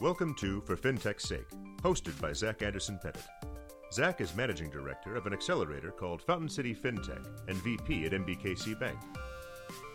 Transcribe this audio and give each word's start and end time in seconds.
Welcome 0.00 0.32
to 0.36 0.62
For 0.62 0.78
FinTech's 0.78 1.28
Sake, 1.28 1.50
hosted 1.82 2.18
by 2.22 2.32
Zach 2.32 2.62
Anderson 2.62 2.98
Pettit. 3.02 3.22
Zach 3.92 4.22
is 4.22 4.34
managing 4.34 4.70
director 4.70 5.14
of 5.14 5.26
an 5.26 5.34
accelerator 5.34 5.90
called 5.90 6.22
Fountain 6.22 6.48
City 6.48 6.74
FinTech 6.74 7.22
and 7.48 7.56
VP 7.58 8.06
at 8.06 8.12
NBKC 8.12 8.80
Bank. 8.80 8.98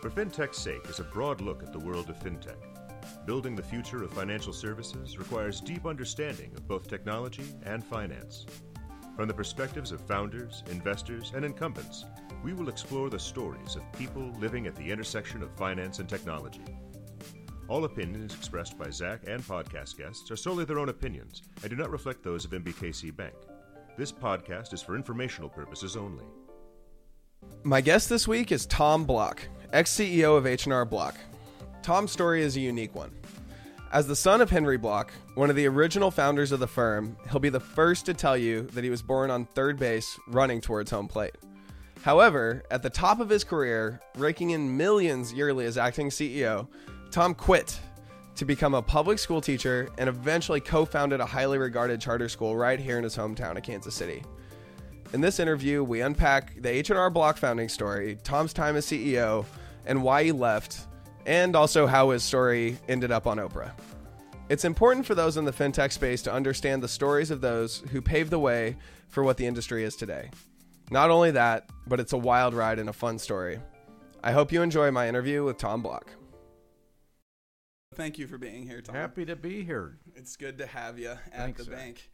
For 0.00 0.08
FinTech's 0.08 0.58
Sake 0.58 0.88
is 0.88 1.00
a 1.00 1.10
broad 1.12 1.40
look 1.40 1.64
at 1.64 1.72
the 1.72 1.80
world 1.80 2.08
of 2.08 2.20
FinTech. 2.20 2.54
Building 3.26 3.56
the 3.56 3.64
future 3.64 4.04
of 4.04 4.12
financial 4.12 4.52
services 4.52 5.18
requires 5.18 5.60
deep 5.60 5.84
understanding 5.84 6.52
of 6.56 6.68
both 6.68 6.88
technology 6.88 7.56
and 7.64 7.82
finance. 7.82 8.46
From 9.16 9.26
the 9.26 9.34
perspectives 9.34 9.90
of 9.90 10.00
founders, 10.06 10.62
investors, 10.70 11.32
and 11.34 11.44
incumbents, 11.44 12.04
we 12.44 12.52
will 12.52 12.68
explore 12.68 13.10
the 13.10 13.18
stories 13.18 13.74
of 13.74 13.82
people 13.98 14.30
living 14.38 14.68
at 14.68 14.76
the 14.76 14.88
intersection 14.88 15.42
of 15.42 15.50
finance 15.56 15.98
and 15.98 16.08
technology. 16.08 16.62
All 17.68 17.84
opinions 17.84 18.32
expressed 18.32 18.78
by 18.78 18.90
Zach 18.90 19.22
and 19.26 19.42
podcast 19.42 19.98
guests 19.98 20.30
are 20.30 20.36
solely 20.36 20.64
their 20.64 20.78
own 20.78 20.88
opinions 20.88 21.42
and 21.62 21.70
do 21.70 21.76
not 21.76 21.90
reflect 21.90 22.22
those 22.22 22.44
of 22.44 22.52
NBKC 22.52 23.16
Bank. 23.16 23.34
This 23.98 24.12
podcast 24.12 24.72
is 24.72 24.82
for 24.82 24.94
informational 24.94 25.48
purposes 25.48 25.96
only. 25.96 26.24
My 27.64 27.80
guest 27.80 28.08
this 28.08 28.28
week 28.28 28.52
is 28.52 28.66
Tom 28.66 29.04
Block, 29.04 29.48
ex-CEO 29.72 30.36
of 30.36 30.46
H&R 30.46 30.84
Block. 30.84 31.16
Tom's 31.82 32.12
story 32.12 32.42
is 32.42 32.56
a 32.56 32.60
unique 32.60 32.94
one. 32.94 33.10
As 33.92 34.06
the 34.06 34.14
son 34.14 34.40
of 34.40 34.50
Henry 34.50 34.76
Block, 34.76 35.12
one 35.34 35.50
of 35.50 35.56
the 35.56 35.66
original 35.66 36.12
founders 36.12 36.52
of 36.52 36.60
the 36.60 36.68
firm, 36.68 37.16
he'll 37.30 37.40
be 37.40 37.48
the 37.48 37.58
first 37.58 38.06
to 38.06 38.14
tell 38.14 38.36
you 38.36 38.62
that 38.74 38.84
he 38.84 38.90
was 38.90 39.02
born 39.02 39.28
on 39.28 39.44
third 39.44 39.76
base 39.76 40.16
running 40.28 40.60
towards 40.60 40.92
home 40.92 41.08
plate. 41.08 41.34
However, 42.02 42.62
at 42.70 42.84
the 42.84 42.90
top 42.90 43.18
of 43.18 43.28
his 43.28 43.42
career, 43.42 44.00
raking 44.16 44.50
in 44.50 44.76
millions 44.76 45.32
yearly 45.32 45.66
as 45.66 45.76
acting 45.76 46.10
CEO, 46.10 46.68
Tom 47.16 47.34
quit 47.34 47.80
to 48.34 48.44
become 48.44 48.74
a 48.74 48.82
public 48.82 49.18
school 49.18 49.40
teacher 49.40 49.88
and 49.96 50.06
eventually 50.06 50.60
co 50.60 50.84
founded 50.84 51.18
a 51.18 51.24
highly 51.24 51.56
regarded 51.56 51.98
charter 51.98 52.28
school 52.28 52.54
right 52.54 52.78
here 52.78 52.98
in 52.98 53.04
his 53.04 53.16
hometown 53.16 53.56
of 53.56 53.62
Kansas 53.62 53.94
City. 53.94 54.22
In 55.14 55.22
this 55.22 55.40
interview, 55.40 55.82
we 55.82 56.02
unpack 56.02 56.60
the 56.60 56.68
H&R 56.68 57.08
Block 57.08 57.38
founding 57.38 57.70
story, 57.70 58.18
Tom's 58.22 58.52
time 58.52 58.76
as 58.76 58.84
CEO, 58.84 59.46
and 59.86 60.02
why 60.02 60.24
he 60.24 60.30
left, 60.30 60.88
and 61.24 61.56
also 61.56 61.86
how 61.86 62.10
his 62.10 62.22
story 62.22 62.76
ended 62.86 63.10
up 63.10 63.26
on 63.26 63.38
Oprah. 63.38 63.72
It's 64.50 64.66
important 64.66 65.06
for 65.06 65.14
those 65.14 65.38
in 65.38 65.46
the 65.46 65.52
fintech 65.52 65.92
space 65.92 66.20
to 66.20 66.32
understand 66.34 66.82
the 66.82 66.86
stories 66.86 67.30
of 67.30 67.40
those 67.40 67.82
who 67.92 68.02
paved 68.02 68.28
the 68.28 68.38
way 68.38 68.76
for 69.08 69.24
what 69.24 69.38
the 69.38 69.46
industry 69.46 69.84
is 69.84 69.96
today. 69.96 70.28
Not 70.90 71.08
only 71.08 71.30
that, 71.30 71.70
but 71.86 71.98
it's 71.98 72.12
a 72.12 72.18
wild 72.18 72.52
ride 72.52 72.78
and 72.78 72.90
a 72.90 72.92
fun 72.92 73.18
story. 73.18 73.58
I 74.22 74.32
hope 74.32 74.52
you 74.52 74.60
enjoy 74.60 74.90
my 74.90 75.08
interview 75.08 75.44
with 75.44 75.56
Tom 75.56 75.80
Block. 75.80 76.10
Thank 77.96 78.18
you 78.18 78.26
for 78.26 78.38
being 78.38 78.66
here, 78.66 78.80
Tom. 78.82 78.94
Happy 78.94 79.24
to 79.24 79.36
be 79.36 79.64
here. 79.64 79.98
It's 80.14 80.36
good 80.36 80.58
to 80.58 80.66
have 80.66 80.98
you 80.98 81.10
at 81.10 81.34
Thanks, 81.34 81.58
the 81.58 81.64
Zach. 81.64 81.74
bank. 81.74 82.10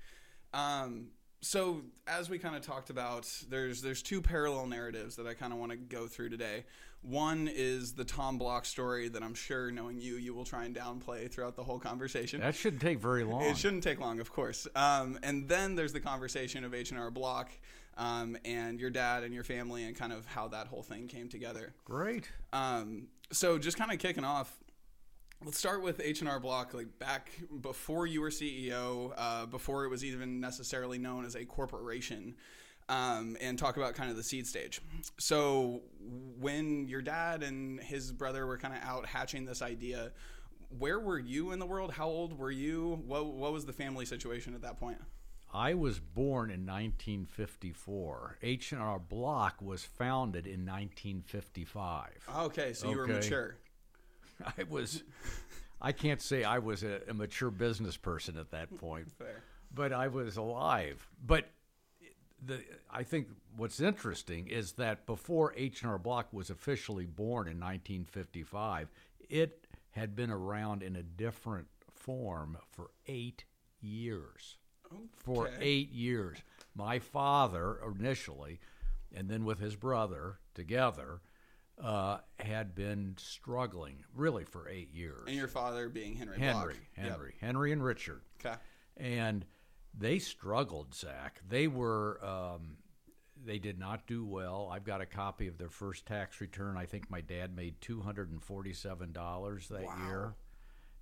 Um, 0.55 1.09
so 1.41 1.83
as 2.07 2.31
we 2.31 2.39
kind 2.39 2.55
of 2.55 2.63
talked 2.63 2.89
about, 2.89 3.29
there's 3.51 3.83
there's 3.83 4.01
two 4.03 4.23
parallel 4.23 4.67
narratives 4.67 5.17
that 5.17 5.27
I 5.27 5.35
kind 5.35 5.53
of 5.53 5.59
want 5.59 5.73
to 5.73 5.77
go 5.77 6.07
through 6.07 6.31
today. 6.31 6.65
One 7.03 7.51
is 7.53 7.95
the 7.95 8.05
Tom 8.05 8.39
Block 8.39 8.65
story 8.65 9.09
that 9.09 9.25
I'm 9.25 9.35
sure, 9.35 9.73
knowing 9.73 9.99
you, 9.99 10.15
you 10.15 10.35
will 10.35 10.45
try 10.45 10.67
and 10.67 10.75
downplay 10.75 11.29
throughout 11.29 11.57
the 11.57 11.65
whole 11.65 11.81
conversation. 11.81 12.41
That 12.41 12.55
shouldn't 12.55 12.81
take 12.81 13.01
very 13.01 13.25
long. 13.25 13.43
It 13.43 13.57
shouldn't 13.57 13.83
take 13.83 13.99
long, 13.99 14.21
of 14.21 14.31
course. 14.33 14.69
Um, 14.77 15.19
and 15.25 15.49
then 15.49 15.75
there's 15.75 15.93
the 15.93 15.99
conversation 16.01 16.63
of 16.63 16.75
H 16.75 16.93
and 16.93 17.01
R 17.01 17.11
Block 17.11 17.51
um, 17.99 18.37
and 18.45 18.79
your 18.79 18.91
dad 18.91 19.25
and 19.25 19.35
your 19.35 19.43
family 19.43 19.83
and 19.83 19.97
kind 19.97 20.13
of 20.13 20.27
how 20.27 20.47
that 20.49 20.69
whole 20.69 20.85
thing 20.85 21.09
came 21.09 21.29
together. 21.29 21.75
Great. 21.85 22.31
Um, 22.53 23.09
so 23.33 23.59
just 23.59 23.77
kind 23.77 23.91
of 23.91 23.99
kicking 23.99 24.25
off, 24.25 24.62
let's 25.45 25.59
start 25.59 25.83
with 25.83 26.01
H 26.03 26.21
and 26.21 26.29
R 26.29 26.41
Block. 26.41 26.75
Like 26.75 26.99
back 26.99 27.31
before 27.61 28.07
you 28.07 28.21
were 28.21 28.31
CEO, 28.31 29.13
uh, 29.17 29.47
before 29.47 29.85
it 29.85 29.89
was 29.89 30.05
even 30.05 30.41
necessarily 30.41 30.99
known 30.99 31.25
as 31.25 31.35
a 31.35 31.45
corporation, 31.45 32.37
um, 32.89 33.37
and 33.41 33.59
talk 33.59 33.77
about 33.77 33.95
kind 33.95 34.11
of 34.11 34.17
the 34.17 34.23
seed 34.23 34.47
stage. 34.47 34.81
So 35.19 35.83
when 36.39 36.89
your 36.89 37.03
dad 37.03 37.43
and 37.43 37.81
his 37.81 38.13
brother 38.13 38.47
were 38.47 38.59
kind 38.59 38.75
of 38.75 38.83
out 38.83 39.07
hatching 39.07 39.45
this 39.45 39.63
idea, 39.63 40.13
where 40.79 41.01
were 41.01 41.19
you 41.19 41.53
in 41.53 41.59
the 41.59 41.67
world? 41.67 41.93
How 41.93 42.09
old 42.09 42.39
were 42.39 42.51
you? 42.51 43.03
What 43.07 43.27
what 43.27 43.53
was 43.53 43.67
the 43.67 43.73
family 43.73 44.05
situation 44.05 44.55
at 44.55 44.63
that 44.63 44.79
point? 44.79 44.99
I 45.55 45.75
was 45.75 46.01
born 46.01 46.51
in 46.51 46.65
1954. 46.65 48.39
H&R 48.43 48.99
Block 48.99 49.61
was 49.61 49.85
founded 49.85 50.47
in 50.47 50.65
1955. 50.65 52.09
Okay, 52.39 52.73
so 52.73 52.89
you 52.89 52.97
were 52.97 53.07
mature. 53.07 53.59
I 54.59 54.65
was 54.65 55.03
I 55.81 55.93
can't 55.93 56.23
say 56.23 56.45
I 56.45 56.59
was 56.59 56.83
a, 56.85 57.01
a 57.09 57.15
mature 57.15 57.51
business 57.51 57.97
person 57.97 58.39
at 58.39 58.51
that 58.53 58.77
point, 58.79 59.11
Fair. 59.19 59.43
but 59.75 59.93
I 59.93 60.09
was 60.09 60.37
alive. 60.37 61.07
But 61.25 61.51
the 62.45 62.61
I 62.91 63.03
think 63.03 63.29
what's 63.57 63.81
interesting 63.81 64.47
is 64.49 64.73
that 64.73 65.07
before 65.07 65.53
H&R 65.57 65.99
Block 65.99 66.33
was 66.33 66.51
officially 66.51 67.07
born 67.07 67.49
in 67.49 67.59
1955, 67.59 68.91
it 69.29 69.67
had 69.91 70.15
been 70.15 70.31
around 70.31 70.83
in 70.83 70.97
a 70.97 71.03
different 71.03 71.67
form 71.91 72.57
for 72.71 72.91
8 73.07 73.45
years. 73.81 74.57
For 75.17 75.51
8 75.61 75.91
years. 75.91 76.39
My 76.75 76.99
father 76.99 77.79
initially 77.99 78.61
and 79.15 79.29
then 79.29 79.45
with 79.45 79.59
his 79.59 79.77
brother 79.77 80.39
together 80.55 81.21
uh, 81.83 82.19
had 82.39 82.75
been 82.75 83.15
struggling 83.19 84.05
really 84.15 84.45
for 84.45 84.69
8 84.69 84.93
years. 84.95 85.25
And 85.27 85.37
your 85.37 85.49
father 85.49 85.89
being 85.89 86.15
Henry. 86.15 86.39
Henry, 86.39 86.53
Block. 86.75 86.75
Yep. 86.97 87.07
Henry, 87.11 87.35
Henry, 87.41 87.73
and 87.73 87.83
Richard, 87.85 88.23
Okay. 88.45 88.55
and 88.97 89.45
they 89.97 90.19
struggled. 90.19 90.95
Zach, 90.95 91.41
they 91.49 91.67
were, 91.69 92.25
um, 92.25 92.77
they 93.45 93.59
did 93.59 93.79
not 93.79 94.07
do 94.07 94.25
well. 94.25 94.71
I've 94.73 94.85
got 94.85 95.01
a 95.01 95.07
copy 95.07 95.49
of 95.49 95.59
their 95.59 95.69
first 95.69 96.07
tax 96.07 96.41
return. 96.41 96.77
I 96.77 96.87
think 96.87 97.11
my 97.11 97.21
dad 97.21 97.55
made 97.57 97.81
two 97.81 98.01
hundred 98.01 98.31
and 98.31 98.41
forty-seven 98.43 99.11
dollars 99.13 99.67
that 99.69 99.87
year, 100.07 100.35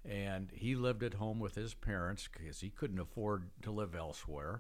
and 0.07 0.51
he 0.55 0.75
lived 0.75 1.03
at 1.03 1.13
home 1.15 1.39
with 1.39 1.55
his 1.55 1.75
parents 1.75 2.27
because 2.33 2.59
he 2.61 2.71
couldn't 2.71 2.99
afford 2.99 3.51
to 3.63 3.71
live 3.71 3.95
elsewhere. 3.95 4.59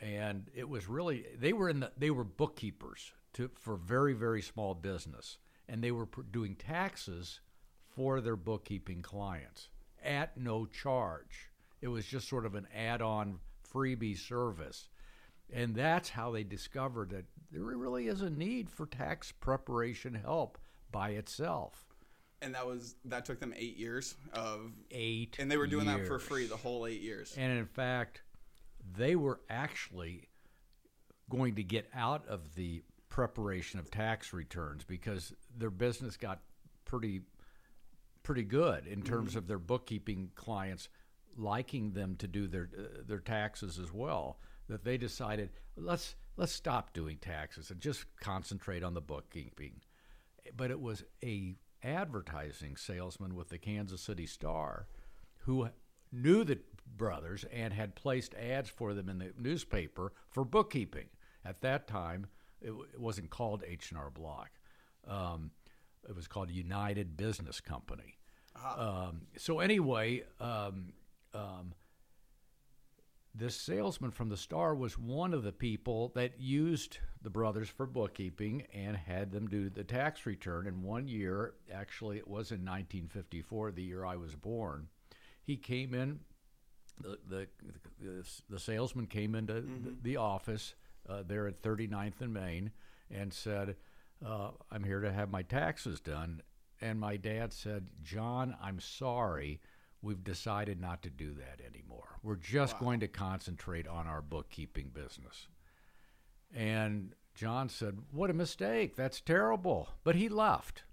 And 0.00 0.50
it 0.54 0.68
was 0.68 0.88
really 0.88 1.24
they 1.38 1.52
were 1.52 1.68
in 1.70 1.80
the 1.80 1.92
they 1.96 2.10
were 2.10 2.24
bookkeepers 2.24 3.12
to 3.36 3.50
for 3.54 3.76
very 3.76 4.12
very 4.12 4.42
small 4.42 4.74
business, 4.74 5.38
and 5.68 5.82
they 5.82 5.92
were 5.92 6.06
pr- 6.06 6.22
doing 6.22 6.54
taxes 6.56 7.40
for 7.88 8.20
their 8.20 8.36
bookkeeping 8.36 9.02
clients 9.02 9.68
at 10.04 10.36
no 10.36 10.66
charge. 10.66 11.50
It 11.80 11.88
was 11.88 12.06
just 12.06 12.28
sort 12.28 12.46
of 12.46 12.54
an 12.54 12.66
add-on 12.74 13.38
freebie 13.72 14.18
service. 14.18 14.88
And 15.52 15.74
that's 15.74 16.10
how 16.10 16.32
they 16.32 16.42
discovered 16.42 17.10
that 17.10 17.24
there 17.52 17.62
really 17.62 18.08
is 18.08 18.20
a 18.20 18.30
need 18.30 18.68
for 18.68 18.86
tax 18.86 19.30
preparation 19.32 20.14
help 20.14 20.58
by 20.90 21.10
itself. 21.10 21.86
And 22.42 22.54
that 22.54 22.66
was 22.66 22.96
that 23.04 23.24
took 23.24 23.40
them 23.40 23.54
eight 23.56 23.76
years 23.76 24.16
of, 24.32 24.72
Eight. 24.90 25.36
and 25.38 25.50
they 25.50 25.56
were 25.56 25.66
doing 25.66 25.86
that 25.86 26.06
for 26.06 26.18
free 26.18 26.46
the 26.46 26.56
whole 26.56 26.86
eight 26.86 27.00
years. 27.00 27.34
And 27.38 27.56
in 27.58 27.66
fact, 27.66 28.22
they 28.96 29.16
were 29.16 29.40
actually 29.48 30.28
going 31.30 31.54
to 31.54 31.62
get 31.62 31.88
out 31.94 32.26
of 32.28 32.54
the 32.54 32.82
preparation 33.16 33.80
of 33.80 33.90
tax 33.90 34.34
returns 34.34 34.84
because 34.84 35.32
their 35.56 35.70
business 35.70 36.18
got 36.18 36.42
pretty 36.84 37.22
pretty 38.22 38.42
good 38.42 38.86
in 38.86 39.00
terms 39.00 39.34
of 39.36 39.46
their 39.46 39.58
bookkeeping 39.58 40.28
clients 40.34 40.90
liking 41.38 41.92
them 41.92 42.14
to 42.16 42.28
do 42.28 42.46
their 42.46 42.68
uh, 42.78 42.82
their 43.06 43.20
taxes 43.20 43.78
as 43.78 43.90
well 43.90 44.38
that 44.68 44.84
they 44.84 44.98
decided 44.98 45.48
let's 45.78 46.14
let's 46.36 46.52
stop 46.52 46.92
doing 46.92 47.16
taxes 47.16 47.70
and 47.70 47.80
just 47.80 48.04
concentrate 48.20 48.84
on 48.84 48.92
the 48.92 49.00
bookkeeping 49.00 49.80
but 50.54 50.70
it 50.70 50.78
was 50.78 51.02
a 51.24 51.54
advertising 51.82 52.76
salesman 52.76 53.34
with 53.34 53.48
the 53.48 53.56
Kansas 53.56 54.02
City 54.02 54.26
Star 54.26 54.88
who 55.38 55.70
knew 56.12 56.44
the 56.44 56.58
brothers 56.98 57.46
and 57.50 57.72
had 57.72 57.94
placed 57.94 58.34
ads 58.34 58.68
for 58.68 58.92
them 58.92 59.08
in 59.08 59.16
the 59.16 59.32
newspaper 59.38 60.12
for 60.28 60.44
bookkeeping. 60.44 61.06
At 61.44 61.62
that 61.62 61.86
time, 61.86 62.26
it, 62.66 62.72
it 62.94 63.00
wasn't 63.00 63.30
called 63.30 63.62
H&R 63.66 64.10
Block. 64.10 64.50
Um, 65.06 65.52
it 66.08 66.14
was 66.14 66.26
called 66.26 66.50
United 66.50 67.16
Business 67.16 67.60
Company. 67.60 68.18
Um, 68.76 69.22
so 69.36 69.60
anyway, 69.60 70.24
um, 70.40 70.92
um, 71.34 71.74
this 73.34 73.54
salesman 73.54 74.10
from 74.10 74.28
the 74.30 74.36
Star 74.36 74.74
was 74.74 74.98
one 74.98 75.34
of 75.34 75.42
the 75.42 75.52
people 75.52 76.10
that 76.14 76.40
used 76.40 76.98
the 77.22 77.30
brothers 77.30 77.68
for 77.68 77.86
bookkeeping 77.86 78.64
and 78.72 78.96
had 78.96 79.30
them 79.30 79.46
do 79.46 79.68
the 79.68 79.84
tax 79.84 80.24
return. 80.26 80.66
And 80.66 80.82
one 80.82 81.06
year, 81.06 81.54
actually, 81.72 82.16
it 82.16 82.26
was 82.26 82.50
in 82.50 82.64
1954, 82.64 83.72
the 83.72 83.82
year 83.82 84.04
I 84.04 84.16
was 84.16 84.34
born, 84.34 84.88
he 85.42 85.56
came 85.56 85.94
in. 85.94 86.20
The 87.00 87.18
the 87.28 87.48
the, 88.00 88.24
the 88.48 88.58
salesman 88.58 89.06
came 89.06 89.34
into 89.34 89.54
the, 89.54 89.94
the 90.02 90.16
office 90.16 90.74
uh, 91.08 91.22
there 91.26 91.46
at 91.46 91.62
39th 91.62 92.20
and 92.20 92.32
Main 92.32 92.70
and 93.10 93.32
said, 93.32 93.76
uh, 94.24 94.50
"I'm 94.70 94.84
here 94.84 95.00
to 95.00 95.12
have 95.12 95.30
my 95.30 95.42
taxes 95.42 96.00
done." 96.00 96.42
And 96.80 97.00
my 97.00 97.16
dad 97.16 97.52
said, 97.52 97.88
"John, 98.02 98.56
I'm 98.62 98.80
sorry." 98.80 99.60
we've 100.02 100.24
decided 100.24 100.80
not 100.80 101.02
to 101.02 101.10
do 101.10 101.34
that 101.34 101.60
anymore. 101.66 102.18
We're 102.22 102.36
just 102.36 102.78
going 102.78 103.00
to 103.00 103.08
concentrate 103.08 103.88
on 103.88 104.06
our 104.06 104.22
bookkeeping 104.22 104.90
business. 104.94 105.48
And 106.54 107.14
John 107.34 107.68
said, 107.68 107.98
What 108.12 108.30
a 108.30 108.34
mistake. 108.34 108.96
That's 108.96 109.20
terrible. 109.20 109.88
But 110.04 110.14
he 110.14 110.28
left. 110.28 110.84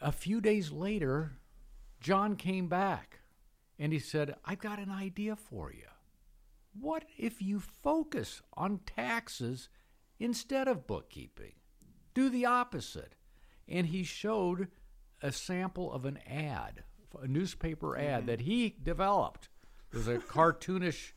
A 0.00 0.12
few 0.12 0.40
days 0.40 0.70
later, 0.70 1.32
John 2.00 2.36
came 2.36 2.68
back 2.68 3.20
and 3.78 3.92
he 3.92 3.98
said, 3.98 4.36
I've 4.44 4.60
got 4.60 4.78
an 4.78 4.90
idea 4.90 5.34
for 5.34 5.72
you. 5.72 5.87
What 6.72 7.04
if 7.16 7.40
you 7.42 7.60
focus 7.60 8.42
on 8.54 8.80
taxes 8.86 9.68
instead 10.18 10.68
of 10.68 10.86
bookkeeping? 10.86 11.52
Do 12.14 12.28
the 12.28 12.46
opposite. 12.46 13.14
And 13.68 13.86
he 13.88 14.02
showed 14.04 14.68
a 15.22 15.30
sample 15.32 15.92
of 15.92 16.04
an 16.04 16.18
ad, 16.26 16.84
a 17.20 17.26
newspaper 17.26 17.96
ad 17.98 18.26
that 18.26 18.40
he 18.42 18.76
developed. 18.82 19.48
It 19.92 19.96
was 19.96 20.08
a 20.08 20.18
cartoonish 20.18 21.12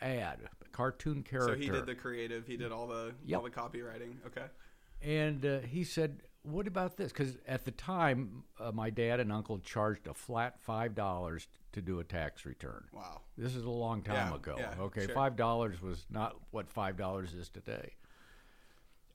ad, 0.00 0.38
a 0.64 0.68
cartoon 0.70 1.22
character. 1.22 1.54
So 1.54 1.60
he 1.60 1.68
did 1.70 1.86
the 1.86 1.94
creative. 1.94 2.46
He 2.46 2.56
did 2.56 2.72
all 2.72 2.86
the 2.86 3.14
Yep. 3.26 3.38
all 3.38 3.44
the 3.44 3.50
copywriting. 3.50 4.16
Okay. 4.26 4.46
And 5.02 5.44
uh, 5.44 5.58
he 5.60 5.84
said, 5.84 6.22
"What 6.42 6.66
about 6.66 6.96
this?" 6.96 7.12
Because 7.12 7.36
at 7.46 7.64
the 7.64 7.70
time, 7.70 8.44
uh, 8.58 8.72
my 8.72 8.88
dad 8.90 9.20
and 9.20 9.30
uncle 9.32 9.58
charged 9.58 10.06
a 10.06 10.14
flat 10.14 10.58
five 10.60 10.94
dollars 10.94 11.48
to 11.74 11.82
do 11.82 12.00
a 12.00 12.04
tax 12.04 12.44
return. 12.44 12.84
Wow. 12.92 13.20
This 13.36 13.54
is 13.54 13.64
a 13.64 13.70
long 13.70 14.02
time 14.02 14.30
Yeah, 14.30 14.34
ago. 14.36 14.56
yeah, 14.58 14.74
okay, 14.80 15.06
sure. 15.06 15.14
five 15.14 15.36
dollars 15.36 15.80
was 15.82 16.06
not 16.10 16.36
what 16.50 16.70
five 16.70 16.96
dollars 16.96 17.34
is 17.34 17.48
today. 17.48 17.94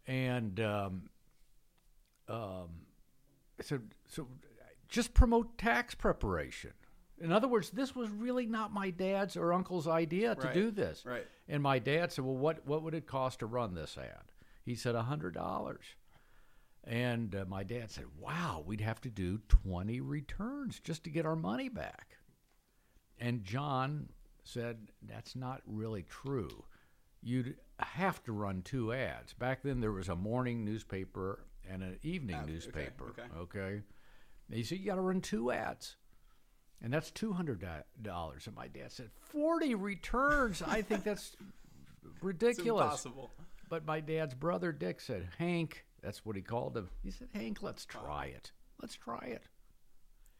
And 0.07 0.59
um, 0.59 1.09
um, 2.27 2.69
so, 3.61 3.79
so 4.07 4.27
just 4.87 5.13
promote 5.13 5.57
tax 5.57 5.93
preparation. 5.95 6.71
In 7.21 7.31
other 7.31 7.47
words, 7.47 7.69
this 7.69 7.95
was 7.95 8.09
really 8.09 8.45
not 8.45 8.71
my 8.73 8.89
dad's 8.91 9.35
or 9.35 9.51
uncle's 9.53 9.87
idea 9.87 10.35
to 10.35 10.47
Right, 10.47 10.53
do 10.53 10.71
this. 10.71 11.03
right. 11.05 11.27
And 11.49 11.61
my 11.61 11.77
dad 11.79 12.11
said, 12.11 12.23
"Well, 12.23 12.37
what 12.37 12.65
what 12.65 12.81
would 12.83 12.93
it 12.93 13.05
cost 13.07 13.39
to 13.39 13.45
run 13.45 13.73
this 13.73 13.97
ad?" 13.97 14.31
He 14.63 14.73
said, 14.75 14.95
"A 14.95 15.03
hundred 15.03 15.33
dollars." 15.33 15.83
And 16.85 17.35
uh, 17.35 17.43
my 17.47 17.63
dad 17.63 17.91
said, 17.91 18.05
"Wow, 18.17 18.63
we'd 18.65 18.79
have 18.81 19.01
to 19.01 19.09
do 19.09 19.39
twenty 19.49 19.99
returns 19.99 20.79
just 20.79 21.03
to 21.03 21.09
get 21.09 21.25
our 21.25 21.35
money 21.35 21.67
back." 21.67 22.15
And 23.19 23.43
John 23.43 24.09
said, 24.43 24.89
That's 25.01 25.35
not 25.35 25.61
really 25.65 26.03
true. 26.03 26.63
You'd 27.21 27.55
have 27.79 28.23
to 28.23 28.31
run 28.31 28.61
two 28.61 28.93
ads. 28.93 29.33
Back 29.33 29.61
then, 29.63 29.81
there 29.81 29.91
was 29.91 30.07
a 30.09 30.15
morning 30.15 30.63
newspaper 30.63 31.45
and 31.69 31.83
an 31.83 31.99
evening 32.01 32.37
Ah, 32.41 32.45
newspaper. 32.45 33.05
okay. 33.09 33.23
okay? 33.37 33.81
And 34.47 34.57
he 34.57 34.63
said, 34.63 34.79
You 34.79 34.85
got 34.85 34.95
to 34.95 35.01
run 35.01 35.21
two 35.21 35.51
ads. 35.51 35.95
And 36.81 36.93
that's 36.93 37.11
$200. 37.11 37.83
And 38.47 38.55
my 38.55 38.67
dad 38.67 38.91
said, 38.91 39.09
40 39.19 39.75
returns. 39.75 40.61
I 40.65 40.81
think 40.81 41.03
that's 41.03 41.35
It's 42.05 42.23
ridiculous. 42.23 42.83
impossible. 42.85 43.29
But 43.69 43.85
my 43.85 43.99
dad's 43.99 44.33
brother, 44.33 44.71
Dick, 44.71 45.01
said, 45.01 45.27
Hank, 45.37 45.85
that's 46.01 46.25
what 46.25 46.37
he 46.37 46.41
called 46.41 46.75
him. 46.77 46.89
He 47.03 47.11
said, 47.11 47.27
Hank, 47.33 47.61
let's 47.61 47.85
try 47.85 48.25
it. 48.27 48.51
Let's 48.81 48.95
try 48.95 49.19
it. 49.27 49.43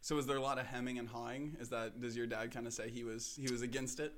So 0.02 0.16
was 0.16 0.26
there 0.26 0.38
a 0.38 0.42
lot 0.42 0.58
of 0.60 0.66
hemming 0.66 0.98
and 0.98 1.08
hawing? 1.08 1.58
Is 1.60 1.70
that 1.70 2.00
does 2.00 2.16
your 2.16 2.28
dad 2.28 2.52
kind 2.52 2.68
of 2.68 2.74
say 2.74 2.90
he 2.90 3.04
was 3.04 3.38
he 3.40 3.52
was 3.52 3.62
against 3.62 4.00
it? 4.00 4.14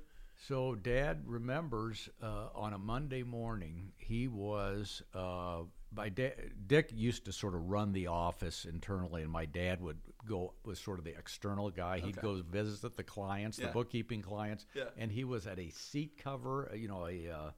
So 0.48 0.74
Dad 0.74 1.22
remembers 1.26 2.08
uh, 2.22 2.48
on 2.54 2.72
a 2.72 2.78
Monday 2.78 3.22
morning 3.22 3.92
he 3.98 4.28
was. 4.28 5.02
Uh, 5.14 5.62
my 5.94 6.08
da- 6.08 6.34
Dick 6.66 6.90
used 6.94 7.26
to 7.26 7.32
sort 7.32 7.54
of 7.54 7.68
run 7.68 7.92
the 7.92 8.06
office 8.06 8.64
internally, 8.64 9.22
and 9.22 9.30
my 9.30 9.44
dad 9.44 9.80
would 9.82 9.98
go 10.26 10.54
was 10.64 10.78
sort 10.78 10.98
of 10.98 11.04
the 11.04 11.16
external 11.16 11.70
guy. 11.70 11.98
He'd 11.98 12.16
Okay. 12.18 12.22
go 12.22 12.42
visit 12.42 12.96
the 12.96 13.02
clients, 13.04 13.58
Yeah. 13.58 13.66
the 13.66 13.72
bookkeeping 13.72 14.22
clients, 14.22 14.64
Yeah. 14.74 14.84
and 14.96 15.12
he 15.12 15.24
was 15.24 15.46
at 15.46 15.58
a 15.58 15.68
seat 15.70 16.16
cover, 16.16 16.70
uh, 16.72 16.74
you 16.76 16.88
know, 16.88 17.06
a 17.06 17.28
uh, 17.28 17.50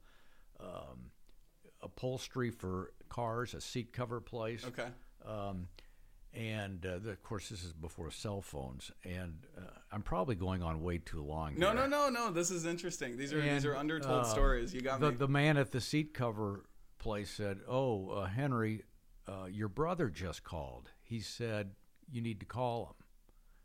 um, 0.59 1.11
upholstery 1.81 2.49
for 2.51 2.91
cars, 3.07 3.53
a 3.53 3.61
seat 3.61 3.93
cover 3.93 4.19
place. 4.19 4.65
Okay. 4.65 4.89
Um, 5.23 5.69
and 6.35 6.85
uh, 6.85 6.99
the, 6.99 7.11
of 7.11 7.23
course, 7.23 7.49
this 7.49 7.63
is 7.63 7.71
before 7.71 8.11
cell 8.11 8.41
phones, 8.41 8.91
and 9.03 9.45
uh, 9.57 9.61
I'm 9.91 10.01
probably 10.01 10.35
going 10.35 10.61
on 10.61 10.81
way 10.81 10.97
too 10.97 11.23
long. 11.23 11.57
No, 11.57 11.67
here. 11.67 11.87
no, 11.87 11.87
no, 11.87 12.09
no. 12.09 12.31
This 12.31 12.51
is 12.51 12.65
interesting. 12.65 13.17
These 13.17 13.31
are 13.31 13.41
these 13.41 13.65
are 13.65 13.75
undertold 13.75 14.21
uh, 14.21 14.23
stories. 14.25 14.73
You 14.73 14.81
got 14.81 14.99
the, 14.99 15.11
me. 15.11 15.17
the 15.17 15.27
man 15.27 15.55
at 15.57 15.71
the 15.71 15.79
seat 15.79 16.13
cover 16.13 16.65
place 16.99 17.29
said, 17.29 17.59
"Oh, 17.67 18.09
uh, 18.09 18.25
Henry, 18.25 18.83
uh, 19.27 19.45
your 19.45 19.69
brother 19.69 20.09
just 20.09 20.43
called. 20.43 20.89
He 21.01 21.21
said 21.21 21.71
you 22.11 22.21
need 22.21 22.41
to 22.41 22.45
call 22.45 22.87
him." 22.87 23.05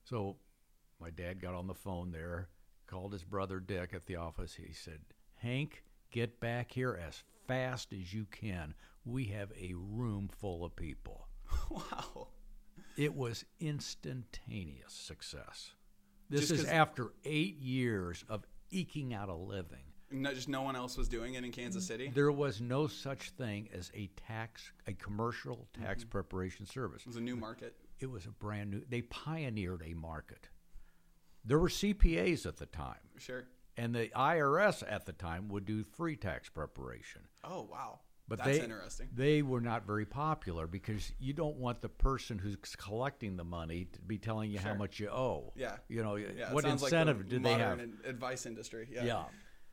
So 0.05 0.37
my 1.00 1.11
dad 1.11 1.43
got 1.43 1.55
on 1.55 1.67
the 1.67 1.75
phone 1.75 2.12
there, 2.12 2.49
called 2.87 3.12
his 3.12 3.25
brother 3.25 3.58
Dick 3.58 3.90
at 3.94 4.06
the 4.06 4.17
office. 4.17 4.55
He 4.55 4.72
said, 4.72 5.00
"Hank, 5.34 5.82
get 6.12 6.38
back 6.38 6.70
here 6.70 7.00
as 7.05 7.25
fast 7.49 7.93
as 7.93 8.14
you 8.14 8.26
can. 8.31 8.75
We 9.05 9.25
have 9.26 9.50
a 9.61 9.75
room 9.75 10.28
full 10.28 10.64
of 10.64 10.76
people." 10.76 11.26
wow. 11.69 12.28
It 13.00 13.17
was 13.17 13.47
instantaneous 13.61 14.93
success. 14.93 15.73
This 16.29 16.49
Just 16.49 16.52
is 16.52 16.64
after 16.67 17.14
eight 17.25 17.58
years 17.58 18.26
of 18.29 18.44
eking 18.70 19.14
out 19.14 19.31
a 19.31 19.35
living. 19.35 19.85
No, 20.11 20.35
just 20.35 20.50
no 20.50 20.61
one 20.61 20.76
else 20.76 20.99
was 20.99 21.08
doing 21.08 21.32
it 21.32 21.43
in 21.43 21.50
Kansas 21.50 21.87
City. 21.87 22.11
There 22.12 22.31
was 22.31 22.61
no 22.61 22.88
such 22.88 23.31
thing 23.31 23.70
as 23.73 23.91
a 23.94 24.11
tax, 24.29 24.70
a 24.87 24.93
commercial 24.93 25.67
mm-hmm. 25.73 25.87
tax 25.87 26.05
preparation 26.05 26.67
service. 26.67 27.00
It 27.00 27.06
was 27.06 27.17
a 27.17 27.23
new 27.23 27.37
market. 27.37 27.75
It 28.00 28.11
was 28.11 28.26
a 28.26 28.32
brand 28.32 28.70
new. 28.70 28.82
They 28.87 29.00
pioneered 29.00 29.82
a 29.82 29.94
market. 29.94 30.50
There 31.43 31.58
were 31.58 31.69
CPAs 31.70 32.44
at 32.44 32.58
the 32.58 32.67
time, 32.67 33.08
Sure. 33.17 33.46
and 33.79 33.94
the 33.94 34.08
IRS 34.08 34.85
at 34.87 35.06
the 35.06 35.14
time 35.14 35.49
would 35.49 35.64
do 35.64 35.85
free 35.85 36.17
tax 36.17 36.50
preparation. 36.50 37.23
Oh 37.44 37.62
wow. 37.62 38.00
But 38.31 38.38
That's 38.38 38.59
they, 38.59 38.62
interesting. 38.65 39.09
They 39.12 39.43
were 39.43 39.61
not 39.61 39.85
very 39.85 40.06
popular 40.06 40.69
because 40.69 41.11
you 41.19 41.32
don't 41.32 41.56
want 41.56 41.81
the 41.81 41.88
person 41.88 42.38
who's 42.38 42.56
collecting 42.77 43.37
the 43.37 43.43
money 43.43 43.87
to 43.93 44.00
be 44.03 44.19
telling 44.19 44.53
you 44.53 44.61
how 44.61 44.73
much 44.75 45.00
you 45.00 45.09
owe. 45.09 45.53
Yeah. 45.56 45.79
You 45.88 46.05
know, 46.05 46.15
Yeah. 46.15 46.53
what 46.53 46.65
incentive 46.65 47.17
like 47.17 47.29
the 47.29 47.35
did 47.35 47.43
they 47.43 47.55
have? 47.55 47.81
Advice 48.05 48.47
industry. 48.47 48.88
Yeah. 48.88 49.05
Yeah. 49.05 49.25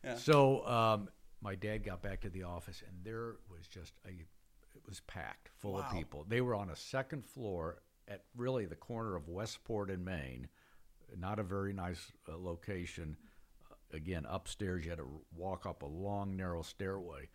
Yeah. 0.04 0.16
So 0.16 0.66
um, 0.68 1.10
my 1.40 1.54
dad 1.54 1.84
got 1.84 2.02
back 2.02 2.22
to 2.22 2.32
the 2.32 2.44
office, 2.44 2.82
and 2.88 2.98
there 3.04 3.36
was 3.48 3.68
just 3.68 3.94
a, 4.08 4.10
it 4.10 4.82
was 4.88 5.02
packed 5.02 5.50
full 5.60 5.74
Wow. 5.74 5.82
of 5.82 5.92
people. 5.92 6.26
They 6.28 6.42
were 6.42 6.56
on 6.56 6.72
a 6.72 6.76
second 6.76 7.26
floor 7.28 7.84
at 8.08 8.24
really 8.36 8.66
the 8.66 8.76
corner 8.76 9.16
of 9.16 9.28
Westport 9.30 9.92
and 9.92 10.04
Main, 10.04 10.48
not 11.16 11.38
a 11.38 11.44
very 11.44 11.74
nice 11.74 12.12
uh, 12.28 12.36
location. 12.36 13.18
Uh, 13.70 13.76
again, 13.96 14.26
upstairs, 14.28 14.84
you 14.84 14.90
had 14.90 14.98
to 14.98 15.22
walk 15.36 15.68
up 15.68 15.84
a 15.84 15.88
long, 15.88 16.36
narrow 16.36 16.64
stairway, 16.64 17.30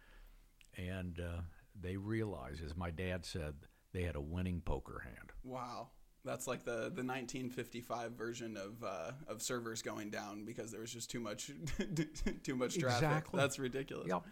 and 0.76 1.20
uh, 1.20 1.40
they 1.80 1.96
realized, 1.96 2.64
as 2.64 2.76
my 2.76 2.90
dad 2.90 3.24
said, 3.24 3.54
they 3.92 4.02
had 4.02 4.16
a 4.16 4.20
winning 4.20 4.60
poker 4.64 5.02
hand. 5.04 5.32
Wow. 5.44 5.88
That's 6.24 6.46
like 6.46 6.64
the, 6.64 6.90
the 6.94 7.02
1955 7.02 8.12
version 8.12 8.56
of 8.56 8.84
uh, 8.84 9.10
of 9.26 9.42
servers 9.42 9.82
going 9.82 10.10
down 10.10 10.44
because 10.44 10.70
there 10.70 10.80
was 10.80 10.92
just 10.92 11.10
too 11.10 11.18
much 11.18 11.50
too 12.44 12.54
much 12.54 12.78
traffic. 12.78 13.02
Exactly. 13.08 13.40
That's 13.40 13.58
ridiculous. 13.58 14.06
Yep. 14.08 14.22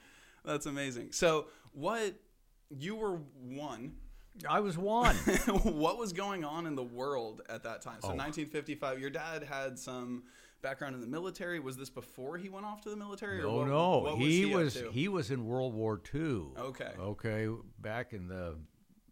That's 0.44 0.66
amazing. 0.66 1.12
So 1.12 1.46
what 1.72 2.14
you 2.70 2.94
were 2.94 3.18
one. 3.42 3.94
I 4.48 4.60
was 4.60 4.78
one. 4.78 5.16
what 5.64 5.98
was 5.98 6.12
going 6.12 6.44
on 6.44 6.66
in 6.68 6.76
the 6.76 6.84
world 6.84 7.42
at 7.48 7.64
that 7.64 7.82
time? 7.82 7.98
So 8.00 8.10
Oh. 8.10 8.14
1955. 8.14 9.00
Your 9.00 9.10
dad 9.10 9.42
had 9.42 9.76
some 9.76 10.22
background 10.62 10.94
in 10.94 11.00
the 11.00 11.06
military. 11.06 11.60
Was 11.60 11.76
this 11.76 11.90
before 11.90 12.36
he 12.38 12.48
went 12.48 12.66
off 12.66 12.80
to 12.82 12.90
the 12.90 12.96
military? 12.96 13.40
or 13.40 13.42
No, 13.44 13.56
what- 13.56 13.68
no, 13.68 13.98
what 13.98 14.18
he 14.18 14.44
he 14.46 14.54
up 14.54 14.60
was 14.60 14.82
he 14.92 15.08
was 15.08 15.30
in 15.30 15.44
World 15.46 15.74
War 15.74 16.00
II. 16.14 16.48
Okay. 16.58 16.92
Okay, 16.98 17.48
back 17.78 18.12
in 18.12 18.28
the 18.28 18.56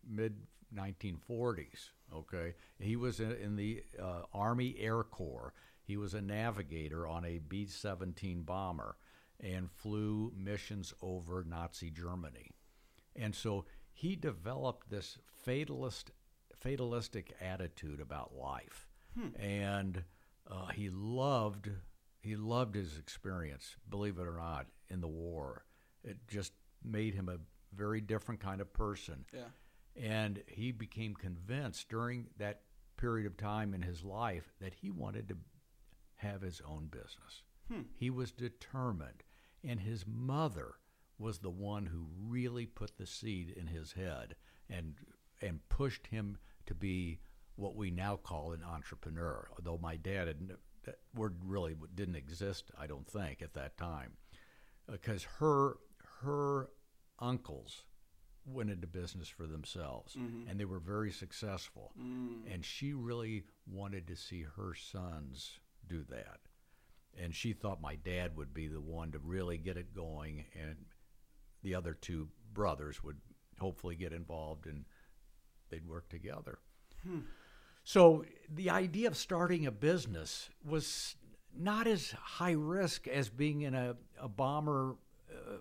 mid 0.09 0.37
1940s. 0.75 1.91
Okay, 2.15 2.55
he 2.79 2.97
was 2.97 3.21
in, 3.21 3.33
in 3.33 3.57
the 3.57 3.83
uh, 4.03 4.23
Army 4.33 4.77
Air 4.79 5.03
Corps. 5.03 5.53
He 5.83 5.97
was 5.97 6.15
a 6.15 6.21
navigator 6.23 7.07
on 7.07 7.25
a 7.25 7.39
B-17 7.39 8.45
bomber 8.45 8.97
and 9.41 9.71
flew 9.71 10.33
missions 10.37 10.93
over 11.03 11.45
Nazi 11.45 11.91
Germany. 11.91 12.51
And 13.17 13.35
so 13.35 13.65
he 13.93 14.15
developed 14.17 14.91
this 14.91 15.19
fatalist, 15.45 16.11
fatalistic 16.59 17.35
attitude 17.41 18.01
about 18.01 18.35
life, 18.35 18.87
and 19.39 20.05
uh, 20.51 20.69
he 20.69 20.91
loved 20.91 21.71
he 22.21 22.37
loved 22.37 22.75
his 22.75 22.99
experience. 22.99 23.77
Believe 23.89 24.19
it 24.19 24.27
or 24.27 24.37
not, 24.37 24.67
in 24.89 25.01
the 25.01 25.09
war, 25.09 25.65
it 26.03 26.17
just 26.27 26.53
made 26.85 27.15
him 27.15 27.29
a 27.29 27.39
very 27.75 28.01
different 28.01 28.41
kind 28.41 28.61
of 28.61 28.73
person. 28.73 29.25
Yeah. 29.33 29.43
And 29.97 30.43
he 30.47 30.73
became 30.73 31.15
convinced 31.15 31.89
during 31.89 32.27
that 32.39 32.63
period 32.97 33.27
of 33.27 33.37
time 33.37 33.73
in 33.75 33.83
his 33.83 34.03
life 34.05 34.53
that 34.61 34.75
he 34.75 34.91
wanted 34.91 35.29
to 35.29 35.37
have 36.17 36.43
his 36.43 36.61
own 36.69 36.87
business. 36.87 37.43
He 37.95 38.11
was 38.11 38.33
determined. 38.33 39.23
And 39.65 39.81
his 39.81 40.05
mother 40.07 40.75
was 41.19 41.39
the 41.39 41.51
one 41.51 41.87
who 41.87 42.07
really 42.29 42.67
put 42.67 42.97
the 42.97 43.07
seed 43.07 43.51
in 43.57 43.67
his 43.67 43.93
head 43.93 44.37
and 44.71 44.95
and 45.41 45.69
pushed 45.69 46.09
him 46.09 46.39
to 46.67 46.75
be 46.75 47.21
what 47.59 47.75
we 47.75 47.91
now 47.91 48.17
call 48.17 48.53
an 48.53 48.63
entrepreneur. 48.63 49.49
Although 49.57 49.79
my 49.83 49.97
dad 49.97 50.29
had, 50.29 50.53
that 50.85 50.99
word 51.15 51.35
really 51.45 51.75
didn't 51.95 52.15
exist, 52.15 52.71
I 52.79 52.87
don't 52.87 53.07
think, 53.07 53.43
at 53.43 53.55
that 53.55 53.77
time, 53.77 54.13
uh, 54.89 54.93
because 54.93 55.25
her 55.39 55.77
her 56.23 56.71
uncles 57.19 57.85
went 58.47 58.71
into 58.71 58.87
business 58.87 59.29
for 59.29 59.47
themselves 59.47 60.15
mm-hmm. 60.15 60.49
and 60.49 60.59
they 60.59 60.65
were 60.65 60.79
very 60.79 61.13
successful. 61.13 61.93
Mm. 62.01 62.53
And 62.53 62.65
she 62.65 62.95
really 62.95 63.45
wanted 63.71 64.07
to 64.07 64.17
see 64.17 64.43
her 64.57 64.75
sons 64.75 65.59
do 65.87 66.05
that. 66.09 66.39
And 67.21 67.35
she 67.35 67.53
thought 67.53 67.83
my 67.83 67.97
dad 67.97 68.37
would 68.37 68.55
be 68.55 68.69
the 68.69 68.81
one 68.81 69.13
to 69.13 69.19
really 69.19 69.59
get 69.59 69.77
it 69.77 69.95
going 69.95 70.45
and 70.59 70.77
the 71.63 71.75
other 71.75 71.93
two 71.93 72.29
brothers 72.55 73.03
would 73.03 73.19
hopefully 73.59 73.97
get 73.97 74.13
involved 74.13 74.67
and 74.67 74.85
they'd 75.71 75.87
work 75.87 76.09
together 76.09 76.59
hmm. 77.07 77.21
So 77.89 78.23
the 78.55 78.69
idea 78.69 79.09
of 79.09 79.17
starting 79.17 79.65
a 79.65 79.71
business 79.71 80.51
was 80.63 81.17
not 81.57 81.87
as 81.87 82.11
high 82.11 82.53
risk 82.53 83.09
as 83.09 83.31
being 83.31 83.63
in 83.63 83.75
a, 83.75 83.97
a 84.21 84.29
bomber 84.29 84.97
uh, 85.33 85.55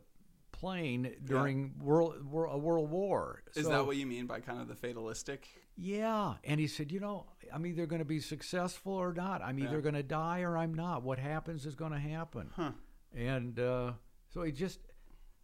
plane 0.51 1.15
during 1.23 1.73
world, 1.81 2.21
world 2.29 2.53
a 2.53 2.57
world 2.57 2.91
war. 2.91 3.43
Is 3.55 3.63
So- 3.63 3.71
that 3.71 3.85
what 3.85 3.95
you 3.95 4.05
mean 4.05 4.25
by 4.25 4.41
kind 4.41 4.59
of 4.59 4.67
the 4.67 4.75
fatalistic? 4.75 5.47
yeah, 5.77 6.33
and 6.43 6.59
he 6.59 6.67
said, 6.67 6.91
you 6.91 6.99
know, 6.99 7.27
I'm 7.53 7.65
either 7.65 7.85
going 7.85 7.99
to 7.99 8.05
be 8.05 8.19
successful 8.19 8.91
or 8.91 9.13
not. 9.13 9.41
I'm 9.41 9.57
either 9.59 9.75
Yeah. 9.77 9.81
going 9.83 9.95
to 9.95 10.03
die 10.03 10.41
or 10.41 10.57
I'm 10.57 10.73
not. 10.73 11.03
What 11.03 11.19
happens 11.19 11.65
is 11.65 11.75
going 11.75 11.93
to 11.93 11.99
happen. 11.99 12.49
Huh. 12.57 12.71
And 13.15 13.57
uh, 13.57 13.93
so 14.33 14.43
he 14.43 14.51
just, 14.51 14.81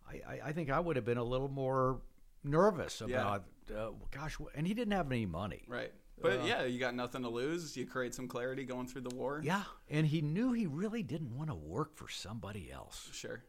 I, 0.06 0.48
I, 0.50 0.52
think 0.52 0.70
I 0.70 0.82
would 0.82 0.98
have 0.98 1.06
been 1.06 1.18
a 1.18 1.24
little 1.24 1.48
more 1.48 2.02
nervous 2.44 3.02
Yeah. 3.08 3.22
about, 3.22 3.44
uh, 3.74 3.92
gosh, 4.12 4.38
and 4.54 4.68
he 4.68 4.74
didn't 4.74 4.92
have 4.92 5.10
any 5.10 5.26
money. 5.26 5.64
Right. 5.70 5.94
But 6.22 6.40
Uh, 6.40 6.46
yeah, 6.46 6.64
you 6.64 6.80
got 6.80 6.96
nothing 6.96 7.24
to 7.24 7.30
lose. 7.30 7.76
You 7.76 7.86
create 7.86 8.14
some 8.14 8.28
clarity 8.28 8.64
going 8.64 8.88
through 8.88 9.02
the 9.02 9.16
war. 9.16 9.42
Yeah, 9.44 9.64
and 9.90 10.08
he 10.08 10.22
knew 10.22 10.54
he 10.54 10.68
really 10.68 11.04
didn't 11.04 11.36
want 11.36 11.50
to 11.50 11.56
work 11.56 11.96
for 11.96 12.08
somebody 12.08 12.72
else. 12.72 13.10
Sure. 13.12 13.44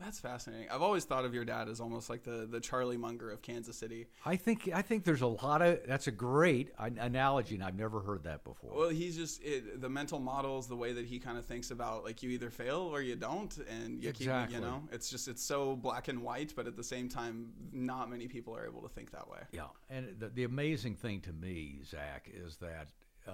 That's 0.00 0.20
fascinating. 0.20 0.68
I've 0.70 0.80
always 0.82 1.04
thought 1.04 1.24
of 1.24 1.34
your 1.34 1.44
dad 1.44 1.68
as 1.68 1.80
almost 1.80 2.08
like 2.08 2.22
the, 2.22 2.46
the 2.48 2.60
Charlie 2.60 2.96
Munger 2.96 3.30
of 3.30 3.42
Kansas 3.42 3.76
City. 3.76 4.06
I 4.24 4.36
think 4.36 4.70
I 4.72 4.80
think 4.80 5.02
there's 5.04 5.22
a 5.22 5.26
lot 5.26 5.60
of 5.60 5.80
that's 5.86 6.06
a 6.06 6.12
great 6.12 6.70
analogy, 6.78 7.56
and 7.56 7.64
I've 7.64 7.76
never 7.76 8.00
heard 8.00 8.22
that 8.22 8.44
before. 8.44 8.70
Well, 8.72 8.88
he's 8.90 9.16
just 9.16 9.42
it, 9.42 9.80
the 9.80 9.88
mental 9.88 10.20
models, 10.20 10.68
the 10.68 10.76
way 10.76 10.92
that 10.92 11.04
he 11.04 11.18
kind 11.18 11.36
of 11.36 11.44
thinks 11.46 11.72
about 11.72 12.04
like 12.04 12.22
you 12.22 12.30
either 12.30 12.48
fail 12.48 12.78
or 12.78 13.02
you 13.02 13.16
don't, 13.16 13.56
and 13.68 14.00
you 14.00 14.08
Exactly. 14.10 14.54
keep, 14.54 14.62
you 14.62 14.70
know, 14.70 14.84
it's 14.92 15.10
just 15.10 15.26
it's 15.26 15.42
so 15.42 15.74
black 15.74 16.06
and 16.06 16.22
white, 16.22 16.52
but 16.54 16.68
at 16.68 16.76
the 16.76 16.84
same 16.84 17.08
time, 17.08 17.48
not 17.72 18.08
many 18.08 18.28
people 18.28 18.56
are 18.56 18.64
able 18.64 18.82
to 18.82 18.88
think 18.88 19.10
that 19.10 19.28
way. 19.28 19.40
Yeah, 19.50 19.64
and 19.90 20.14
the, 20.20 20.28
the 20.28 20.44
amazing 20.44 20.94
thing 20.94 21.20
to 21.22 21.32
me, 21.32 21.80
Zach, 21.84 22.30
is 22.32 22.56
that 22.58 22.88
uh, 23.26 23.32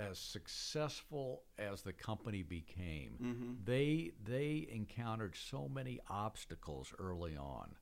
as 0.00 0.18
successful 0.18 1.42
as 1.58 1.82
the 1.82 1.92
company 1.92 2.42
became, 2.42 3.12
mm-hmm. 3.22 3.52
they 3.64 4.12
they 4.24 4.66
encountered 4.70 5.36
so 5.36 5.68
many 5.68 6.00
obstacles 6.08 6.92
early 6.98 7.36
on 7.36 7.74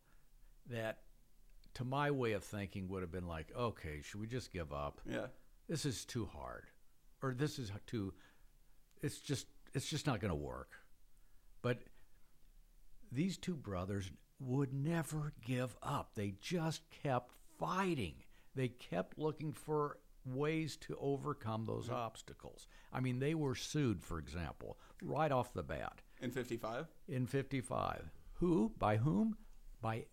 that, 0.70 0.98
to 1.74 1.84
my 1.84 2.10
way 2.10 2.32
of 2.32 2.44
thinking, 2.44 2.88
would 2.88 3.02
have 3.02 3.12
been 3.12 3.28
like, 3.28 3.52
okay, 3.56 4.00
should 4.02 4.20
we 4.20 4.26
just 4.26 4.52
give 4.52 4.72
up? 4.72 5.00
Yeah. 5.08 5.26
This 5.68 5.84
is 5.84 6.04
too 6.04 6.26
hard, 6.26 6.64
or 7.22 7.34
this 7.34 7.58
is 7.58 7.70
too. 7.86 8.12
It's 9.02 9.18
just 9.18 9.46
it's 9.74 9.88
just 9.88 10.06
not 10.06 10.20
going 10.20 10.30
to 10.30 10.34
work. 10.34 10.72
But 11.62 11.78
these 13.12 13.36
two 13.36 13.54
brothers 13.54 14.10
would 14.40 14.72
never 14.72 15.32
give 15.44 15.76
up. 15.82 16.10
They 16.14 16.34
just 16.40 16.82
kept 17.02 17.32
fighting. 17.58 18.14
They 18.54 18.68
kept 18.68 19.18
looking 19.18 19.52
for 19.52 19.98
ways 20.24 20.76
to 20.76 20.96
overcome 21.00 21.64
those 21.66 21.88
obstacles. 21.90 22.66
I 22.92 23.00
mean, 23.00 23.18
they 23.18 23.34
were 23.34 23.54
sued, 23.54 24.02
for 24.02 24.18
example, 24.18 24.78
right 25.02 25.32
off 25.32 25.52
the 25.54 25.62
bat 25.62 26.00
In 26.20 26.30
55? 26.30 26.86
in 27.08 27.26
55. 27.26 28.10
Who? 28.34 28.72
By 28.78 28.96
whom? 28.98 29.36
By 29.80 30.06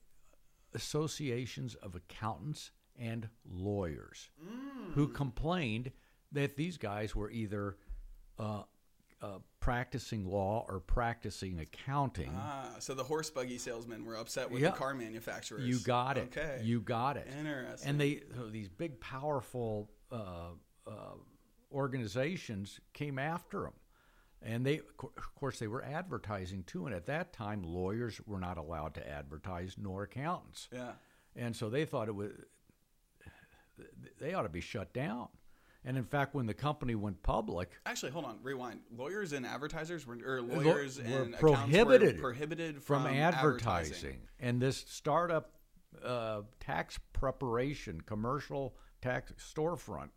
associations 0.74 1.76
of 1.76 1.96
accountants 1.96 2.72
and 2.98 3.30
lawyers 3.50 4.30
who 4.94 5.08
complained 5.08 5.92
that 6.32 6.56
these 6.56 6.78
guys 6.78 7.16
were 7.16 7.30
either 7.30 7.78
uh, 8.40 8.64
uh, 9.22 9.40
practicing 9.60 10.26
law 10.26 10.66
or 10.70 10.80
practicing 10.80 11.60
accounting. 11.60 12.32
Ah, 12.36 12.70
so 12.80 12.94
the 12.94 13.04
horse 13.04 13.30
buggy 13.30 13.58
salesmen 13.58 14.06
were 14.06 14.16
upset 14.16 14.50
with 14.52 14.62
Yeah. 14.62 14.72
the 14.72 14.78
car 14.78 14.94
manufacturers. 14.94 15.64
You 15.66 15.80
got 15.80 16.18
it. 16.18 16.36
Okay. 16.38 16.62
You 16.64 16.82
got 16.82 17.18
it. 17.18 17.28
Interesting. 17.38 17.90
And 17.90 18.00
they 18.00 18.22
so 18.36 18.48
these 18.48 18.70
big, 18.70 19.00
powerful 19.00 19.90
uh, 20.16 20.50
uh, 20.88 21.16
organizations 21.72 22.80
came 22.94 23.20
after 23.20 23.62
them, 23.62 23.74
and 24.42 24.66
they, 24.66 24.80
of 24.80 25.36
course, 25.36 25.60
they 25.60 25.68
were 25.68 25.84
advertising 25.84 26.64
too. 26.64 26.86
And 26.86 26.96
at 26.96 27.06
that 27.08 27.34
time, 27.34 27.64
lawyers 27.64 28.22
were 28.26 28.40
not 28.40 28.58
allowed 28.58 28.94
to 28.96 29.08
advertise, 29.08 29.76
nor 29.78 30.04
accountants. 30.04 30.70
Yeah. 30.72 30.92
And 31.36 31.56
so 31.56 31.70
they 31.70 31.86
thought 31.86 32.08
it 32.08 32.16
was 32.16 32.32
they 34.20 34.34
ought 34.34 34.44
to 34.44 34.50
be 34.50 34.62
shut 34.62 34.94
down. 34.94 35.28
And 35.88 35.98
in 35.98 36.04
fact, 36.04 36.34
when 36.34 36.48
the 36.48 36.54
company 36.54 36.96
went 36.96 37.22
public, 37.22 37.70
Actually, 37.86 38.12
hold 38.12 38.26
on. 38.26 38.40
Rewind. 38.42 38.80
Lawyers 38.98 39.34
and 39.34 39.46
advertisers 39.46 40.08
were, 40.08 40.18
or 40.26 40.42
lawyers 40.42 41.00
were 41.00 41.24
and 41.24 41.38
prohibited 41.38 42.16
were 42.16 42.22
prohibited 42.22 42.82
from, 42.82 43.04
from, 43.04 43.14
advertising. 43.14 44.18
And 44.40 44.60
this 44.60 44.84
startup 44.88 45.52
uh, 46.04 46.42
tax 46.60 47.00
preparation, 47.14 48.02
commercial 48.02 48.76
tax 49.06 49.34
storefront 49.38 50.10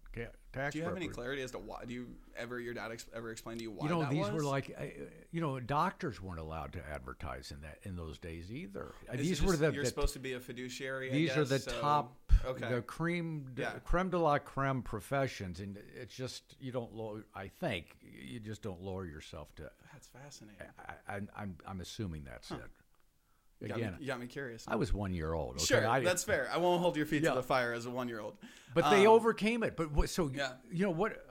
tax. 0.52 0.73
Do 0.73 0.78
you 0.78 0.85
have 0.85 0.97
any 0.97 1.09
clarity 1.09 1.42
as 1.42 1.50
to 1.52 1.59
why? 1.59 1.85
Do 1.87 1.92
you 1.95 2.07
ever 2.37 2.59
your 2.59 2.75
dad 2.75 2.90
ex- 2.92 3.07
ever 3.14 3.30
explain 3.30 3.59
to 3.59 3.62
you 3.62 3.71
why? 3.71 3.85
You 3.85 3.90
know, 3.90 4.04
these 4.09 4.25
was? 4.26 4.33
were 4.33 4.42
like, 4.42 4.75
uh, 4.78 4.85
you 5.30 5.40
know, 5.40 5.61
doctors 5.61 6.21
weren't 6.23 6.40
allowed 6.40 6.73
to 6.73 6.80
advertise 6.88 7.50
in 7.50 7.61
that 7.61 7.78
in 7.83 7.97
those 7.97 8.18
days 8.18 8.50
either. 8.50 8.95
Uh, 9.12 9.16
these 9.16 9.42
were 9.42 9.57
the, 9.57 9.71
you're 9.73 9.83
the 9.85 9.88
supposed 9.88 10.14
to 10.14 10.18
be 10.18 10.33
a 10.33 10.40
fiduciary. 10.40 11.11
I 11.11 11.12
these 11.12 11.37
are 11.37 11.45
the 11.45 11.59
so- 11.59 11.80
top, 11.80 12.16
Okay. 12.45 12.68
the 12.73 12.83
cream, 12.83 13.47
Yeah. 13.57 13.73
creme 13.85 14.11
de 14.11 14.18
la 14.18 14.38
creme 14.38 14.83
professions, 14.83 15.61
and 15.61 15.76
it's 15.95 16.14
just 16.14 16.57
you 16.61 16.73
don't 16.73 16.95
lower. 16.95 17.25
I 17.35 17.49
think 17.49 17.97
you 18.00 18.40
just 18.40 18.62
don't 18.62 18.80
lower 18.80 19.04
yourself 19.07 19.54
to. 19.57 19.71
That's 19.92 20.07
fascinating. 20.09 20.66
I, 20.78 21.16
I, 21.16 21.21
I'm 21.37 21.57
I'm 21.66 21.80
assuming 21.80 22.25
that's 22.25 22.50
it. 22.50 22.57
You 23.60 23.68
got, 23.68 23.76
me, 23.78 23.82
Again, 23.82 23.96
you 24.00 24.06
got 24.06 24.20
me 24.20 24.26
curious. 24.26 24.64
I 24.68 24.76
was 24.76 24.92
one 24.92 25.12
year 25.12 25.32
old. 25.32 25.56
Okay? 25.56 25.64
sure, 25.64 25.86
I- 25.88 26.00
that's 26.00 26.22
fair. 26.24 26.48
I 26.52 26.58
won't 26.58 26.80
hold 26.80 26.96
your 26.96 27.06
feet 27.06 27.22
Yeah. 27.22 27.30
to 27.30 27.36
the 27.36 27.42
fire 27.42 27.72
as 27.72 27.86
a 27.86 27.90
one-year-old. 27.90 28.36
But 28.74 28.90
they 28.90 29.06
Um, 29.06 29.12
overcame 29.14 29.62
it. 29.64 29.76
But 29.76 29.90
what, 29.90 30.08
so 30.10 30.30
Yeah. 30.32 30.52
you 30.70 30.84
know 30.84 30.92
what? 30.92 31.24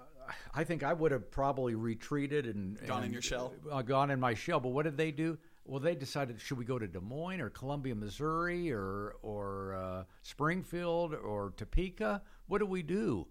I 0.54 0.66
think 0.66 0.84
I 0.84 0.92
would 0.92 1.14
have 1.14 1.32
probably 1.32 1.76
retreated 1.76 2.48
and 2.48 2.78
Gone 2.86 3.06
in 3.06 3.14
your 3.14 3.22
shell. 3.22 3.54
Uh, 3.72 3.82
gone 3.82 4.12
in 4.12 4.20
my 4.20 4.34
shell. 4.34 4.60
But 4.60 4.70
what 4.70 4.84
did 4.84 4.98
they 4.98 5.12
do? 5.12 5.38
Well, 5.64 5.80
they 5.80 5.96
decided 5.96 6.42
should 6.42 6.58
we 6.58 6.66
go 6.66 6.78
to 6.78 6.88
Des 6.88 7.00
Moines 7.00 7.40
or 7.40 7.50
Columbia, 7.50 7.96
Missouri, 7.96 8.72
or 8.72 9.16
or 9.22 9.76
uh, 9.76 10.04
Springfield 10.22 11.14
or 11.14 11.54
Topeka? 11.56 12.22
What 12.48 12.58
do 12.60 12.66
we 12.66 12.84
do? 12.84 13.28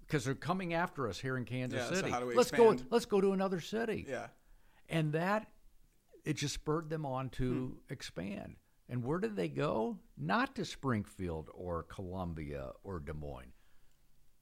Because 0.00 0.24
they're 0.24 0.34
coming 0.36 0.72
after 0.74 1.08
us 1.08 1.18
here 1.18 1.36
in 1.36 1.44
Kansas 1.44 1.80
Yeah, 1.80 1.88
so 1.88 1.94
City. 1.96 2.10
how 2.10 2.20
do 2.20 2.26
we 2.26 2.34
let's 2.36 2.52
go. 2.52 2.76
Let's 2.90 3.06
go 3.06 3.20
to 3.20 3.32
another 3.32 3.60
city. 3.60 4.06
Yeah. 4.08 4.28
And 4.88 5.12
that 5.14 5.48
it 6.26 6.34
just 6.36 6.54
spurred 6.54 6.90
them 6.90 7.06
on 7.06 7.30
to 7.30 7.52
Hmm. 7.88 7.92
expand. 7.92 8.56
And 8.88 9.02
where 9.04 9.18
did 9.18 9.34
they 9.36 9.48
go? 9.48 9.98
Not 10.16 10.54
to 10.56 10.64
Springfield 10.64 11.50
or 11.54 11.82
Columbia 11.84 12.72
or 12.84 13.00
Des 13.00 13.14
Moines. 13.14 13.52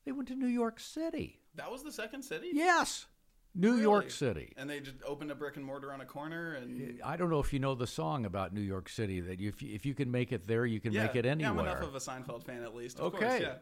They 0.05 0.13
went 0.13 0.29
to 0.29 0.35
New 0.35 0.49
York 0.49 0.81
City. 0.81 1.41
That 1.55 1.71
was 1.71 1.83
the 1.83 1.93
second 1.93 2.23
city. 2.25 2.51
Yes, 2.53 3.07
New 3.55 3.77
York 3.77 4.11
City. 4.11 4.53
And 4.57 4.69
they 4.69 4.81
just 4.81 4.97
opened 5.07 5.31
a 5.31 5.35
brick 5.35 5.57
and 5.57 5.65
mortar 5.65 5.93
on 5.95 6.01
a 6.03 6.05
corner, 6.05 6.55
and 6.55 7.01
I 7.03 7.17
don't 7.17 7.31
know 7.31 7.39
if 7.39 7.53
you 7.53 7.59
know 7.59 7.75
the 7.75 7.87
song 7.87 8.27
about 8.27 8.53
New 8.53 8.61
York 8.61 8.89
City 8.91 9.21
that 9.21 9.41
if 9.41 9.63
you, 9.63 9.75
if 9.75 9.87
you 9.87 9.95
can 9.95 10.11
make 10.11 10.33
it 10.33 10.47
there, 10.47 10.67
you 10.67 10.81
can 10.81 10.93
yeah, 10.93 11.05
make 11.07 11.17
it 11.17 11.25
yeah, 11.25 11.31
anywhere. 11.31 11.53
I'm 11.53 11.59
enough 11.61 11.83
of 11.83 11.95
a 11.95 11.99
Seinfeld 11.99 12.43
fan 12.45 12.63
at 12.65 12.75
least. 12.75 12.99
Of 13.01 13.15
Okay. 13.15 13.29
Course, 13.29 13.41
yeah. 13.41 13.55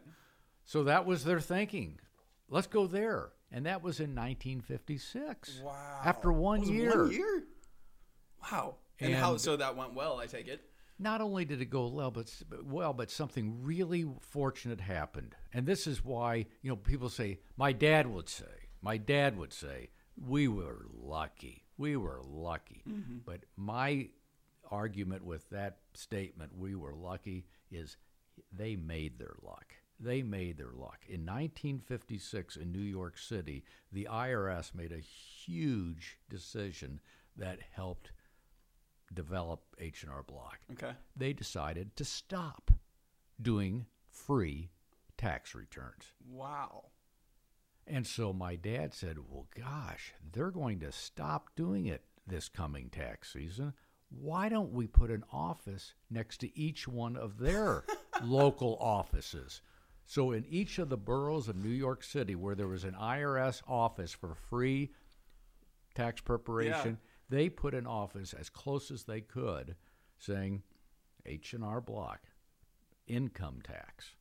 so 0.65 0.83
that 0.85 1.05
was 1.05 1.23
their 1.23 1.39
thinking. 1.39 1.99
Let's 2.49 2.67
go 2.67 2.87
there, 2.87 3.29
and 3.51 3.65
that 3.67 3.81
was 3.83 3.99
in 4.01 4.13
1956. 4.15 5.61
Wow. 5.63 6.01
After 6.03 6.31
one 6.33 6.63
year. 6.63 7.03
One 7.03 7.11
year. 7.11 7.43
Wow. 8.51 8.75
And, 8.99 9.13
how? 9.15 9.37
So 9.37 9.57
that 9.57 9.75
went 9.75 9.93
well. 9.93 10.19
I 10.19 10.27
take 10.27 10.47
it. 10.47 10.61
not 10.99 11.21
only 11.21 11.45
did 11.45 11.61
it 11.61 11.69
go 11.69 11.87
well, 11.87 12.11
but 12.11 12.31
well, 12.63 12.93
but 12.93 13.09
something 13.11 13.63
really 13.63 14.05
fortunate 14.21 14.79
happened, 14.81 15.35
and 15.53 15.65
this 15.65 15.87
is 15.87 16.03
why 16.03 16.45
you 16.61 16.69
know 16.69 16.75
people 16.75 17.09
say 17.09 17.39
my 17.57 17.71
dad 17.71 18.07
would 18.07 18.29
say, 18.29 18.69
my 18.81 18.97
dad 18.97 19.37
would 19.37 19.51
say, 19.53 19.89
we 20.15 20.47
were 20.47 20.85
lucky, 20.93 21.65
we 21.77 21.97
were 21.97 22.21
lucky, 22.23 22.83
mm-hmm. 22.87 23.17
but 23.25 23.41
my 23.57 24.09
argument 24.71 25.25
with 25.25 25.49
that 25.49 25.77
statement, 25.93 26.51
we 26.57 26.75
were 26.75 26.95
lucky, 26.95 27.45
is 27.71 27.97
they 28.51 28.75
made 28.75 29.17
their 29.19 29.35
luck. 29.41 29.73
They 29.99 30.21
made 30.23 30.57
their 30.57 30.71
luck. 30.73 30.99
In 31.07 31.25
1956 31.25 32.55
in 32.57 32.71
New 32.71 32.79
York 32.79 33.17
City, 33.17 33.63
the 33.91 34.07
IRS 34.11 34.73
made 34.73 34.91
a 34.91 34.99
huge 34.99 36.17
decision 36.29 36.99
that 37.37 37.59
helped 37.71 38.11
develop 39.13 39.61
H&R 39.79 40.23
Block 40.23 40.59
Okay. 40.73 40.93
they 41.15 41.33
decided 41.33 41.95
to 41.95 42.05
stop 42.05 42.71
doing 43.41 43.85
free 44.09 44.69
tax 45.17 45.53
returns. 45.55 46.13
Wow. 46.29 46.85
And 47.85 48.07
so 48.07 48.31
my 48.33 48.55
dad 48.55 48.93
said, 48.93 49.17
Well, 49.29 49.47
gosh, 49.55 50.13
they're 50.31 50.51
going 50.51 50.79
to 50.81 50.91
stop 50.91 51.49
doing 51.55 51.85
it 51.87 52.03
this 52.25 52.47
coming 52.49 52.89
tax 52.89 53.33
season. 53.33 53.73
Why 54.09 54.47
don't 54.47 54.71
we 54.71 54.87
put 54.87 55.09
an 55.11 55.23
office 55.31 55.93
next 56.09 56.37
to 56.41 56.57
each 56.57 56.87
one 56.87 57.17
of 57.17 57.39
their 57.39 57.83
local 58.23 58.77
offices? 58.79 59.61
So, 60.05 60.31
in 60.31 60.45
each 60.45 60.79
of 60.79 60.89
the 60.89 60.97
boroughs 60.97 61.47
of 61.47 61.55
New 61.55 61.69
York 61.71 62.03
City 62.03 62.35
where 62.35 62.55
there 62.55 62.67
was 62.67 62.83
an 62.83 62.93
IRS 62.93 63.61
office 63.67 64.11
for 64.11 64.35
free 64.49 64.91
tax 65.95 66.21
preparation, 66.21 66.97
they 67.33 67.49
put 67.49 67.73
an 67.73 67.87
office 67.87 68.33
as 68.33 68.49
close 68.49 68.91
as 68.91 69.03
they 69.03 69.19
could 69.21 69.75
saying 70.19 70.61
H&R 71.25 71.81
Block, 71.81 72.21
income 73.07 73.59
tax. 73.63 74.11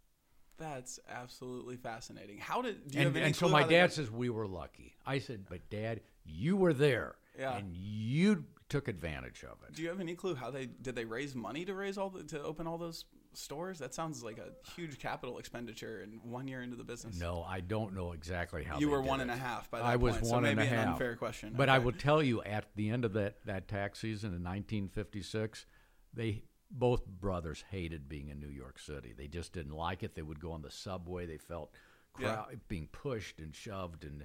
That's 0.59 0.99
absolutely 1.11 1.77
fascinating. 1.77 2.39
How 2.39 2.63
did 2.63 2.89
do 2.89 2.95
you 2.99 3.01
and, 3.01 3.07
have 3.09 3.17
any 3.17 3.27
and 3.27 3.37
so 3.37 3.49
my 3.49 3.63
dad 3.63 3.89
got- 3.89 3.93
says 3.93 4.11
we 4.11 4.31
were 4.31 4.47
lucky. 4.47 4.95
I 5.05 5.19
said, 5.19 5.45
but 5.49 5.69
dad, 5.71 6.01
you 6.25 6.57
were 6.57 6.73
there, 6.73 7.17
Yeah. 7.39 7.57
and 7.57 7.75
you 7.77 8.45
took 8.69 8.89
advantage 8.89 9.45
of 9.45 9.59
it. 9.69 9.75
Do 9.75 9.83
you 9.83 9.89
have 9.89 10.01
any 10.01 10.15
clue 10.15 10.35
how 10.35 10.51
they 10.51 10.67
did 10.67 10.95
they 10.95 11.05
raise 11.05 11.35
money 11.35 11.65
to 11.67 11.75
raise 11.75 11.99
all 11.99 12.11
the, 12.11 12.23
to 12.25 12.43
open 12.43 12.67
all 12.67 12.79
those 12.79 13.05
stores? 13.35 13.79
That 13.79 13.95
sounds 13.95 14.23
like 14.23 14.39
a 14.39 14.51
huge 14.77 14.99
capital 14.99 15.39
expenditure 15.39 16.01
in 16.03 16.21
one 16.31 16.49
year 16.49 16.63
into 16.63 16.77
the 16.77 16.85
business. 16.85 17.19
No, 17.19 17.45
I 17.49 17.61
don't 17.61 17.95
know 17.95 18.13
exactly 18.13 18.65
how 18.65 18.79
you 18.79 18.89
were 18.91 19.01
one 19.03 19.21
it. 19.21 19.25
and 19.25 19.31
a 19.31 19.37
half 19.37 19.71
by 19.71 19.79
that 19.79 19.85
I 19.87 19.97
was 19.97 20.15
point, 20.15 20.27
so 20.27 20.35
and 20.37 20.43
maybe 20.45 20.63
a 20.63 20.65
an 20.65 20.69
half. 20.79 20.89
unfair 20.95 21.17
question. 21.17 21.55
But 21.57 21.69
I 21.69 21.79
will 21.79 21.93
tell 21.93 22.23
you, 22.23 22.43
at 22.43 22.67
the 22.77 22.91
end 22.91 23.05
of 23.05 23.13
that 23.15 23.37
that 23.47 23.69
tax 23.69 23.99
season 24.01 24.29
in 24.29 24.43
1956, 24.43 25.67
they 26.15 26.43
both 26.71 27.07
brothers 27.07 27.65
hated 27.71 28.09
being 28.09 28.29
in 28.29 28.41
New 28.41 28.49
York 28.49 28.79
City. 28.79 29.13
They 29.17 29.29
just 29.29 29.53
didn't 29.53 29.75
like 29.75 30.03
it. 30.03 30.15
They 30.15 30.23
would 30.23 30.41
go 30.41 30.53
on 30.53 30.63
the 30.63 30.71
subway. 30.71 31.27
They 31.27 31.37
felt 31.39 31.75
Yeah. 32.19 32.45
being 32.69 32.89
pushed 32.89 33.41
and 33.41 33.55
shoved 33.55 34.05
and 34.05 34.25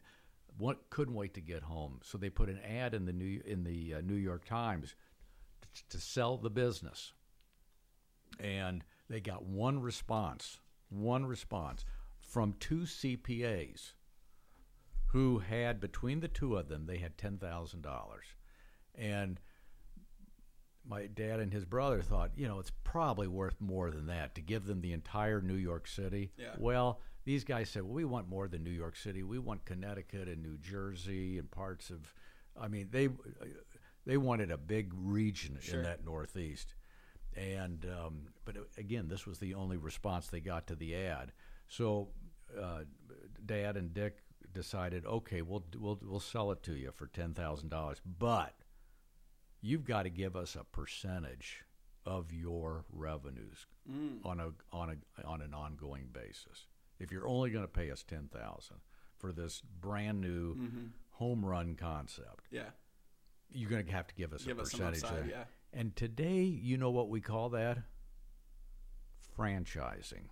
what 0.57 0.89
couldn't 0.89 1.13
wait 1.13 1.33
to 1.35 1.41
get 1.41 1.63
home. 1.63 1.99
So 2.03 2.17
they 2.17 2.29
put 2.29 2.49
an 2.49 2.59
ad 2.59 2.93
in 2.93 3.05
the 3.05 3.13
New 3.13 3.41
in 3.45 3.63
the 3.63 3.95
uh, 3.95 4.01
New 4.01 4.15
York 4.15 4.45
Times 4.45 4.95
to 5.89 5.99
sell 5.99 6.37
the 6.37 6.49
business, 6.49 7.13
and 8.39 8.83
they 9.09 9.19
got 9.21 9.43
one 9.45 9.79
response. 9.79 10.59
One 10.89 11.25
response 11.25 11.83
from 12.19 12.53
two 12.59 12.81
CPAs 12.81 13.93
who 15.11 15.39
had 15.39 15.79
between 15.79 16.19
the 16.19 16.27
two 16.27 16.55
of 16.57 16.67
them 16.69 16.85
they 16.85 16.97
had 16.97 17.17
ten 17.17 17.37
thousand 17.37 17.81
dollars, 17.81 18.25
and 18.95 19.39
my 20.89 21.05
dad 21.07 21.39
and 21.41 21.51
his 21.51 21.65
brother 21.65 22.01
thought, 22.01 22.31
you 22.37 22.47
know, 22.47 22.59
it's 22.59 22.71
probably 22.85 23.27
worth 23.27 23.59
more 23.59 23.91
than 23.91 24.07
that 24.07 24.33
to 24.35 24.41
give 24.41 24.65
them 24.65 24.79
the 24.79 24.93
entire 24.93 25.41
New 25.41 25.55
York 25.55 25.85
City. 25.87 26.31
Yeah. 26.37 26.55
Well, 26.57 27.01
these 27.25 27.43
guys 27.43 27.69
said, 27.69 27.83
well, 27.83 27.91
we 27.93 28.05
want 28.05 28.29
more 28.29 28.47
than 28.47 28.63
New 28.63 28.69
York 28.71 28.95
City. 28.95 29.21
We 29.21 29.37
want 29.37 29.65
Connecticut 29.65 30.29
and 30.29 30.41
New 30.41 30.57
Jersey 30.57 31.37
and 31.39 31.51
parts 31.51 31.89
of, 31.89 32.13
I 32.59 32.69
mean, 32.69 32.87
they 32.91 33.09
they 34.05 34.15
wanted 34.15 34.49
a 34.49 34.57
big 34.57 34.93
region 34.95 35.57
Sure. 35.61 35.79
in 35.79 35.83
that 35.83 36.05
Northeast. 36.05 36.73
And 37.37 37.85
um, 37.85 38.21
but 38.45 38.55
again, 38.77 39.07
this 39.07 39.25
was 39.27 39.37
the 39.39 39.53
only 39.53 39.77
response 39.77 40.27
they 40.27 40.39
got 40.39 40.65
to 40.67 40.75
the 40.75 40.95
ad. 40.95 41.31
So, 41.67 42.09
uh, 42.59 42.79
Dad 43.45 43.77
and 43.77 43.93
Dick 43.93 44.17
decided, 44.53 45.05
okay, 45.05 45.41
we'll 45.43 45.63
we'll 45.79 45.99
we'll 46.01 46.19
sell 46.19 46.51
it 46.51 46.63
to 46.63 46.73
you 46.73 46.91
for 46.95 47.05
ten 47.07 47.33
thousand 47.35 47.69
dollars, 47.69 48.01
but 48.19 48.55
you've 49.61 49.85
got 49.85 50.03
to 50.03 50.09
give 50.09 50.35
us 50.35 50.55
a 50.55 50.63
percentage 50.63 51.63
of 52.05 52.31
your 52.31 52.85
revenues 52.91 53.67
on 54.23 54.39
a 54.39 54.49
on 54.75 54.89
a 54.89 55.27
on 55.27 55.41
an 55.41 55.53
ongoing 55.53 56.07
basis. 56.11 56.65
If 56.99 57.11
you're 57.11 57.27
only 57.27 57.51
going 57.51 57.65
to 57.65 57.71
pay 57.71 57.91
us 57.91 58.01
ten 58.03 58.29
thousand 58.33 58.77
for 59.17 59.31
this 59.31 59.61
brand 59.79 60.21
new 60.21 60.55
home 61.11 61.45
run 61.45 61.75
concept, 61.75 62.45
yeah. 62.51 62.69
you're 63.51 63.69
going 63.69 63.85
to 63.85 63.91
have 63.91 64.07
to 64.07 64.15
give 64.15 64.33
us 64.33 64.43
Give 64.43 64.57
a 64.57 64.61
us 64.63 64.71
some 64.71 64.79
percentage. 64.79 65.03
upside, 65.03 65.19
of- 65.19 65.29
yeah. 65.29 65.43
And 65.73 65.95
today, 65.95 66.41
you 66.41 66.77
know 66.77 66.91
what 66.91 67.09
we 67.09 67.21
call 67.21 67.49
that? 67.49 67.79
Franchising. 69.37 70.29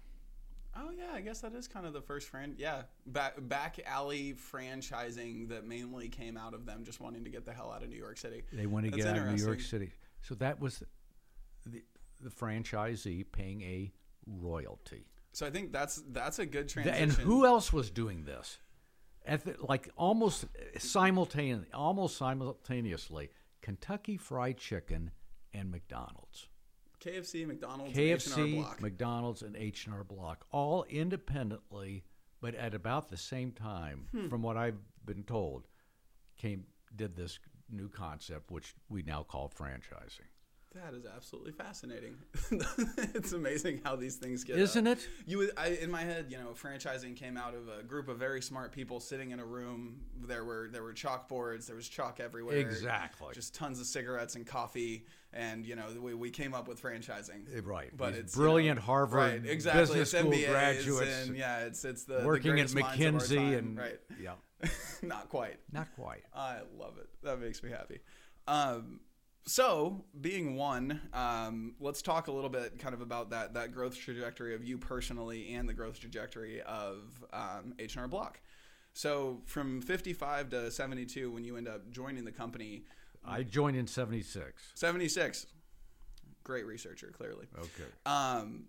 Oh 0.77 0.89
yeah, 0.97 1.13
I 1.13 1.21
guess 1.21 1.39
that 1.41 1.53
is 1.53 1.67
kind 1.67 1.85
of 1.85 1.93
the 1.93 2.01
first 2.01 2.27
friend. 2.27 2.55
Yeah, 2.57 2.81
back 3.05 3.35
back 3.47 3.79
alley 3.85 4.33
franchising 4.33 5.47
that 5.49 5.65
mainly 5.65 6.09
came 6.09 6.35
out 6.35 6.53
of 6.53 6.65
them 6.65 6.83
just 6.83 6.99
wanting 6.99 7.23
to 7.23 7.29
get 7.29 7.45
the 7.45 7.53
hell 7.53 7.71
out 7.73 7.81
of 7.83 7.89
New 7.89 7.95
York 7.97 8.17
City. 8.17 8.43
They 8.51 8.65
want 8.65 8.85
to 8.85 8.91
That's 8.91 9.03
get 9.03 9.15
out 9.15 9.27
of 9.27 9.33
New 9.33 9.43
York. 9.43 9.61
City. 9.61 9.93
So 10.21 10.35
that 10.35 10.59
was 10.59 10.83
the, 11.65 11.81
the 12.21 12.29
franchisee 12.29 13.25
paying 13.31 13.61
a 13.61 13.93
royalty. 14.25 15.05
So 15.31 15.45
I 15.45 15.49
think 15.49 15.71
that's 15.71 16.03
that's 16.09 16.39
a 16.39 16.45
good 16.45 16.67
transition. 16.67 17.03
And 17.03 17.11
who 17.11 17.45
else 17.45 17.71
was 17.71 17.89
doing 17.89 18.25
this? 18.25 18.57
At 19.25 19.45
the, 19.45 19.55
like 19.59 19.89
almost 19.95 20.45
simultaneously, 20.77 21.67
almost 21.73 22.17
simultaneously, 22.17 23.29
Kentucky 23.61 24.17
Fried 24.17 24.57
Chicken 24.57 25.11
and 25.55 25.71
McDonald's. 25.71 26.47
KFC, 26.99 27.45
McDonald's, 27.47 27.91
and 27.97 27.99
H&R 27.99 28.37
KFC, 28.45 28.55
Block. 28.55 28.81
McDonald's, 28.81 29.41
and 29.41 29.55
H 29.55 29.85
and 29.85 29.95
R 29.95 30.03
Block, 30.03 30.45
all 30.51 30.83
independently, 30.89 32.03
but 32.41 32.55
at 32.55 32.73
about 32.73 33.09
the 33.09 33.17
same 33.17 33.51
time, 33.51 34.07
Hmm. 34.11 34.27
from 34.27 34.41
what 34.41 34.57
I've 34.57 34.79
been 35.05 35.23
told, 35.23 35.67
came 36.37 36.65
did 36.95 37.15
this 37.15 37.39
new 37.69 37.89
concept, 37.89 38.51
which 38.51 38.73
we 38.89 39.01
now 39.03 39.23
call 39.23 39.49
franchising. 39.49 40.27
That 40.75 40.93
is 40.93 41.05
absolutely 41.05 41.53
fascinating. 41.53 42.15
it's 43.13 43.31
amazing 43.31 43.79
how 43.85 43.95
these 43.95 44.17
things 44.17 44.43
get. 44.43 44.57
Isn't 44.57 44.87
uh, 44.87 44.91
it? 44.91 45.07
You, 45.25 45.49
I, 45.55 45.67
in 45.67 45.89
my 45.89 46.01
head, 46.01 46.25
you 46.29 46.37
know, 46.37 46.49
franchising 46.49 47.15
came 47.15 47.37
out 47.37 47.53
of 47.55 47.69
a 47.69 47.81
group 47.81 48.09
of 48.09 48.17
very 48.17 48.41
smart 48.41 48.73
people 48.73 48.99
sitting 48.99 49.31
in 49.31 49.39
a 49.39 49.45
room. 49.45 50.01
There 50.27 50.43
were 50.43 50.67
there 50.69 50.83
were 50.83 50.93
chalkboards. 50.93 51.67
There 51.67 51.77
was 51.77 51.87
chalk 51.87 52.19
everywhere. 52.19 52.57
Exactly. 52.57 53.33
Just 53.33 53.55
tons 53.55 53.79
of 53.79 53.85
cigarettes 53.85 54.35
and 54.35 54.45
coffee, 54.45 55.05
and 55.31 55.65
you 55.65 55.77
know, 55.77 55.85
we, 55.97 56.13
we 56.13 56.29
came 56.29 56.53
up 56.53 56.67
with 56.67 56.81
franchising. 56.81 57.55
Eh, 57.55 57.61
right. 57.63 57.95
But 57.95 58.11
These 58.11 58.23
it's 58.23 58.35
brilliant 58.35 58.75
you 58.77 58.81
know, 58.81 58.85
Harvard 58.85 59.43
right, 59.43 59.45
exactly. 59.45 59.81
business 59.81 60.13
it's 60.13 60.19
school 60.19 60.31
MBAs 60.33 60.49
graduates 60.49 61.27
and 61.27 61.37
yeah, 61.37 61.59
it's 61.59 61.85
it's 61.85 62.03
the 62.03 62.19
the 62.19 62.25
working 62.25 62.59
at 62.59 62.69
of 62.69 62.75
our 62.75 62.93
McKinsey 62.93 63.57
and 63.57 63.77
right. 63.77 63.99
yeah, 64.21 64.33
Not 65.01 65.29
quite. 65.29 65.57
not 65.71 65.87
quite. 65.95 66.23
I 66.33 66.59
love 66.77 66.97
it. 66.97 67.07
That 67.23 67.39
makes 67.39 67.63
me 67.63 67.69
happy. 67.69 67.99
Um, 68.47 68.99
so, 69.47 70.03
being 70.19 70.55
one, 70.55 71.01
um, 71.13 71.75
let's 71.79 72.01
talk 72.01 72.27
a 72.27 72.31
little 72.31 72.49
bit 72.49 72.79
kind 72.79 72.95
of 72.95 73.01
about 73.01 73.29
that 73.29 73.53
that 73.53 73.71
growth 73.71 73.95
trajectory 73.97 74.55
of 74.55 74.63
you 74.63 74.77
personally 74.77 75.53
and 75.53 75.69
the 75.69 75.73
growth 75.73 75.99
trajectory 75.99 76.61
of 76.63 77.23
um, 77.31 77.75
H&R 77.77 78.07
Block. 78.07 78.39
So, 78.93 79.41
from 79.45 79.81
55 79.81 80.49
to 80.49 80.71
72, 80.71 81.29
when 81.31 81.43
you 81.43 81.57
end 81.57 81.67
up 81.67 81.91
joining 81.91 82.25
the 82.25 82.31
company, 82.31 82.85
I 83.23 83.43
joined 83.43 83.77
in 83.77 83.85
'76. 83.85 84.71
76, 84.73 85.45
great 86.43 86.65
researcher, 86.65 87.11
clearly. 87.15 87.45
Okay. 87.57 87.89
Um, 88.05 88.65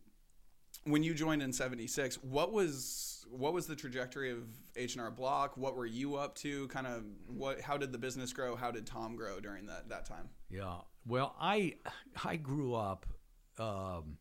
when 0.86 1.02
you 1.02 1.14
joined 1.14 1.42
in 1.42 1.52
76 1.52 2.16
what 2.22 2.52
was 2.52 3.26
what 3.30 3.52
was 3.52 3.66
the 3.66 3.76
trajectory 3.76 4.30
of 4.30 4.44
h&r 4.76 5.10
block 5.10 5.56
what 5.56 5.76
were 5.76 5.86
you 5.86 6.16
up 6.16 6.34
to 6.36 6.68
kind 6.68 6.86
of 6.86 7.02
what 7.26 7.60
how 7.60 7.76
did 7.76 7.92
the 7.92 7.98
business 7.98 8.32
grow 8.32 8.56
how 8.56 8.70
did 8.70 8.86
tom 8.86 9.16
grow 9.16 9.40
during 9.40 9.66
that 9.66 9.88
that 9.88 10.06
time 10.06 10.28
Yeah. 10.50 10.78
Well, 11.06 11.34
I 11.40 11.74
I 12.24 12.36
grew 12.36 12.74
up 12.74 13.06
um, 13.58 14.18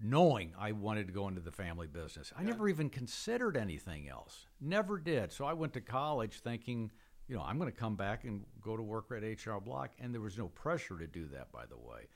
knowing 0.00 0.52
I 0.58 0.72
wanted 0.72 1.06
to 1.06 1.12
go 1.12 1.28
into 1.28 1.40
the 1.40 1.52
family 1.52 1.86
business. 1.86 2.32
I 2.36 2.42
never 2.42 2.68
even 2.68 2.90
considered 2.90 3.56
anything 3.56 4.08
else. 4.08 4.46
Never 4.60 4.98
did. 4.98 5.32
So 5.32 5.44
I 5.44 5.52
went 5.52 5.72
to 5.74 5.80
college 5.80 6.40
thinking, 6.40 6.90
you 7.26 7.36
know, 7.36 7.42
I'm 7.42 7.58
going 7.58 7.70
to 7.70 7.76
come 7.76 7.96
back 7.96 8.24
and 8.24 8.44
go 8.60 8.76
to 8.76 8.82
work 8.82 9.06
at 9.10 9.22
HR 9.22 9.58
Block, 9.60 9.90
and 9.98 10.12
there 10.14 10.20
was 10.20 10.38
no 10.38 10.48
pressure 10.48 10.98
to 10.98 11.06
do 11.06 11.26
that, 11.28 11.50
by 11.52 11.66
the 11.66 11.76
way. 11.76 12.08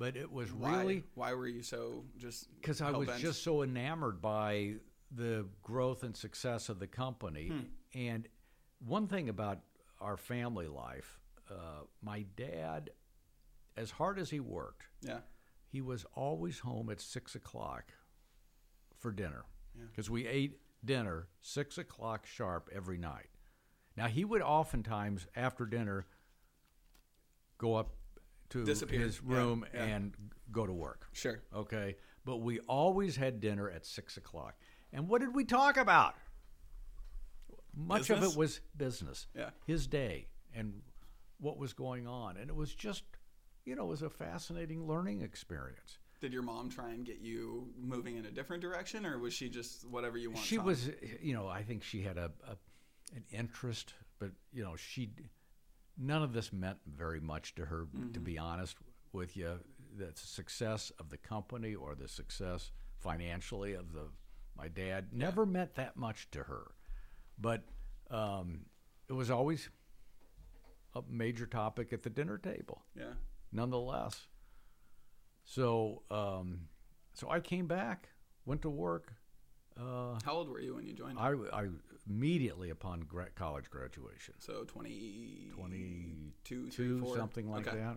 But 0.00 0.16
it 0.16 0.32
was 0.32 0.50
why 0.50 0.78
really 0.78 1.04
why 1.14 1.34
were 1.34 1.46
you 1.46 1.62
so 1.62 2.04
just 2.16 2.48
because 2.56 2.80
I 2.80 2.90
was 2.90 3.08
just 3.18 3.44
so 3.44 3.62
enamored 3.62 4.22
by 4.22 4.76
the 5.14 5.46
growth 5.62 6.02
and 6.04 6.16
success 6.16 6.70
of 6.70 6.78
the 6.78 6.86
company. 6.86 7.48
Hmm. 7.48 7.58
And 7.94 8.28
one 8.78 9.08
thing 9.08 9.28
about 9.28 9.60
our 10.00 10.16
family 10.16 10.68
life, 10.68 11.20
uh, 11.50 11.82
my 12.02 12.24
dad, 12.34 12.90
as 13.76 13.90
hard 13.90 14.18
as 14.18 14.30
he 14.30 14.40
worked, 14.40 14.86
yeah 15.02 15.18
he 15.68 15.80
was 15.80 16.04
always 16.14 16.60
home 16.60 16.90
at 16.90 17.00
six 17.00 17.34
o'clock 17.34 17.92
for 18.98 19.12
dinner 19.12 19.44
Yeah. 19.76 19.84
because 19.90 20.10
we 20.10 20.26
ate 20.26 20.58
dinner 20.84 21.28
six 21.42 21.78
o'clock 21.78 22.26
sharp 22.26 22.68
every 22.74 22.96
night. 22.98 23.28
Now 23.96 24.08
he 24.08 24.24
would 24.24 24.42
oftentimes 24.42 25.26
after 25.36 25.66
dinner 25.66 26.06
go 27.58 27.74
up 27.74 27.92
to 28.50 28.64
Disappear. 28.64 29.00
his 29.00 29.22
room 29.22 29.64
yeah. 29.72 29.84
and 29.84 30.14
go 30.52 30.66
to 30.66 30.72
work. 30.72 31.06
sure 31.12 31.42
Okay, 31.54 31.96
but 32.24 32.38
we 32.38 32.58
always 32.60 33.16
had 33.16 33.40
dinner 33.40 33.70
at 33.70 33.86
six 33.86 34.16
o'clock. 34.16 34.54
And 34.92 35.08
what 35.08 35.20
did 35.20 35.34
we 35.34 35.44
talk 35.44 35.76
about? 35.76 36.14
Much 37.74 38.10
of 38.10 38.22
it 38.22 38.36
was 38.36 38.60
business. 38.76 39.26
Yeah. 39.34 39.50
His 39.64 39.86
day 39.86 40.26
and 40.54 40.82
what 41.38 41.56
was 41.56 41.72
going 41.72 42.06
on, 42.06 42.36
and 42.36 42.50
it 42.50 42.56
was 42.56 42.74
just, 42.74 43.04
you 43.64 43.76
know, 43.76 43.84
it 43.84 43.88
was 43.88 44.02
a 44.02 44.10
fascinating 44.10 44.86
learning 44.86 45.22
experience. 45.22 45.98
Did 46.20 46.32
your 46.32 46.42
mom 46.42 46.68
try 46.68 46.90
and 46.90 47.06
get 47.06 47.20
you 47.20 47.68
moving 47.80 48.16
in 48.16 48.26
a 48.26 48.30
different 48.30 48.60
direction, 48.60 49.06
or 49.06 49.18
was 49.18 49.32
she 49.32 49.48
just 49.48 49.88
whatever 49.88 50.18
you 50.18 50.30
want? 50.30 50.44
she 50.44 50.58
was, 50.58 50.90
you 51.22 51.32
know, 51.32 51.48
I 51.48 51.62
think 51.62 51.82
she 51.82 52.02
had 52.02 52.18
a, 52.18 52.30
a 52.46 52.56
an 53.14 53.24
interest, 53.30 53.94
but 54.18 54.30
you 54.52 54.62
know, 54.62 54.76
she 54.76 55.10
none 56.00 56.22
of 56.22 56.32
this 56.32 56.52
meant 56.52 56.78
very 56.86 57.20
much 57.20 57.54
to 57.56 57.66
her. 57.66 57.86
To 58.14 58.20
be 58.20 58.38
honest 58.38 58.76
with 59.12 59.36
you, 59.36 59.60
the 59.96 60.10
success 60.14 60.90
of 60.98 61.10
the 61.10 61.16
company 61.18 61.74
or 61.74 61.94
the 61.94 62.08
success 62.08 62.70
financially 62.98 63.74
of 63.74 63.92
the 63.92 64.04
my 64.56 64.68
dad 64.68 65.08
never 65.12 65.46
meant 65.46 65.74
that 65.76 65.96
much 65.96 66.30
to 66.32 66.42
her, 66.42 66.72
but 67.38 67.62
um, 68.10 68.66
it 69.08 69.12
was 69.12 69.30
always 69.30 69.70
a 70.94 71.02
major 71.08 71.46
topic 71.46 71.92
at 71.92 72.02
the 72.02 72.10
dinner 72.10 72.36
table 72.36 72.82
Yeah. 72.96 73.12
nonetheless. 73.52 74.26
So, 75.44 76.02
um, 76.10 76.68
so 77.14 77.30
I 77.30 77.40
came 77.40 77.66
back, 77.66 78.08
went 78.44 78.62
to 78.62 78.70
work. 78.70 79.14
Uh, 79.80 80.18
How 80.24 80.34
old 80.34 80.48
were 80.48 80.60
you 80.60 80.74
when 80.74 80.86
you 80.86 80.92
joined? 80.92 81.18
I, 81.18 81.32
I 81.52 81.68
immediately 82.08 82.70
upon 82.70 83.00
gra- 83.00 83.30
college 83.34 83.70
graduation, 83.70 84.34
so 84.38 84.64
20, 84.64 85.52
22, 85.54 86.70
22, 86.70 87.00
three, 87.00 87.16
something 87.16 87.50
like 87.50 87.66
Okay. 87.66 87.78
that. 87.78 87.96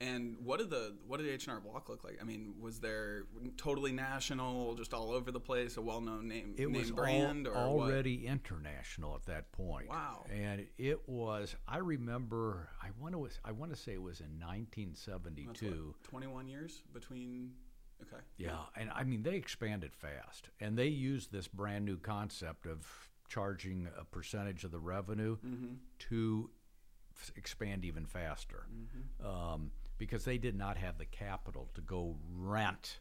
And 0.00 0.36
what 0.44 0.60
did 0.60 0.70
the 0.70 0.94
what 1.08 1.16
did 1.18 1.28
H 1.28 1.48
and 1.48 1.54
R 1.54 1.60
Block 1.60 1.88
look 1.88 2.04
like? 2.04 2.18
I 2.20 2.24
mean, 2.24 2.54
was 2.60 2.78
there 2.78 3.24
totally 3.56 3.90
national, 3.90 4.76
just 4.76 4.94
all 4.94 5.10
over 5.10 5.32
the 5.32 5.40
place, 5.40 5.76
a 5.76 5.82
well 5.82 6.00
known 6.00 6.28
name 6.28 6.54
It 6.56 6.70
name 6.70 6.72
was 6.80 6.92
brand, 6.92 7.48
al- 7.48 7.52
or 7.72 7.76
what? 7.78 7.90
already 7.90 8.24
international 8.24 9.16
at 9.16 9.26
that 9.26 9.50
point. 9.50 9.88
Wow. 9.88 10.24
And 10.32 10.64
it 10.78 11.00
was. 11.08 11.56
I 11.66 11.78
remember. 11.78 12.68
I 12.80 12.90
want 13.00 13.14
to. 13.16 13.28
I 13.44 13.50
want 13.50 13.72
to 13.72 13.76
say 13.76 13.94
it 13.94 14.00
was 14.02 14.20
in 14.20 14.38
That's 14.38 14.52
1972. 14.52 15.86
what, 15.88 16.04
21 16.04 16.46
years 16.46 16.82
between. 16.94 17.50
Okay. 18.02 18.22
Yeah, 18.36 18.58
and 18.76 18.90
I 18.94 19.04
mean 19.04 19.22
they 19.22 19.34
expanded 19.34 19.94
fast, 19.94 20.50
and 20.60 20.78
they 20.78 20.86
used 20.86 21.32
this 21.32 21.48
brand 21.48 21.84
new 21.84 21.96
concept 21.98 22.66
of 22.66 22.86
charging 23.28 23.88
a 23.98 24.04
percentage 24.04 24.64
of 24.64 24.70
the 24.70 24.78
revenue 24.78 25.36
to 25.98 26.50
f- 27.14 27.32
expand 27.36 27.84
even 27.84 28.06
faster, 28.06 28.66
um, 29.24 29.70
because 29.98 30.24
they 30.24 30.38
did 30.38 30.54
not 30.56 30.76
have 30.76 30.96
the 30.98 31.04
capital 31.04 31.68
to 31.74 31.80
go 31.80 32.16
rent, 32.36 33.00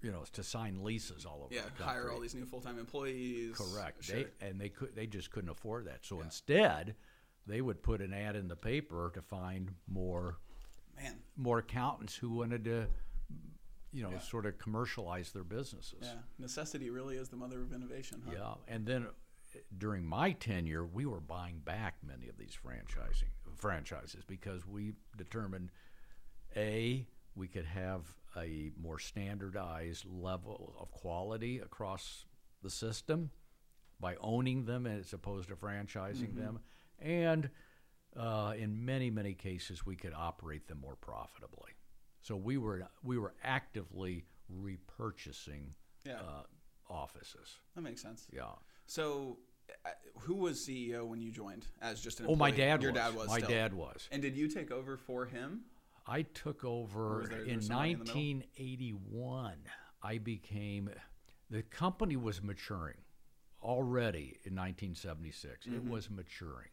you 0.00 0.10
know, 0.10 0.24
to 0.32 0.42
sign 0.42 0.82
leases 0.82 1.24
all 1.26 1.42
over 1.44 1.54
Yeah, 1.54 1.62
hire 1.78 2.10
all 2.10 2.18
these 2.20 2.34
new 2.34 2.46
full 2.46 2.60
time 2.60 2.78
employees. 2.78 3.54
Correct. 3.56 4.02
Sure. 4.04 4.16
They 4.16 4.26
and 4.48 4.60
they 4.60 4.68
could 4.70 4.96
they 4.96 5.06
just 5.06 5.30
couldn't 5.30 5.50
afford 5.50 5.84
that. 5.86 6.04
So 6.04 6.20
instead, 6.22 6.94
they 7.46 7.60
would 7.60 7.82
put 7.82 8.00
an 8.00 8.12
ad 8.14 8.34
in 8.34 8.48
the 8.48 8.56
paper 8.56 9.10
to 9.14 9.22
find 9.22 9.72
more 9.86 10.38
Man. 10.96 11.18
more 11.36 11.58
accountants 11.58 12.16
who 12.16 12.30
wanted 12.30 12.64
to, 12.64 12.86
you 13.92 14.02
know, 14.02 14.12
sort 14.18 14.46
of 14.46 14.58
commercialize 14.58 15.32
their 15.32 15.44
businesses. 15.44 15.98
Yeah. 16.02 16.14
Necessity 16.38 16.90
really 16.90 17.16
is 17.16 17.28
the 17.28 17.36
mother 17.36 17.60
of 17.60 17.72
innovation. 17.72 18.22
Huh? 18.26 18.32
Yeah, 18.36 18.74
and 18.74 18.86
then 18.86 19.02
uh, 19.04 19.58
during 19.76 20.04
my 20.04 20.32
tenure, 20.32 20.84
we 20.84 21.04
were 21.04 21.20
buying 21.20 21.58
back 21.58 21.96
many 22.06 22.28
of 22.28 22.38
these 22.38 22.56
franchising 22.64 23.30
franchises 23.58 24.24
because 24.26 24.66
we 24.66 24.94
determined 25.16 25.70
a 26.56 27.06
we 27.34 27.48
could 27.48 27.64
have 27.64 28.14
a 28.36 28.70
more 28.80 28.98
standardized 28.98 30.04
level 30.06 30.74
of 30.78 30.90
quality 30.90 31.58
across 31.58 32.26
the 32.62 32.70
system 32.70 33.30
by 34.00 34.16
owning 34.20 34.64
them 34.64 34.86
as 34.86 35.12
opposed 35.12 35.48
to 35.48 35.54
franchising 35.56 36.34
them, 36.36 36.60
and 36.98 37.50
uh, 38.16 38.54
in 38.56 38.84
many 38.84 39.10
many 39.10 39.34
cases 39.34 39.84
we 39.84 39.96
could 39.96 40.12
operate 40.14 40.66
them 40.66 40.78
more 40.80 40.96
profitably. 40.96 41.72
So 42.22 42.36
we 42.36 42.56
were 42.56 42.88
we 43.02 43.18
were 43.18 43.34
actively 43.42 44.24
repurchasing 44.50 45.74
Yeah. 46.04 46.20
uh, 46.20 46.42
offices. 46.88 47.58
That 47.74 47.82
makes 47.82 48.00
sense. 48.00 48.26
Yeah. 48.32 48.52
So, 48.86 49.38
uh, 49.84 49.90
who 50.20 50.34
was 50.34 50.66
CEO 50.66 51.04
when 51.06 51.20
you 51.20 51.30
joined 51.30 51.66
as 51.80 52.00
just 52.00 52.20
an 52.20 52.26
Oh, 52.28 52.36
my 52.36 52.50
dad 52.50 52.82
Your 52.82 52.92
was. 52.92 53.00
dad 53.00 53.14
was. 53.14 53.28
My 53.28 53.38
still. 53.38 53.48
dad 53.50 53.74
was. 53.74 54.08
And 54.12 54.22
did 54.22 54.36
you 54.36 54.48
take 54.48 54.70
over 54.70 54.96
for 54.96 55.26
him? 55.26 55.62
I 56.06 56.22
took 56.22 56.64
over 56.64 57.22
in 57.22 57.28
there 57.30 57.60
somebody 57.60 57.92
in 57.92 57.98
1981. 57.98 59.54
I 60.02 60.18
became 60.18 60.90
the 61.50 61.62
company 61.62 62.16
was 62.16 62.42
maturing 62.42 62.98
already 63.62 64.38
in 64.44 64.54
1976. 64.56 65.66
Mm-hmm. 65.66 65.76
It 65.76 65.84
was 65.84 66.10
maturing, 66.10 66.70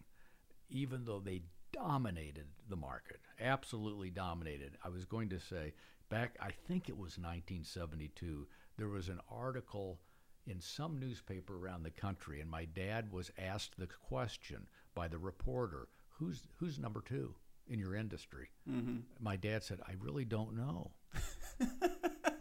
even 0.69 1.05
though 1.05 1.19
they 1.19 1.43
dominated 1.71 2.47
the 2.69 2.75
market, 2.75 3.19
absolutely 3.39 4.09
dominated. 4.09 4.77
I 4.83 4.89
was 4.89 5.05
going 5.05 5.29
to 5.29 5.39
say 5.39 5.73
back, 6.09 6.35
I 6.41 6.51
think 6.67 6.89
it 6.89 6.97
was 6.97 7.17
1972. 7.17 8.47
There 8.77 8.87
was 8.87 9.09
an 9.09 9.19
article 9.31 9.99
in 10.47 10.59
some 10.59 10.99
newspaper 10.99 11.57
around 11.57 11.83
the 11.83 11.91
country, 11.91 12.41
and 12.41 12.49
my 12.49 12.65
dad 12.65 13.11
was 13.11 13.31
asked 13.37 13.77
the 13.77 13.87
question 13.87 14.67
by 14.95 15.07
the 15.07 15.17
reporter, 15.17 15.87
"Who's 16.17 16.43
who's 16.57 16.79
number 16.79 17.01
two 17.01 17.35
in 17.67 17.79
your 17.79 17.95
industry?" 17.95 18.49
Mm-hmm. 18.69 18.97
My 19.19 19.35
dad 19.35 19.63
said, 19.63 19.79
"I 19.87 19.93
really 19.99 20.25
don't 20.25 20.55
know." 20.55 20.91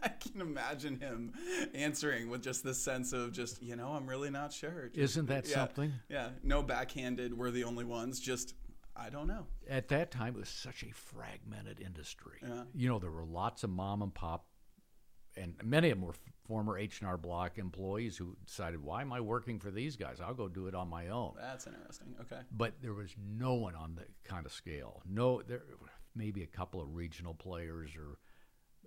I 0.01 0.09
can 0.09 0.41
imagine 0.41 0.99
him 0.99 1.33
answering 1.73 2.29
with 2.29 2.41
just 2.41 2.63
this 2.63 2.77
sense 2.81 3.13
of 3.13 3.31
just, 3.31 3.61
you 3.61 3.75
know, 3.75 3.89
I'm 3.89 4.07
really 4.07 4.29
not 4.29 4.53
sure. 4.53 4.87
Just- 4.87 4.97
Isn't 4.97 5.27
that 5.27 5.47
yeah, 5.47 5.55
something? 5.55 5.93
Yeah. 6.09 6.29
No 6.43 6.63
backhanded, 6.63 7.37
we're 7.37 7.51
the 7.51 7.63
only 7.65 7.83
ones. 7.83 8.19
Just, 8.19 8.53
I 8.95 9.09
don't 9.09 9.27
know. 9.27 9.45
At 9.69 9.87
that 9.89 10.11
time, 10.11 10.35
it 10.35 10.39
was 10.39 10.49
such 10.49 10.83
a 10.83 10.91
fragmented 10.93 11.79
industry. 11.79 12.39
Yeah. 12.41 12.63
You 12.73 12.89
know, 12.89 12.99
there 12.99 13.11
were 13.11 13.25
lots 13.25 13.63
of 13.63 13.69
mom 13.69 14.01
and 14.01 14.13
pop, 14.13 14.45
and 15.37 15.55
many 15.63 15.89
of 15.89 15.97
them 15.97 16.05
were 16.07 16.13
f- 16.13 16.19
former 16.45 16.77
H 16.77 16.99
and 16.99 17.07
R 17.07 17.17
Block 17.17 17.57
employees 17.57 18.17
who 18.17 18.35
decided, 18.45 18.83
"Why 18.83 19.01
am 19.01 19.13
I 19.13 19.21
working 19.21 19.59
for 19.59 19.71
these 19.71 19.95
guys? 19.95 20.19
I'll 20.19 20.33
go 20.33 20.49
do 20.49 20.67
it 20.67 20.75
on 20.75 20.89
my 20.89 21.07
own." 21.09 21.35
That's 21.37 21.65
interesting. 21.67 22.15
Okay. 22.21 22.41
But 22.51 22.81
there 22.81 22.93
was 22.93 23.15
no 23.17 23.53
one 23.53 23.75
on 23.75 23.95
the 23.95 24.05
kind 24.23 24.45
of 24.45 24.51
scale. 24.51 25.01
No, 25.05 25.41
there 25.43 25.63
maybe 26.15 26.43
a 26.43 26.47
couple 26.47 26.81
of 26.81 26.93
regional 26.95 27.33
players 27.35 27.95
or 27.95 28.17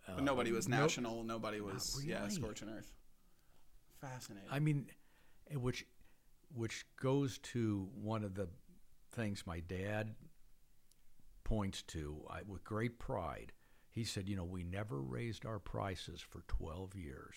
But 0.06 0.24
nobody 0.24 0.50
was 0.52 0.66
Uh, 0.66 0.70
nope. 0.70 0.80
national. 0.80 1.22
Nobody 1.22 1.60
was, 1.60 2.04
yeah, 2.04 2.18
really. 2.22 2.30
scorching 2.34 2.68
earth. 2.68 2.92
Fascinating. 4.00 4.48
I 4.50 4.58
mean, 4.58 4.90
which 5.54 5.86
which 6.54 6.84
goes 6.96 7.38
to 7.38 7.88
one 7.94 8.24
of 8.24 8.34
the 8.34 8.46
things 9.12 9.46
my 9.46 9.60
dad 9.60 10.14
points 11.44 11.82
to 11.82 12.24
I, 12.30 12.40
with 12.46 12.64
great 12.64 12.98
pride. 12.98 13.52
He 13.90 14.04
said, 14.04 14.28
"You 14.28 14.36
know, 14.36 14.44
we 14.44 14.62
never 14.64 15.00
raised 15.02 15.44
our 15.44 15.58
prices 15.58 16.20
for 16.20 16.42
12 16.48 16.94
years. 16.94 17.34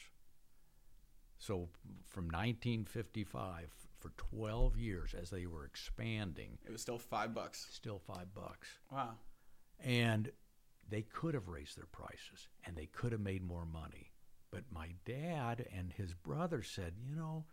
So 1.38 1.70
from 2.06 2.26
1955 2.30 3.74
for 4.00 4.12
12 4.16 4.78
years, 4.78 5.14
as 5.14 5.30
they 5.30 5.46
were 5.46 5.66
expanding, 5.66 6.58
it 6.66 6.72
was 6.72 6.82
still 6.82 6.98
five 6.98 7.34
bucks. 7.34 7.68
still 7.72 8.00
five 8.00 8.34
bucks, 8.34 8.80
Wow. 8.90 9.18
and 9.80 10.32
they 10.88 11.02
could 11.02 11.34
have 11.34 11.50
raised 11.50 11.76
their 11.78 11.88
prices 11.88 12.48
and 12.64 12.78
they 12.78 12.86
could 12.86 13.12
have 13.12 13.20
made 13.22 13.44
more 13.44 13.66
money. 13.66 14.14
But 14.52 14.72
my 14.72 14.96
dad 15.04 15.68
and 15.74 15.92
his 15.92 16.14
brother 16.14 16.64
said, 16.64 16.94
you 16.98 17.16
know, 17.16 17.46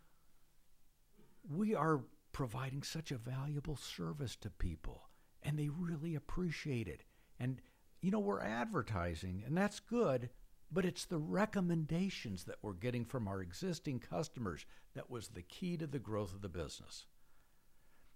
we 1.49 1.75
are 1.75 2.05
providing 2.33 2.83
such 2.83 3.11
a 3.11 3.17
valuable 3.17 3.77
service 3.77 4.35
to 4.35 4.49
people 4.49 5.09
and 5.43 5.57
they 5.57 5.69
really 5.69 6.15
appreciate 6.15 6.87
it. 6.87 7.03
And, 7.39 7.61
you 8.01 8.11
know, 8.11 8.19
we're 8.19 8.41
advertising 8.41 9.43
and 9.45 9.55
that's 9.55 9.79
good, 9.79 10.29
but 10.71 10.85
it's 10.85 11.05
the 11.05 11.19
recommendations 11.19 12.45
that 12.45 12.57
we're 12.61 12.73
getting 12.73 13.05
from 13.05 13.27
our 13.27 13.41
existing 13.41 13.99
customers 13.99 14.65
that 14.95 15.09
was 15.09 15.29
the 15.29 15.41
key 15.43 15.77
to 15.77 15.87
the 15.87 15.99
growth 15.99 16.33
of 16.33 16.41
the 16.41 16.49
business. 16.49 17.05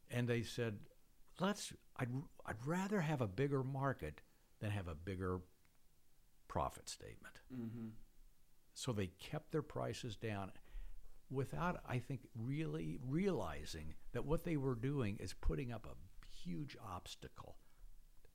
And 0.09 0.27
they 0.27 0.41
said, 0.41 0.79
let's, 1.39 1.73
I'd, 1.97 2.09
I'd 2.45 2.65
rather 2.65 3.01
have 3.01 3.21
a 3.21 3.27
bigger 3.27 3.63
market 3.63 4.21
than 4.59 4.71
have 4.71 4.87
a 4.87 4.95
bigger 4.95 5.41
profit 6.47 6.89
statement. 6.89 7.35
Mm-hmm. 7.53 7.89
So 8.73 8.91
they 8.91 9.07
kept 9.19 9.51
their 9.51 9.61
prices 9.61 10.15
down 10.15 10.51
without, 11.29 11.81
I 11.87 11.99
think, 11.99 12.21
really 12.35 12.99
realizing 13.07 13.93
that 14.13 14.25
what 14.25 14.43
they 14.43 14.57
were 14.57 14.75
doing 14.75 15.17
is 15.19 15.33
putting 15.33 15.71
up 15.71 15.85
a 15.85 15.95
huge 16.35 16.77
obstacle 16.85 17.57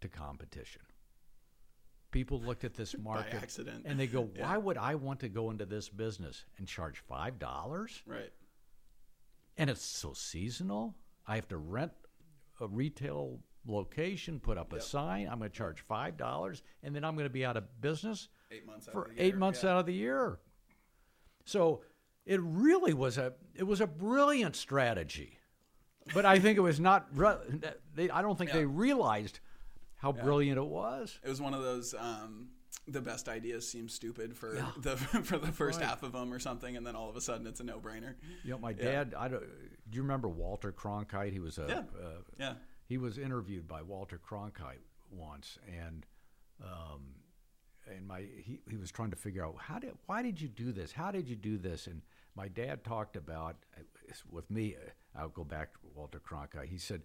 to 0.00 0.08
competition. 0.08 0.82
People 2.10 2.40
looked 2.40 2.64
at 2.64 2.74
this 2.74 2.94
market 3.02 3.34
accident. 3.34 3.84
and 3.86 3.98
they 3.98 4.06
go, 4.06 4.28
Yeah. 4.34 4.42
"Why 4.48 4.58
would 4.58 4.76
I 4.76 4.94
want 4.96 5.20
to 5.20 5.28
go 5.28 5.50
into 5.50 5.64
this 5.64 5.88
business 5.88 6.44
and 6.58 6.68
charge 6.68 6.98
five 7.08 7.38
dollars? 7.38 8.02
Right. 8.06 8.32
And 9.56 9.70
it's 9.70 9.84
so 9.84 10.12
seasonal. 10.12 10.94
I 11.26 11.36
have 11.36 11.48
to 11.48 11.56
rent 11.56 11.92
a 12.60 12.66
retail 12.66 13.40
location, 13.66 14.40
put 14.40 14.58
up 14.58 14.72
a 14.72 14.80
sign. 14.80 15.28
I'm 15.30 15.38
going 15.38 15.50
to 15.50 15.56
charge 15.56 15.80
five 15.82 16.16
dollars, 16.16 16.62
and 16.82 16.94
then 16.94 17.04
I'm 17.04 17.14
going 17.14 17.26
to 17.26 17.30
be 17.32 17.44
out 17.44 17.56
of 17.56 17.64
business 17.80 18.28
Eight 18.50 18.66
months 18.66 18.88
out 18.88 18.92
for 18.92 19.04
of 19.04 19.16
the 19.16 19.22
eight 19.22 19.28
year, 19.28 19.36
months 19.36 19.62
yeah. 19.62 19.70
out 19.70 19.78
of 19.78 19.86
the 19.86 19.94
year. 19.94 20.38
So 21.44 21.82
it 22.26 22.40
really 22.42 22.94
was 22.94 23.18
a 23.18 23.32
it 23.54 23.64
was 23.64 23.80
a 23.80 23.86
brilliant 23.86 24.56
strategy, 24.56 25.38
but 26.14 26.24
I 26.24 26.38
think 26.38 26.56
it 26.58 26.62
was 26.62 26.80
not. 26.80 27.08
They, 27.94 28.10
I 28.10 28.22
don't 28.22 28.38
think 28.38 28.52
they 28.52 28.64
realized 28.64 29.40
how 29.96 30.12
brilliant 30.12 30.58
it 30.58 30.66
was. 30.66 31.18
It 31.22 31.28
was 31.28 31.40
one 31.40 31.54
of 31.54 31.62
those. 31.62 31.94
Um, 31.98 32.48
the 32.88 33.00
best 33.00 33.28
ideas 33.28 33.68
seem 33.68 33.88
stupid 33.88 34.36
for 34.36 34.56
Yeah. 34.56 34.66
the 34.78 34.96
for 34.96 35.38
the 35.38 35.52
first 35.52 35.78
Right. 35.78 35.88
half 35.88 36.02
of 36.02 36.12
them 36.12 36.32
or 36.32 36.38
something, 36.38 36.76
and 36.76 36.84
then 36.86 36.96
all 36.96 37.08
of 37.08 37.16
a 37.16 37.20
sudden 37.20 37.46
it's 37.46 37.60
a 37.60 37.64
no 37.64 37.78
brainer. 37.78 38.14
You 38.44 38.52
know, 38.52 38.58
my 38.58 38.70
Yeah. 38.70 38.82
dad. 38.84 39.14
I 39.16 39.28
don't. 39.28 39.42
Do 39.90 39.96
you 39.96 40.02
remember 40.02 40.28
Walter 40.28 40.72
Cronkite? 40.72 41.32
He 41.32 41.38
was 41.40 41.58
a. 41.58 41.66
Yeah. 41.68 41.78
Uh, 42.04 42.22
Yeah. 42.38 42.54
he 42.86 42.98
was 42.98 43.18
interviewed 43.18 43.68
by 43.68 43.82
Walter 43.82 44.18
Cronkite 44.18 44.80
once, 45.10 45.58
and 45.68 46.06
um, 46.62 47.14
and 47.94 48.06
my 48.06 48.20
he, 48.44 48.60
he 48.70 48.76
was 48.76 48.90
trying 48.90 49.10
to 49.10 49.16
figure 49.16 49.44
out 49.44 49.54
how 49.58 49.78
did 49.78 49.92
why 50.06 50.22
did 50.22 50.40
you 50.40 50.48
do 50.48 50.72
this? 50.72 50.92
How 50.92 51.10
did 51.10 51.28
you 51.28 51.36
do 51.36 51.58
this? 51.58 51.86
And 51.86 52.02
my 52.36 52.48
dad 52.48 52.84
talked 52.84 53.16
about 53.16 53.56
uh, 53.78 53.82
with 54.30 54.50
me. 54.50 54.74
uh, 54.76 54.90
I'll 55.18 55.28
go 55.28 55.44
back 55.44 55.72
to 55.74 55.78
Walter 55.94 56.20
Cronkite. 56.20 56.68
He 56.68 56.78
said 56.78 57.02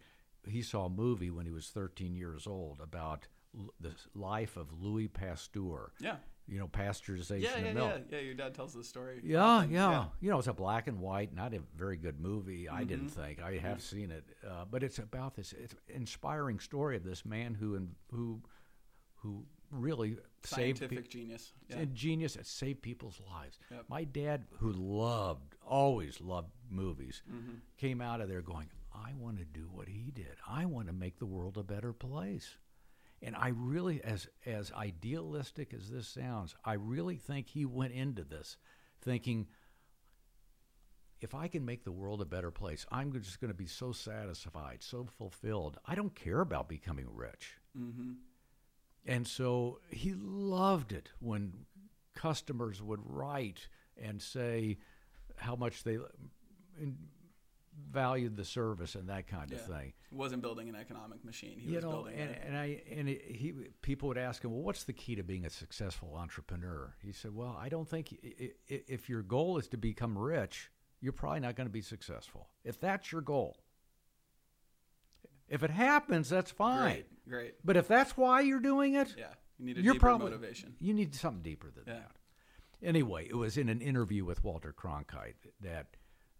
he 0.47 0.61
saw 0.61 0.85
a 0.85 0.89
movie 0.89 1.29
when 1.29 1.45
he 1.45 1.51
was 1.51 1.67
13 1.69 2.15
years 2.15 2.47
old 2.47 2.79
about 2.81 3.27
l- 3.57 3.73
the 3.81 3.91
life 4.15 4.55
of 4.55 4.67
Louis 4.81 5.07
Pasteur. 5.09 5.91
Yeah. 5.99 6.15
You 6.49 6.59
know, 6.59 6.69
pasteurization 6.69 7.41
Yeah, 7.41 7.57
yeah, 7.57 7.65
of 7.67 7.75
milk. 7.75 7.93
yeah, 8.09 8.17
yeah. 8.19 8.23
Your 8.23 8.33
dad 8.33 8.55
tells 8.55 8.73
the 8.73 8.81
story. 8.85 9.19
Yeah, 9.21 9.41
often. 9.43 9.71
yeah, 9.71 10.05
You 10.21 10.29
know, 10.31 10.39
it's 10.39 10.47
a 10.47 10.53
black 10.53 10.87
and 10.87 11.01
white, 11.01 11.35
not 11.35 11.53
a 11.53 11.59
very 11.75 11.97
good 11.97 12.21
movie. 12.21 12.69
I 12.69 12.85
didn't 12.85 13.07
Mm-hmm. 13.07 13.21
think 13.21 13.41
I 13.41 13.57
have 13.57 13.81
seen 13.81 14.11
it, 14.11 14.23
uh, 14.49 14.63
but 14.71 14.81
it's 14.81 14.99
about 14.99 15.35
this 15.35 15.51
it's 15.61 15.75
inspiring 15.89 16.59
story 16.59 16.95
of 16.95 17.03
this 17.03 17.25
man 17.25 17.53
who 17.53 17.77
who 18.13 18.39
who 19.15 19.43
really 19.71 20.17
Scientific 20.43 21.03
pe- 21.03 21.07
genius. 21.09 21.51
Yeah. 21.69 21.83
genius 21.93 22.33
that 22.35 22.45
saved 22.45 22.81
people's 22.81 23.19
lives. 23.29 23.59
Yep. 23.71 23.85
My 23.89 24.03
dad, 24.05 24.45
who 24.59 24.71
loved, 24.71 25.55
always 25.65 26.21
loved 26.21 26.51
movies, 26.69 27.21
Mm-hmm. 27.29 27.55
came 27.77 28.01
out 28.01 28.21
of 28.21 28.29
there 28.29 28.41
going, 28.41 28.69
I 28.93 29.13
want 29.13 29.37
to 29.39 29.45
do 29.45 29.67
what 29.71 29.87
he 29.89 30.11
did. 30.11 30.35
I 30.47 30.65
want 30.65 30.87
to 30.87 30.93
make 30.93 31.19
the 31.19 31.25
world 31.25 31.57
a 31.57 31.63
better 31.63 31.93
place. 31.93 32.57
And 33.21 33.35
I 33.35 33.49
really, 33.49 34.01
as 34.03 34.27
as 34.45 34.71
idealistic 34.71 35.73
as 35.73 35.89
this 35.89 36.07
sounds, 36.07 36.55
I 36.63 36.73
really 36.73 37.17
think 37.17 37.47
he 37.47 37.65
went 37.65 37.93
into 37.93 38.23
this 38.23 38.57
thinking, 39.01 39.47
if 41.19 41.33
I 41.33 41.47
can 41.47 41.65
make 41.65 41.83
the 41.83 41.91
world 41.91 42.21
a 42.21 42.25
better 42.25 42.51
place, 42.51 42.85
I'm 42.91 43.11
just 43.13 43.41
going 43.41 43.49
to 43.51 43.57
be 43.57 43.65
so 43.65 43.91
satisfied, 43.91 44.83
so 44.83 45.05
fulfilled. 45.17 45.77
I 45.85 45.95
don't 45.95 46.13
care 46.13 46.41
about 46.41 46.69
becoming 46.69 47.07
rich. 47.11 47.57
Mm-hmm. 47.77 48.11
And 49.07 49.25
so 49.25 49.79
he 49.89 50.13
loved 50.15 50.91
it 50.91 51.09
when 51.19 51.53
customers 52.13 52.81
would 52.81 52.99
write 53.03 53.69
and 53.95 54.21
say 54.21 54.77
how 55.37 55.55
much 55.55 55.83
they 55.83 55.97
valued 57.91 58.35
the 58.35 58.43
service 58.43 58.95
and 58.95 59.07
that 59.09 59.27
kind 59.27 59.51
of 59.51 59.61
thing. 59.61 59.93
He 60.09 60.15
wasn't 60.15 60.41
building 60.41 60.67
an 60.67 60.75
economic 60.75 61.23
machine. 61.23 61.57
He 61.59 61.69
you 61.69 61.75
was 61.75 61.83
know, 61.83 61.91
building 61.91 62.15
and, 62.15 62.35
and 62.45 62.57
I 62.57 62.81
and 62.91 63.07
it, 63.07 63.21
he 63.23 63.53
people 63.81 64.09
would 64.09 64.17
ask 64.17 64.43
him, 64.43 64.51
well, 64.51 64.63
what's 64.63 64.83
the 64.83 64.93
key 64.93 65.15
to 65.15 65.23
being 65.23 65.45
a 65.45 65.49
successful 65.49 66.15
entrepreneur? 66.17 66.95
He 67.01 67.11
said, 67.11 67.35
well, 67.35 67.57
I 67.59 67.69
don't 67.69 67.87
think 67.87 68.17
if 68.67 69.07
your 69.07 69.21
goal 69.21 69.57
is 69.57 69.67
to 69.69 69.77
become 69.77 70.17
rich, 70.17 70.71
you're 71.01 71.13
probably 71.13 71.41
not 71.41 71.55
going 71.55 71.67
to 71.67 71.73
be 71.73 71.81
successful. 71.81 72.49
If 72.63 72.79
that's 72.79 73.11
your 73.11 73.21
goal, 73.21 73.57
if 75.49 75.63
it 75.63 75.69
happens, 75.69 76.29
that's 76.29 76.51
fine. 76.51 76.81
great, 76.81 77.05
great. 77.27 77.55
But 77.65 77.77
if 77.77 77.87
that's 77.87 78.15
why 78.17 78.41
you're 78.41 78.59
doing 78.59 78.95
it, 78.95 79.13
Yeah, 79.17 79.33
you 79.57 79.65
need 79.65 79.77
a 79.77 79.81
you're 79.81 79.93
deeper 79.93 80.07
probably 80.07 80.31
motivation. 80.31 80.75
You 80.79 80.93
need 80.93 81.15
something 81.15 81.41
deeper 81.43 81.69
than 81.71 81.83
Yeah. 81.87 81.93
that. 82.01 82.11
Anyway, 82.81 83.27
it 83.27 83.35
was 83.35 83.57
in 83.57 83.69
an 83.69 83.81
interview 83.81 84.23
with 84.23 84.43
Walter 84.43 84.71
Cronkite 84.71 85.47
that 85.61 85.97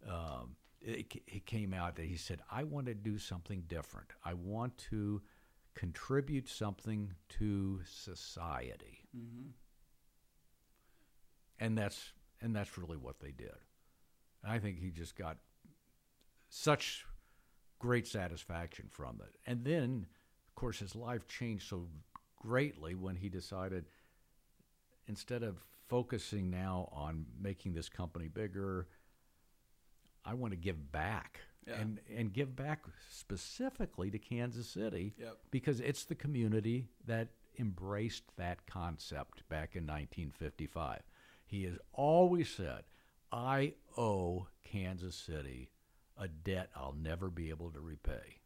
um, 0.07 0.55
it, 0.79 1.11
it 1.25 1.45
came 1.47 1.73
out 1.73 1.95
that 1.95 2.05
he 2.05 2.15
said, 2.15 2.41
"I 2.51 2.63
want 2.63 2.85
to 2.85 2.93
do 2.93 3.17
something 3.17 3.63
different. 3.67 4.11
I 4.23 4.35
want 4.35 4.77
to 4.89 5.23
contribute 5.73 6.47
something 6.47 7.13
to 7.29 7.81
society." 7.85 9.07
Mm-hmm. 9.17 9.49
And 11.59 11.75
that's 11.75 12.13
and 12.39 12.55
that's 12.55 12.77
really 12.77 12.97
what 12.97 13.19
they 13.19 13.31
did. 13.31 13.55
I 14.43 14.59
think 14.59 14.77
he 14.77 14.91
just 14.91 15.15
got 15.15 15.37
such 16.49 17.06
great 17.79 18.07
satisfaction 18.07 18.87
from 18.91 19.21
it. 19.21 19.35
And 19.45 19.63
then, 19.63 20.05
of 20.49 20.55
course, 20.55 20.79
his 20.79 20.95
life 20.95 21.27
changed 21.27 21.67
so 21.69 21.87
greatly 22.41 22.95
when 22.95 23.15
he 23.15 23.29
decided 23.29 23.85
instead 25.07 25.43
of 25.43 25.57
focusing 25.87 26.49
now 26.49 26.89
on 26.91 27.25
making 27.41 27.73
this 27.73 27.89
company 27.89 28.27
bigger, 28.27 28.87
I 30.25 30.33
want 30.33 30.51
to 30.51 30.57
give 30.57 30.91
back. 30.91 31.39
Yeah. 31.65 31.75
And 31.81 31.99
and 32.15 32.31
give 32.31 32.55
back 32.55 32.85
specifically 33.09 34.09
to 34.11 34.17
Kansas 34.17 34.69
City 34.69 35.13
Yep. 35.19 35.37
because 35.51 35.81
it's 35.81 36.05
the 36.05 36.15
community 36.15 36.87
that 37.05 37.27
embraced 37.59 38.23
that 38.37 38.65
concept 38.67 39.47
back 39.49 39.75
in 39.75 39.83
1955. 39.85 41.01
He 41.45 41.63
has 41.65 41.77
always 41.91 42.47
said, 42.49 42.83
I 43.33 43.73
owe 43.97 44.47
Kansas 44.63 45.15
City 45.15 45.71
a 46.19 46.27
debt 46.27 46.69
I'll 46.75 46.95
never 46.99 47.30
be 47.30 47.49
able 47.49 47.71
to 47.71 47.80
repay. 47.80 48.39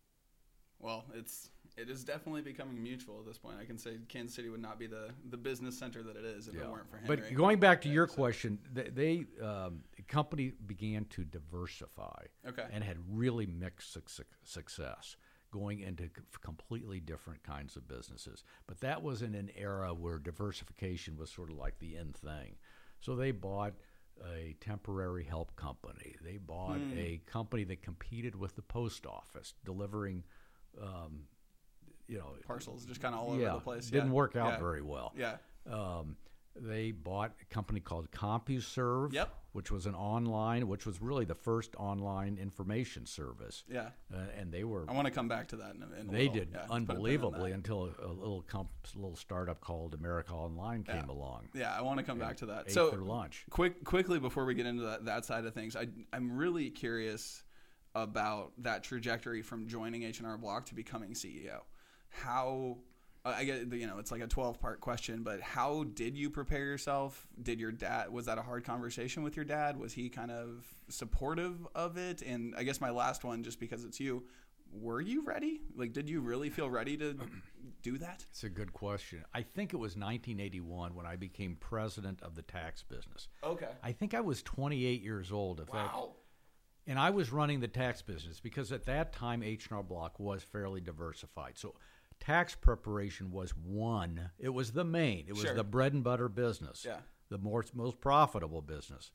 Well, 0.80 1.06
it's 1.14 1.50
it 1.78 1.90
is 1.90 2.04
definitely 2.04 2.42
becoming 2.42 2.82
mutual 2.82 3.20
at 3.20 3.26
this 3.26 3.38
point. 3.38 3.56
I 3.62 3.66
can 3.66 3.78
say 3.78 3.98
Kansas 4.10 4.36
City 4.36 4.50
would 4.50 4.62
not 4.62 4.80
be 4.80 4.88
the 4.88 5.10
the 5.30 5.38
business 5.38 5.78
center 5.78 6.02
that 6.04 6.16
it 6.16 6.26
is 6.26 6.48
if 6.48 6.56
it 6.56 6.70
weren't 6.70 6.90
for 6.90 6.98
Henry. 6.98 7.16
But 7.18 7.36
going 7.36 7.60
back 7.60 7.82
to 7.82 7.90
your 7.90 8.08
question, 8.08 8.58
they, 8.74 8.90
they 8.90 9.26
um, 9.46 9.84
the 9.96 10.02
company 10.08 10.54
began 10.66 11.06
to 11.12 11.24
diversify 11.24 12.24
Okay. 12.48 12.66
and 12.72 12.84
had 12.84 12.98
really 13.10 13.46
mixed 13.46 13.94
suc- 13.94 14.26
success, 14.44 15.16
going 15.52 15.82
into 15.82 16.06
c- 16.06 16.10
completely 16.42 17.00
different 17.00 17.44
kinds 17.44 17.76
of 17.76 17.88
businesses. 17.88 18.44
But 18.68 18.82
that 18.82 19.04
was 19.04 19.22
in 19.22 19.36
an 19.36 19.52
era 19.56 19.94
where 19.94 20.18
diversification 20.18 21.16
was 21.16 21.30
sort 21.30 21.52
of 21.52 21.58
like 21.58 21.78
the 21.80 21.96
end 21.96 22.16
thing. 22.16 22.56
So 23.00 23.16
they 23.16 23.32
bought 23.32 23.74
a 24.26 24.56
temporary 24.60 25.24
help 25.24 25.56
company. 25.56 26.16
They 26.24 26.38
bought 26.38 26.80
Hmm. 26.80 26.98
a 26.98 27.22
company 27.26 27.64
that 27.66 27.82
competed 27.82 28.36
with 28.36 28.56
the 28.56 28.62
post 28.62 29.06
office, 29.06 29.54
delivering, 29.66 30.24
um, 30.82 31.28
you 32.08 32.18
know, 32.18 32.36
parcels 32.46 32.86
just 32.86 33.02
kind 33.02 33.16
of 33.16 33.22
all 33.22 33.38
yeah, 33.38 33.48
over 33.48 33.58
the 33.58 33.64
place. 33.64 33.90
Didn't 33.90 34.08
yeah. 34.08 34.14
work 34.14 34.36
out 34.36 34.54
Yeah. 34.54 34.60
very 34.60 34.82
well. 34.82 35.14
Yeah. 35.16 35.38
Um, 35.66 36.18
they 36.56 36.92
bought 36.92 37.34
a 37.42 37.46
company 37.54 37.80
called 37.80 38.12
CompuServe, 38.12 39.14
Yep. 39.14 39.34
which 39.54 39.72
was 39.72 39.86
an 39.86 39.96
online, 39.96 40.68
which 40.68 40.86
was 40.86 41.02
really 41.02 41.24
the 41.26 41.36
first 41.36 41.74
online 41.78 42.38
information 42.38 43.06
service. 43.06 43.64
Yeah. 43.70 43.90
Uh, 44.14 44.18
and 44.38 44.52
they 44.52 44.64
were 44.64 44.86
I 44.90 44.94
want 44.94 45.06
to 45.08 45.12
come 45.14 45.28
back 45.28 45.48
to 45.50 45.56
that 45.58 45.76
in 45.76 45.82
a, 45.84 46.00
in 46.00 46.08
they 46.08 46.28
little. 46.28 46.34
did 46.34 46.50
Yeah, 46.54 46.66
unbelievably 46.70 47.52
until 47.54 47.90
a, 48.02 48.06
a 48.06 48.12
little 48.12 48.42
comp, 48.42 48.70
little 48.96 49.16
startup 49.16 49.62
called 49.62 49.94
America 49.94 50.34
Online 50.34 50.84
came 50.84 51.06
Yeah. 51.08 51.14
along. 51.14 51.50
Yeah, 51.54 51.74
I 51.78 51.82
want 51.82 52.00
to 52.00 52.04
come 52.04 52.20
back 52.20 52.38
to 52.38 52.46
that. 52.48 52.70
So 52.72 52.90
their 52.90 53.00
lunch. 53.00 53.46
quick 53.50 53.84
quickly 53.84 54.20
before 54.20 54.46
we 54.46 54.54
get 54.54 54.66
into 54.66 54.84
that, 54.84 55.06
that 55.06 55.26
side 55.26 55.46
of 55.46 55.54
things 55.54 55.76
I, 55.76 55.88
i'm 56.14 56.36
really 56.36 56.70
curious 56.70 57.44
about 57.96 58.52
that 58.60 58.84
trajectory 58.84 59.42
from 59.42 59.68
joining 59.68 60.04
h&r 60.04 60.38
block 60.38 60.66
to 60.68 60.76
becoming 60.76 61.12
ceo 61.12 61.60
how 62.10 62.78
i 63.24 63.44
get 63.44 63.72
you 63.74 63.88
know 63.88 63.98
it's 64.00 64.12
like 64.12 64.22
a 64.22 64.28
12 64.28 64.60
part 64.60 64.80
question 64.80 65.24
but 65.24 65.42
how 65.42 65.84
did 65.94 66.18
you 66.18 66.30
prepare 66.30 66.66
yourself 66.66 67.28
did 67.42 67.60
your 67.60 67.72
dad 67.72 68.12
was 68.12 68.26
that 68.26 68.38
a 68.38 68.42
hard 68.42 68.64
conversation 68.64 69.24
with 69.24 69.36
your 69.36 69.46
dad 69.46 69.78
was 69.78 69.94
he 69.94 70.10
kind 70.10 70.32
of 70.32 70.66
supportive 70.90 71.68
of 71.76 71.98
it 71.98 72.22
and 72.22 72.56
i 72.58 72.64
guess 72.64 72.82
my 72.82 72.90
last 72.90 73.24
one 73.24 73.44
just 73.44 73.60
because 73.60 73.84
it's 73.84 74.00
you 74.00 74.24
were 74.74 75.02
you 75.02 75.24
ready 75.24 75.62
like 75.76 75.92
did 75.94 76.10
you 76.10 76.22
really 76.22 76.50
feel 76.50 76.70
ready 76.70 76.96
to 76.98 77.16
do 77.84 77.98
that 77.98 78.26
It's 78.30 78.44
a 78.44 78.50
good 78.50 78.74
question. 78.74 79.26
I 79.34 79.42
think 79.42 79.74
it 79.74 79.78
was 79.78 79.98
1981 79.98 80.94
when 80.94 81.08
I 81.08 81.16
became 81.16 81.56
president 81.56 82.22
of 82.22 82.36
the 82.36 82.44
tax 82.44 82.84
business. 82.84 83.28
okay 83.44 83.70
I 83.84 83.92
think 83.92 84.14
I 84.14 84.22
was 84.22 84.44
28 84.44 85.02
years 85.02 85.32
old. 85.32 85.68
Wow 85.74 86.12
and 86.88 86.98
I 87.00 87.10
was 87.10 87.32
running 87.32 87.60
the 87.60 87.68
tax 87.68 88.02
business 88.02 88.40
because 88.40 88.72
at 88.72 88.86
that 88.86 89.14
time 89.14 89.44
H&R 89.44 89.84
Block 89.84 90.20
was 90.20 90.44
fairly 90.44 90.82
diversified. 90.82 91.58
So 91.58 91.76
tax 92.22 92.56
preparation 92.56 93.32
was 93.32 93.52
one. 93.56 94.30
It 94.40 94.50
was 94.50 94.72
the 94.72 94.86
main. 94.86 95.26
It 95.28 95.34
was 95.34 95.42
Sure. 95.42 95.54
the 95.56 95.64
bread 95.66 95.92
and 95.94 96.04
butter 96.04 96.30
business. 96.30 96.86
Yeah. 96.86 97.02
The 97.30 97.38
more, 97.38 97.66
most 97.74 98.00
profitable 98.00 98.62
business. 98.62 99.12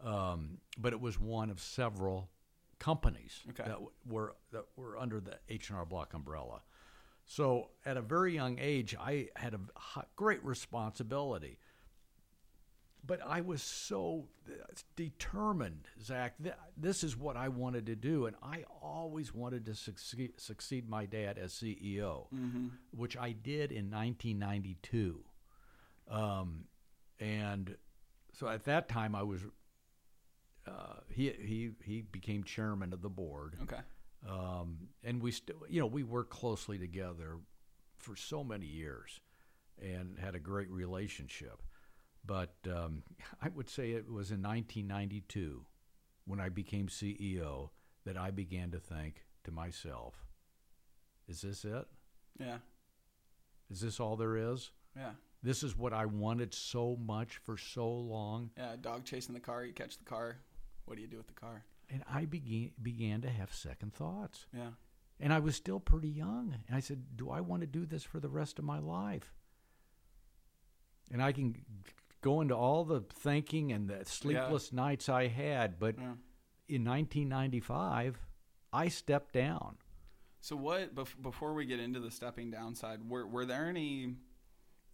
Um, 0.00 0.58
but 0.76 0.92
it 0.92 1.00
was 1.00 1.18
one 1.20 1.50
of 1.50 1.60
several 1.60 2.30
companies 2.78 3.42
Okay. 3.50 3.62
that 3.64 3.72
w- 3.72 3.90
were 4.06 4.36
that 4.52 4.64
were 4.76 4.98
under 4.98 5.20
the 5.20 5.38
H&R 5.48 5.84
Block 5.86 6.12
umbrella. 6.14 6.62
So 7.24 7.70
at 7.84 7.96
a 7.96 8.02
very 8.02 8.34
young 8.34 8.58
age, 8.58 8.94
I 8.98 9.30
had 9.36 9.54
a 9.54 9.60
h- 9.96 10.04
great 10.16 10.44
responsibility 10.44 11.58
but 13.06 13.20
I 13.24 13.40
was 13.40 13.62
so 13.62 14.28
uh, 14.48 14.52
determined, 14.96 15.88
Zach. 16.02 16.34
Th- 16.42 16.54
this 16.76 17.04
is 17.04 17.16
what 17.16 17.36
I 17.36 17.48
wanted 17.48 17.86
to 17.86 17.96
do, 17.96 18.26
and 18.26 18.36
I 18.42 18.64
always 18.82 19.32
wanted 19.34 19.66
to 19.66 19.74
succeed, 19.74 20.40
succeed 20.40 20.88
my 20.88 21.06
dad 21.06 21.38
as 21.38 21.52
CEO, 21.52 22.26
which 22.90 23.16
I 23.16 23.32
did 23.32 23.70
in 23.72 23.90
1992. 23.90 25.24
Um, 26.10 26.64
and 27.20 27.76
so 28.32 28.48
at 28.48 28.64
that 28.64 28.88
time, 28.88 29.14
I 29.14 29.22
was 29.22 29.42
uh, 30.66 31.00
he 31.08 31.30
he 31.30 31.70
he 31.84 32.02
became 32.02 32.42
chairman 32.44 32.92
of 32.92 33.00
the 33.02 33.08
board 33.08 33.56
okay 33.62 33.80
um, 34.28 34.88
and 35.04 35.22
we 35.22 35.30
still, 35.30 35.56
you 35.68 35.78
know, 35.78 35.86
we 35.86 36.02
worked 36.02 36.30
closely 36.30 36.78
together 36.78 37.36
for 37.98 38.16
so 38.16 38.42
many 38.42 38.66
years. 38.66 39.20
and 39.80 40.18
had 40.18 40.34
a 40.34 40.40
great 40.40 40.70
relationship. 40.70 41.62
But 42.26 42.54
um, 42.66 43.02
I 43.42 43.48
would 43.48 43.68
say 43.68 43.92
it 43.92 44.10
was 44.10 44.30
in 44.30 44.42
1992 44.42 45.64
when 46.26 46.40
I 46.40 46.48
became 46.48 46.88
CEO 46.88 47.70
that 48.04 48.16
I 48.16 48.30
began 48.30 48.70
to 48.72 48.78
think 48.78 49.24
to 49.44 49.50
myself, 49.50 50.14
is 51.28 51.42
this 51.42 51.64
it? 51.64 51.86
Yeah. 52.38 52.58
Is 53.70 53.80
this 53.80 54.00
all 54.00 54.16
there 54.16 54.36
is? 54.36 54.70
Yeah. 54.96 55.10
This 55.42 55.62
is 55.62 55.76
what 55.76 55.92
I 55.92 56.06
wanted 56.06 56.54
so 56.54 56.96
much 57.04 57.38
for 57.44 57.56
so 57.56 57.88
long. 57.88 58.50
Yeah. 58.56 58.76
Dog 58.80 59.04
chasing 59.04 59.34
the 59.34 59.40
car. 59.40 59.64
You 59.64 59.72
catch 59.72 59.98
the 59.98 60.04
car. 60.04 60.38
What 60.84 60.96
do 60.96 61.02
you 61.02 61.08
do 61.08 61.16
with 61.16 61.26
the 61.28 61.34
car? 61.34 61.64
And 61.90 62.02
I 62.12 62.24
began, 62.24 62.70
began 62.82 63.20
to 63.22 63.30
have 63.30 63.54
second 63.54 63.94
thoughts. 63.94 64.46
Yeah. 64.52 64.70
And 65.20 65.32
I 65.32 65.38
was 65.38 65.56
still 65.56 65.80
pretty 65.80 66.08
young. 66.08 66.56
And 66.66 66.76
I 66.76 66.80
said, 66.80 67.16
Do 67.16 67.30
I 67.30 67.40
want 67.40 67.62
to 67.62 67.66
do 67.66 67.86
this 67.86 68.04
for 68.04 68.20
the 68.20 68.28
rest 68.28 68.58
of 68.58 68.64
my 68.64 68.78
life? 68.78 69.32
And 71.12 71.22
I 71.22 71.32
can 71.32 71.54
go 72.20 72.40
into 72.40 72.54
all 72.56 72.84
the 72.84 73.00
thinking 73.00 73.72
and 73.72 73.88
the 73.88 74.04
sleepless 74.04 74.72
nights 74.72 75.08
I 75.08 75.28
had, 75.28 75.78
but 75.78 75.96
Yeah. 75.98 76.14
in 76.68 76.84
1995, 76.84 78.18
I 78.72 78.88
stepped 78.88 79.32
down. 79.32 79.78
So 80.40 80.56
what 80.56 80.94
bef- 80.94 81.20
before 81.20 81.54
we 81.54 81.66
get 81.66 81.80
into 81.80 82.00
the 82.00 82.10
stepping 82.10 82.50
down 82.50 82.74
side, 82.74 83.08
were 83.08 83.26
were 83.26 83.46
there 83.46 83.68
any 83.68 84.16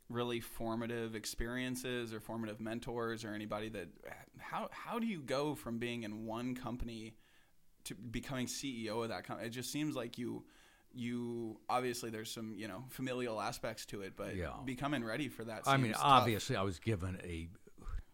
really 0.08 0.40
formative 0.40 1.14
experiences 1.14 2.12
or 2.12 2.20
formative 2.20 2.60
mentors 2.60 3.24
or 3.24 3.32
anybody 3.34 3.68
that 3.70 3.88
how 4.38 4.68
how 4.72 4.98
do 4.98 5.06
you 5.06 5.20
go 5.22 5.54
from 5.54 5.78
being 5.78 6.02
in 6.02 6.26
one 6.26 6.54
company 6.54 7.16
to 7.84 7.94
becoming 7.94 8.46
CEO 8.46 9.02
of 9.02 9.08
that 9.08 9.24
company? 9.24 9.46
It 9.48 9.50
just 9.50 9.70
seems 9.72 9.94
like 9.96 10.18
you 10.18 10.44
you 10.94 11.60
obviously 11.68 12.10
there's 12.10 12.30
some, 12.30 12.54
you 12.56 12.68
know, 12.68 12.84
familial 12.90 13.40
aspects 13.40 13.86
to 13.86 14.02
it, 14.02 14.14
but 14.16 14.36
Yeah. 14.36 14.52
becoming 14.64 15.04
ready 15.04 15.28
for 15.28 15.44
that 15.44 15.62
I 15.66 15.76
mean, 15.76 15.92
tough. 15.92 16.00
obviously, 16.04 16.56
I 16.56 16.62
was 16.62 16.78
given 16.78 17.18
a 17.24 17.48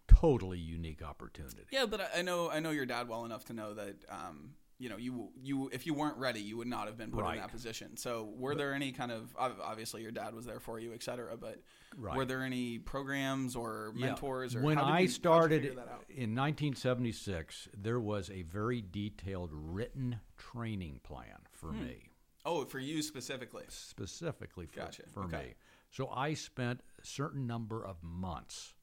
totally 0.07 0.59
unique 0.59 1.03
opportunity. 1.03 1.64
Yeah, 1.71 1.87
but 1.87 2.11
I, 2.14 2.23
know 2.23 2.51
I 2.51 2.61
know 2.61 2.71
your 2.71 2.87
dad 2.87 3.09
well 3.09 3.25
enough 3.25 3.45
to 3.47 3.53
know 3.53 3.75
that 3.75 3.97
um, 4.09 4.55
you 4.79 4.88
know 4.88 4.97
you 4.97 5.31
you 5.43 5.69
if 5.73 5.87
you 5.87 5.95
weren't 5.95 6.17
ready, 6.17 6.41
you 6.41 6.57
would 6.57 6.67
not 6.69 6.87
have 6.87 6.97
been 6.97 7.11
put 7.11 7.23
Right. 7.25 7.35
in 7.35 7.41
that 7.41 7.51
position. 7.53 7.97
So 7.97 8.33
were 8.37 8.55
there 8.55 8.73
any 8.75 8.93
kind 8.93 9.12
of 9.12 9.35
obviously 9.38 10.03
your 10.03 10.12
dad 10.12 10.35
was 10.35 10.47
there 10.47 10.61
for 10.61 10.79
you, 10.79 10.93
et 10.93 11.03
cetera, 11.03 11.37
but 11.37 11.62
Right. 11.97 12.17
were 12.17 12.25
there 12.25 12.43
any 12.43 12.79
programs 12.79 13.57
or 13.57 13.93
Yeah. 13.97 14.07
mentors 14.07 14.55
or 14.55 14.62
when 14.62 14.79
I 14.79 15.01
you- 15.01 15.09
started 15.09 15.62
figure 15.62 15.77
that 15.77 15.88
out? 15.88 16.05
in 16.11 16.35
1976, 16.35 17.69
there 17.77 17.99
was 18.01 18.31
a 18.31 18.43
very 18.43 18.81
detailed 18.83 19.51
written 19.53 20.21
training 20.37 21.01
plan 21.03 21.47
for 21.53 21.73
Hmm. 21.73 21.85
me. 21.85 22.08
Oh, 22.49 22.65
for 22.65 22.79
you 22.79 23.03
specifically. 23.03 23.65
specifically 23.69 24.67
for, 24.67 24.81
Gotcha. 24.81 25.03
for 25.13 25.25
Okay. 25.25 25.37
me. 25.49 25.55
So 25.91 26.09
I 26.09 26.35
spent 26.35 26.81
a 27.03 27.05
certain 27.07 27.47
number 27.47 27.85
of 27.85 28.03
months 28.03 28.75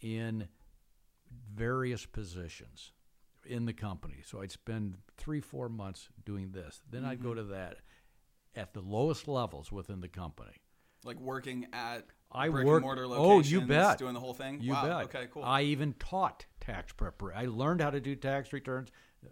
in 0.00 0.48
various 1.52 2.06
positions 2.06 2.92
in 3.46 3.64
the 3.66 3.72
company. 3.72 4.22
So 4.24 4.40
I'd 4.40 4.50
spend 4.50 4.96
three, 5.16 5.40
four 5.40 5.68
months 5.68 6.08
doing 6.24 6.50
this. 6.52 6.80
Then 6.90 7.04
I'd 7.04 7.18
Mm-hmm. 7.18 7.28
go 7.28 7.34
to 7.34 7.44
that 7.44 7.76
at 8.54 8.72
the 8.74 8.80
lowest 8.80 9.28
levels 9.28 9.70
within 9.72 10.00
the 10.00 10.08
company. 10.08 10.56
Like 11.04 11.20
working 11.20 11.66
at 11.72 12.06
I 12.32 12.48
brick 12.48 12.64
worked- 12.66 12.76
and 12.76 12.82
mortar 12.84 13.06
locations. 13.06 13.52
oh, 13.52 13.60
you 13.60 13.66
bet. 13.66 13.98
doing 13.98 14.14
the 14.14 14.20
whole 14.20 14.34
thing. 14.34 14.60
You 14.60 14.72
wow. 14.72 14.82
bet. 15.00 15.14
Okay, 15.14 15.28
cool. 15.32 15.44
I 15.44 15.62
even 15.62 15.92
taught 15.94 16.46
tax 16.60 16.92
preparation. 16.92 17.40
I 17.40 17.46
learned 17.50 17.80
how 17.82 17.90
to 17.90 18.00
do 18.00 18.16
tax 18.16 18.52
returns. 18.52 18.88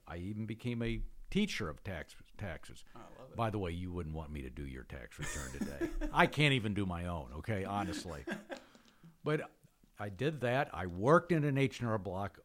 I 0.07 0.17
even 0.19 0.47
became 0.47 0.83
a 0.83 1.01
teacher 1.31 1.69
of 1.69 1.83
tax 1.83 2.15
taxes. 2.43 2.85
I 2.95 2.99
love 2.99 3.31
it. 3.31 3.37
By 3.37 3.51
the 3.51 3.59
way, 3.59 3.71
you 3.71 3.93
wouldn't 3.93 4.15
want 4.15 4.33
me 4.33 4.43
to 4.43 4.51
do 4.51 4.67
your 4.67 4.85
tax 4.85 5.19
return 5.19 5.53
today. 5.59 6.09
I 6.13 6.27
can't 6.27 6.55
even 6.55 6.75
do 6.75 6.87
my 6.87 7.07
own. 7.07 7.29
Okay, 7.39 7.65
honestly. 7.65 8.25
But 9.25 9.43
I 10.01 10.09
did 10.09 10.41
that. 10.41 10.71
I 10.73 10.87
worked 10.87 11.31
in 11.31 11.45
an 11.45 11.57
H 11.57 11.79
and 11.79 11.89
R 11.89 11.97
Block 11.97 12.41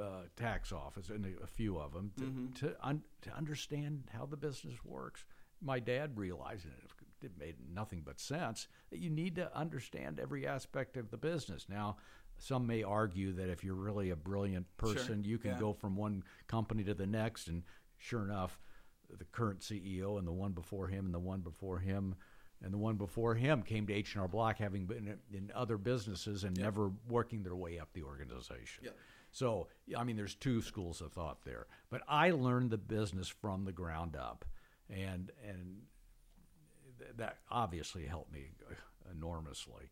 uh, 0.00 0.22
tax 0.36 0.72
office, 0.72 1.10
and 1.10 1.24
a, 1.24 1.44
a 1.44 1.46
few 1.46 1.78
of 1.78 1.92
them, 1.92 2.10
to 2.18 2.24
Mm-hmm. 2.24 2.52
to, 2.54 2.76
un, 2.82 3.02
to 3.22 3.30
understand 3.36 4.10
how 4.12 4.26
the 4.26 4.36
business 4.36 4.84
works. 4.84 5.24
My 5.62 5.78
dad 5.78 6.18
realized, 6.18 6.64
and 6.64 6.74
it, 7.22 7.30
made 7.38 7.54
nothing 7.72 8.02
but 8.04 8.20
sense, 8.20 8.68
that 8.90 8.98
you 8.98 9.10
need 9.10 9.36
to 9.36 9.56
understand 9.56 10.20
every 10.20 10.46
aspect 10.46 10.96
of 10.96 11.10
the 11.10 11.16
business. 11.16 11.66
Now, 11.68 11.96
some 12.38 12.66
may 12.66 12.82
argue 12.82 13.32
that 13.32 13.48
if 13.48 13.64
you're 13.64 13.74
really 13.74 14.10
a 14.10 14.16
brilliant 14.16 14.66
person, 14.76 15.24
you 15.24 15.38
can 15.38 15.52
yeah. 15.52 15.60
go 15.60 15.72
from 15.72 15.96
one 15.96 16.24
company 16.46 16.84
to 16.84 16.94
the 16.94 17.06
next, 17.06 17.48
and 17.48 17.62
sure 17.96 18.24
enough, 18.24 18.58
the 19.18 19.24
current 19.26 19.60
CEO 19.60 20.18
and 20.18 20.26
the 20.26 20.32
one 20.32 20.52
before 20.52 20.88
him 20.88 21.06
and 21.06 21.14
the 21.14 21.18
one 21.18 21.40
before 21.40 21.78
him 21.78 22.14
and 22.62 22.72
the 22.72 22.78
one 22.78 22.96
before 22.96 23.34
him 23.34 23.62
came 23.62 23.86
to 23.86 23.92
H&R 23.92 24.28
Block 24.28 24.58
having 24.58 24.86
been 24.86 25.18
in 25.32 25.52
other 25.54 25.76
businesses 25.76 26.44
and 26.44 26.56
never 26.56 26.90
working 27.08 27.42
their 27.42 27.54
way 27.54 27.78
up 27.78 27.92
the 27.92 28.02
organization. 28.02 28.84
So, 29.30 29.68
I 29.96 30.04
mean, 30.04 30.16
there's 30.16 30.34
two 30.34 30.62
schools 30.62 31.02
of 31.02 31.12
thought 31.12 31.44
there. 31.44 31.66
But 31.90 32.02
I 32.08 32.30
learned 32.30 32.70
the 32.70 32.78
business 32.78 33.28
from 33.28 33.64
the 33.64 33.72
ground 33.72 34.16
up, 34.16 34.46
and 34.88 35.30
and 35.46 35.82
th- 36.98 37.10
that 37.16 37.38
obviously 37.50 38.06
helped 38.06 38.32
me 38.32 38.52
enormously. 39.14 39.90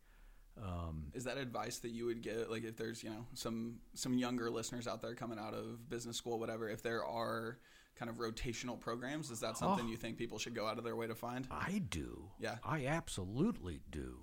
Um, 0.63 1.09
Is 1.13 1.25
that 1.25 1.37
advice 1.37 1.79
that 1.81 1.91
you 1.91 2.07
would 2.07 2.23
get? 2.23 2.51
Like, 2.51 2.65
if 2.65 2.77
there's 2.77 3.03
you 3.03 3.11
know 3.11 3.27
some 3.35 3.81
some 3.93 4.17
younger 4.17 4.51
listeners 4.51 4.89
out 4.89 5.03
there 5.03 5.15
coming 5.15 5.39
out 5.39 5.53
of 5.53 5.91
business 5.91 6.17
school, 6.17 6.39
whatever, 6.39 6.71
if 6.71 6.83
there 6.83 7.05
are 7.05 7.59
kind 7.97 8.11
of 8.11 8.17
rotational 8.17 8.79
programs, 8.79 9.31
is 9.31 9.41
that 9.41 9.57
something 9.57 9.87
Oh. 9.87 9.89
you 9.91 9.97
think 9.97 10.17
people 10.19 10.39
should 10.39 10.55
go 10.55 10.67
out 10.67 10.79
of 10.79 10.85
their 10.85 10.97
way 10.97 11.07
to 11.07 11.15
find? 11.15 11.47
I 11.51 11.79
do. 11.89 12.31
Yeah. 12.39 12.59
I 12.65 12.87
absolutely 12.87 13.81
do. 13.91 14.19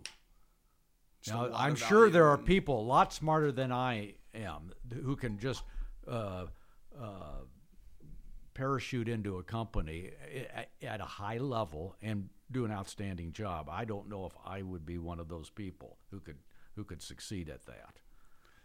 Just 1.21 1.37
Now, 1.37 1.51
I'm 1.53 1.75
sure 1.75 2.09
there 2.09 2.27
are 2.27 2.37
people 2.37 2.79
a 2.81 2.83
lot 2.83 3.13
smarter 3.13 3.51
than 3.51 3.71
I 3.71 4.15
am 4.33 4.71
who 5.03 5.15
can 5.15 5.37
just 5.39 5.63
uh, 6.07 6.47
uh, 6.99 7.41
parachute 8.53 9.07
into 9.07 9.37
a 9.37 9.43
company 9.43 10.11
at, 10.55 10.69
at 10.81 10.99
a 11.01 11.05
high 11.05 11.37
level 11.37 11.95
and 12.01 12.29
do 12.51 12.65
an 12.65 12.71
outstanding 12.71 13.31
job. 13.31 13.69
I 13.69 13.85
don't 13.85 14.09
know 14.09 14.25
if 14.25 14.33
I 14.45 14.61
would 14.61 14.85
be 14.85 14.97
one 14.97 15.19
of 15.19 15.29
those 15.29 15.49
people 15.49 15.97
who 16.09 16.19
could 16.19 16.37
who 16.75 16.83
could 16.83 17.01
succeed 17.01 17.49
at 17.49 17.65
that. 17.65 17.99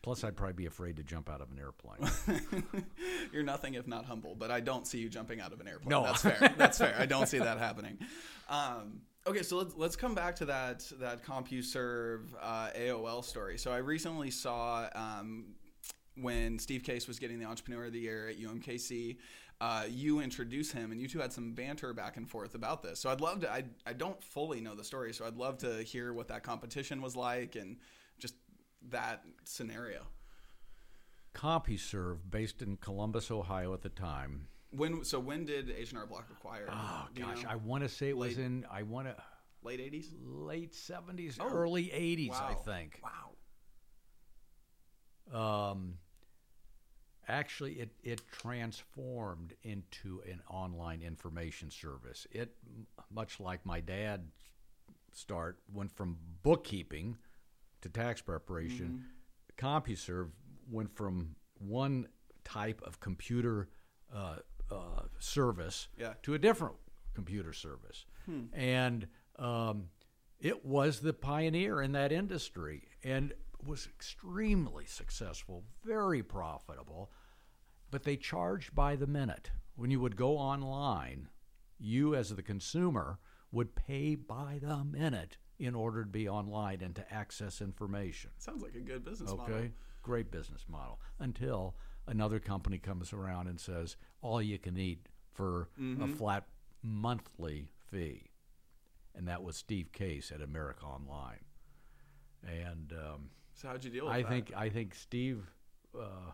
Plus, 0.06 0.22
I'd 0.22 0.36
probably 0.36 0.52
be 0.52 0.66
afraid 0.66 0.98
to 0.98 1.02
jump 1.02 1.28
out 1.28 1.40
of 1.40 1.50
an 1.50 1.58
airplane. 1.58 2.84
You're 3.32 3.42
nothing 3.42 3.74
if 3.74 3.88
not 3.88 4.04
humble, 4.04 4.36
but 4.36 4.52
I 4.52 4.60
don't 4.60 4.86
see 4.86 4.98
you 4.98 5.08
jumping 5.08 5.40
out 5.40 5.52
of 5.52 5.60
an 5.60 5.66
airplane. 5.66 5.88
No. 5.88 6.04
That's 6.04 6.22
fair. 6.22 6.54
That's 6.56 6.78
fair. 6.78 6.94
I 6.96 7.06
don't 7.06 7.26
see 7.26 7.40
that 7.40 7.58
happening. 7.58 7.98
Um, 8.48 9.00
okay, 9.26 9.42
so 9.42 9.56
let's 9.56 9.74
let's 9.74 9.96
come 9.96 10.14
back 10.14 10.36
to 10.36 10.44
that 10.44 10.88
that 11.00 11.24
CompuServe 11.24 12.20
uh, 12.40 12.68
AOL 12.78 13.24
story. 13.24 13.58
So 13.58 13.72
I 13.72 13.78
recently 13.78 14.30
saw 14.30 14.88
um, 14.94 15.46
when 16.14 16.60
Steve 16.60 16.84
Case 16.84 17.08
was 17.08 17.18
getting 17.18 17.40
the 17.40 17.46
Entrepreneur 17.46 17.86
of 17.86 17.92
the 17.92 17.98
Year 17.98 18.28
at 18.28 18.38
UMKC. 18.38 19.16
Uh, 19.60 19.86
you 19.88 20.20
introduce 20.20 20.70
him, 20.70 20.92
and 20.92 21.00
you 21.00 21.08
two 21.08 21.18
had 21.18 21.32
some 21.32 21.50
banter 21.50 21.92
back 21.92 22.16
and 22.16 22.30
forth 22.30 22.54
about 22.54 22.80
this. 22.80 23.00
So 23.00 23.10
I'd 23.10 23.20
love 23.20 23.40
to. 23.40 23.50
I 23.50 23.64
I 23.84 23.92
don't 23.92 24.22
fully 24.22 24.60
know 24.60 24.76
the 24.76 24.84
story, 24.84 25.12
so 25.12 25.26
I'd 25.26 25.36
love 25.36 25.58
to 25.58 25.82
hear 25.82 26.12
what 26.12 26.28
that 26.28 26.44
competition 26.44 27.02
was 27.02 27.16
like 27.16 27.56
and 27.56 27.78
that 28.90 29.24
scenario. 29.44 30.06
CompuServe, 31.34 32.18
based 32.30 32.62
in 32.62 32.76
Columbus, 32.78 33.30
Ohio 33.30 33.74
at 33.74 33.82
the 33.82 33.88
time. 33.90 34.48
When 34.70 35.04
so 35.04 35.20
when 35.20 35.44
did 35.44 35.70
H 35.70 35.90
and 35.90 35.98
R 35.98 36.06
Block 36.06 36.26
acquire? 36.30 36.66
Oh 36.70 37.06
you 37.14 37.22
gosh, 37.22 37.42
know? 37.42 37.50
I 37.50 37.56
want 37.56 37.82
to 37.82 37.88
say 37.88 38.08
it 38.08 38.16
was 38.16 38.38
in 38.38 38.64
I 38.70 38.82
want 38.82 39.06
to 39.08 39.16
late 39.62 39.80
eighties. 39.80 40.10
late 40.22 40.72
70s, 40.72 41.36
Oh, 41.40 41.48
early 41.48 41.84
80s, 41.86 42.34
I 42.40 42.54
think. 42.54 43.00
Wow. 45.32 45.70
Um, 45.70 45.98
actually, 47.28 47.74
it, 47.74 47.90
it 48.04 48.22
transformed 48.30 49.54
into 49.62 50.22
an 50.30 50.40
online 50.48 51.02
information 51.02 51.70
service. 51.70 52.26
It, 52.30 52.54
much 53.10 53.40
like 53.40 53.66
my 53.66 53.80
dad 53.80 54.28
start, 55.12 55.58
went 55.72 55.90
from 55.90 56.16
bookkeeping 56.42 57.16
to 57.86 57.92
tax 58.00 58.20
preparation. 58.20 59.04
CompuServe 59.56 60.30
went 60.70 60.94
from 60.94 61.36
one 61.58 62.08
type 62.44 62.82
of 62.84 63.00
computer 63.00 63.68
uh, 64.14 64.36
uh, 64.70 65.02
service 65.18 65.88
Yeah. 65.98 66.14
to 66.22 66.34
a 66.34 66.38
different 66.38 66.74
computer 67.14 67.52
service. 67.52 68.04
And 68.52 69.06
um, 69.38 69.84
it 70.40 70.64
was 70.64 70.98
the 71.00 71.12
pioneer 71.12 71.80
in 71.80 71.92
that 71.92 72.10
industry 72.10 72.88
and 73.04 73.32
was 73.64 73.86
extremely 73.86 74.84
successful, 74.86 75.62
very 75.84 76.22
profitable. 76.24 77.12
But 77.92 78.02
they 78.02 78.16
charged 78.16 78.74
by 78.74 78.96
the 78.96 79.06
minute. 79.06 79.52
When 79.76 79.92
you 79.92 80.00
would 80.00 80.16
go 80.16 80.36
online, 80.38 81.28
you 81.78 82.16
as 82.16 82.30
the 82.34 82.42
consumer 82.42 83.20
would 83.52 83.76
pay 83.76 84.16
by 84.16 84.58
the 84.60 84.82
minute 84.84 85.38
in 85.58 85.74
order 85.74 86.02
to 86.04 86.10
be 86.10 86.28
online 86.28 86.80
and 86.82 86.94
to 86.96 87.12
access 87.12 87.60
information. 87.60 88.30
Sounds 88.38 88.62
like 88.62 88.74
a 88.74 88.80
good 88.80 89.04
business 89.04 89.30
model. 89.30 89.44
Okay, 89.44 89.52
model. 89.54 89.70
great 90.02 90.30
business 90.30 90.64
model. 90.68 91.00
Until 91.18 91.74
another 92.06 92.38
company 92.38 92.78
comes 92.78 93.12
around 93.12 93.48
and 93.48 93.58
says, 93.58 93.96
all 94.20 94.40
you 94.42 94.58
can 94.58 94.76
eat 94.76 95.08
for 95.32 95.68
Mm-hmm. 95.80 96.02
a 96.02 96.08
flat 96.08 96.46
monthly 96.82 97.68
fee. 97.90 98.30
and 99.14 99.26
that 99.28 99.42
was 99.42 99.56
Steve 99.56 99.92
Case 99.92 100.30
at 100.34 100.40
America 100.42 100.84
Online. 100.84 101.40
And 102.46 102.92
um, 102.92 103.30
So 103.54 103.68
how'd 103.68 103.82
you 103.84 103.90
deal 103.90 104.04
with 104.04 104.14
I 104.14 104.22
that? 104.22 104.28
think 104.28 104.52
I 104.56 104.68
think 104.68 104.94
Steve 104.94 105.50
uh, 105.98 106.32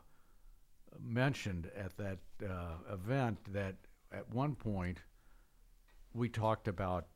mentioned 1.01 1.70
at 1.77 1.97
that 1.97 2.18
uh, 2.45 2.93
event 2.93 3.39
that 3.53 3.77
at 4.12 4.29
one 4.35 4.55
point 4.57 4.99
we 6.12 6.29
talked 6.29 6.68
about 6.68 7.07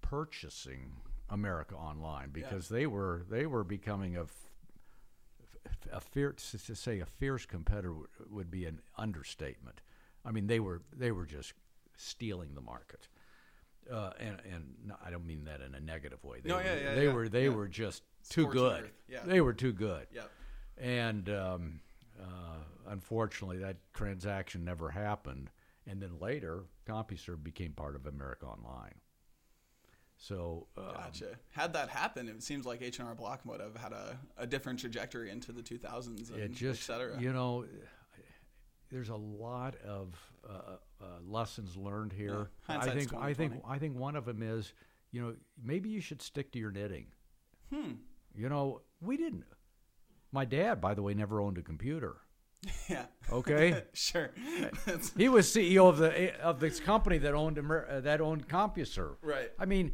purchasing 0.00 0.92
America 1.30 1.74
Online 1.74 2.30
because 2.30 2.68
they 2.68 2.86
were 2.86 3.24
they 3.30 3.46
were 3.46 3.64
becoming 3.64 4.16
a 4.16 4.26
a 5.92 6.00
fierce 6.00 6.54
to 6.66 6.74
say 6.74 7.00
a 7.00 7.06
fierce 7.06 7.46
competitor 7.46 7.92
would, 7.94 8.08
would 8.30 8.50
be 8.50 8.64
an 8.64 8.80
understatement. 8.96 9.80
I 10.24 10.30
mean 10.32 10.46
they 10.46 10.60
were 10.60 10.82
they 10.96 11.12
were 11.12 11.26
just 11.26 11.52
stealing 11.96 12.54
the 12.54 12.60
market. 12.60 13.08
Uh, 13.90 14.10
and 14.18 14.36
and 14.52 14.64
no, 14.84 14.96
I 15.04 15.10
don't 15.10 15.26
mean 15.26 15.44
that 15.44 15.60
in 15.60 15.74
a 15.74 15.80
negative 15.80 16.22
way. 16.24 16.40
They 16.40 16.48
No, 16.50 16.56
were, 16.56 16.62
yeah, 16.62 16.74
yeah, 16.76 16.94
they 16.94 17.06
yeah, 17.06 17.12
were 17.12 17.28
they 17.28 17.44
yeah. 17.44 17.54
were 17.54 17.68
just 17.68 18.02
too 18.28 18.46
good. 18.48 18.90
yeah. 19.08 19.20
They 19.24 19.40
were 19.40 19.54
too 19.54 19.72
good. 19.72 20.06
Yep. 20.12 20.30
And 20.76 21.28
um, 21.30 21.80
uh, 22.20 22.58
unfortunately, 22.88 23.58
that 23.58 23.76
transaction 23.94 24.64
never 24.64 24.90
happened. 24.90 25.50
And 25.86 26.02
then 26.02 26.18
later, 26.20 26.64
CompuServe 26.86 27.42
became 27.42 27.72
part 27.72 27.96
of 27.96 28.06
America 28.06 28.44
Online. 28.46 28.94
So 30.18 30.66
uh, 30.76 30.92
Gotcha. 30.94 31.38
Had 31.50 31.72
that 31.74 31.88
happened, 31.88 32.28
it 32.28 32.42
seems 32.42 32.66
like 32.66 32.82
H 32.82 32.98
and 32.98 33.08
R 33.08 33.14
Block 33.14 33.40
would 33.44 33.60
have 33.60 33.76
had 33.76 33.92
a, 33.92 34.18
a 34.36 34.46
different 34.46 34.80
trajectory 34.80 35.30
into 35.30 35.52
the 35.52 35.62
2000s, 35.62 36.34
and 36.34 36.52
just, 36.52 36.82
et 36.82 36.92
cetera. 36.92 37.20
you 37.20 37.32
know, 37.32 37.64
there's 38.90 39.10
a 39.10 39.16
lot 39.16 39.76
of 39.86 40.14
uh, 40.48 40.76
uh, 41.00 41.04
lessons 41.24 41.76
learned 41.76 42.12
here. 42.12 42.50
I 42.68 42.88
think, 42.90 43.14
I 43.14 43.32
think, 43.32 43.52
I 43.66 43.78
think 43.78 43.96
one 43.96 44.16
of 44.16 44.24
them 44.24 44.42
is, 44.42 44.72
you 45.12 45.22
know, 45.22 45.34
maybe 45.62 45.88
you 45.88 46.00
should 46.00 46.20
stick 46.20 46.50
to 46.52 46.58
your 46.58 46.72
knitting. 46.72 47.06
Hmm. 47.72 47.92
You 48.34 48.48
know, 48.48 48.82
we 49.00 49.16
didn't. 49.16 49.44
My 50.32 50.44
dad, 50.44 50.80
by 50.80 50.94
the 50.94 51.02
way, 51.02 51.14
never 51.14 51.40
owned 51.40 51.58
a 51.58 51.62
computer. 51.62 52.16
yeah. 52.88 53.06
Okay. 53.30 53.82
sure. 53.92 54.30
He 55.16 55.28
was 55.28 55.46
CEO 55.46 55.88
of 55.88 55.98
the 55.98 56.38
of 56.40 56.58
this 56.58 56.80
company 56.80 57.18
that 57.18 57.34
owned 57.34 57.56
Amer- 57.56 58.00
that 58.00 58.20
owned 58.20 58.48
CompuServe. 58.48 59.16
Right. 59.22 59.50
I 59.58 59.64
mean, 59.64 59.92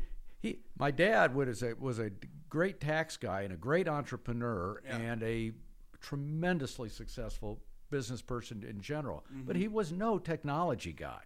my 0.78 0.90
dad 0.90 1.34
was 1.34 1.62
a 1.62 1.74
was 1.74 1.98
a 1.98 2.10
great 2.48 2.80
tax 2.80 3.16
guy 3.16 3.42
and 3.42 3.52
a 3.52 3.56
great 3.56 3.88
entrepreneur 3.88 4.80
Yeah. 4.84 4.96
and 4.98 5.22
a 5.22 5.52
tremendously 6.00 6.88
successful 6.88 7.60
business 7.90 8.22
person 8.22 8.64
in 8.68 8.80
general. 8.80 9.24
Mm-hmm. 9.32 9.42
But 9.46 9.56
he 9.56 9.68
was 9.68 9.92
no 9.92 10.18
technology 10.18 10.92
guy. 10.92 11.22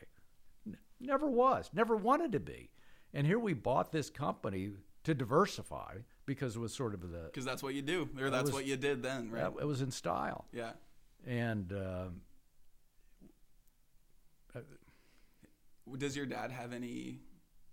Never 1.00 1.26
was. 1.28 1.70
Never 1.72 1.96
wanted 1.96 2.32
to 2.32 2.40
be. 2.40 2.70
And 3.14 3.26
here 3.26 3.38
we 3.38 3.54
bought 3.54 3.92
this 3.92 4.10
company 4.10 4.72
to 5.04 5.14
diversify 5.14 5.98
because 6.26 6.56
it 6.56 6.58
was 6.58 6.74
sort 6.74 6.92
of 6.94 7.00
the 7.10 7.24
Because 7.32 7.44
that's 7.44 7.62
what 7.62 7.74
you 7.74 7.82
do, 7.82 8.08
or 8.20 8.28
that's 8.30 8.44
was- 8.46 8.52
what 8.52 8.66
you 8.66 8.76
did 8.76 9.02
then, 9.02 9.30
right? 9.30 9.44
it 9.60 9.64
was 9.66 9.80
in 9.80 9.90
style. 9.90 10.44
Yeah. 10.52 10.72
And 11.26 11.72
um, 11.72 12.20
Does 15.96 16.16
your 16.16 16.26
dad 16.26 16.50
have 16.52 16.72
any 16.72 17.20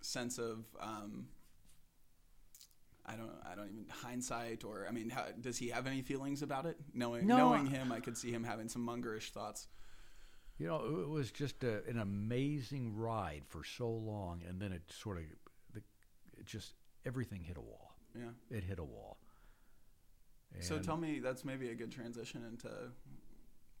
sense 0.00 0.38
of, 0.38 0.64
um, 0.80 1.26
I 3.06 3.14
don't, 3.14 3.30
I 3.50 3.54
don't 3.54 3.68
even 3.68 3.86
hindsight, 3.88 4.64
or 4.64 4.86
I 4.88 4.92
mean, 4.92 5.10
how, 5.10 5.26
does 5.40 5.56
he 5.58 5.68
have 5.68 5.86
any 5.86 6.02
feelings 6.02 6.42
about 6.42 6.66
it? 6.66 6.76
Knowing, 6.92 7.26
No. 7.26 7.36
knowing 7.36 7.66
him, 7.66 7.92
I 7.92 8.00
could 8.00 8.18
see 8.18 8.32
him 8.32 8.42
having 8.42 8.68
some 8.68 8.84
mongerish 8.86 9.30
thoughts. 9.30 9.68
You 10.58 10.66
know, 10.66 11.00
it 11.02 11.08
was 11.08 11.30
just 11.30 11.62
a, 11.62 11.84
an 11.86 11.98
amazing 11.98 12.96
ride 12.96 13.42
for 13.46 13.62
so 13.62 13.88
long, 13.88 14.42
and 14.48 14.60
then 14.60 14.72
it 14.72 14.82
sort 14.90 15.18
of, 15.18 15.24
the, 15.72 15.82
it 16.38 16.46
just 16.46 16.74
everything 17.04 17.42
hit 17.44 17.56
a 17.56 17.60
wall. 17.60 17.92
Yeah. 18.18 18.30
It 18.50 18.64
hit 18.64 18.78
a 18.78 18.84
wall. 18.84 19.18
So 20.60 20.78
tell 20.78 20.96
me, 20.96 21.20
that's 21.20 21.44
maybe 21.44 21.68
a 21.68 21.74
good 21.74 21.92
transition 21.92 22.42
into 22.50 22.70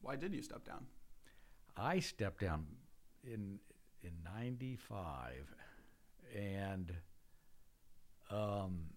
why 0.02 0.16
did 0.16 0.34
you 0.34 0.42
step 0.42 0.64
down? 0.64 0.84
I 1.76 2.00
stepped 2.00 2.40
down 2.40 2.66
in 3.24 3.58
in 4.02 4.12
'95, 4.22 5.54
and 6.34 6.92
um, 8.30 8.90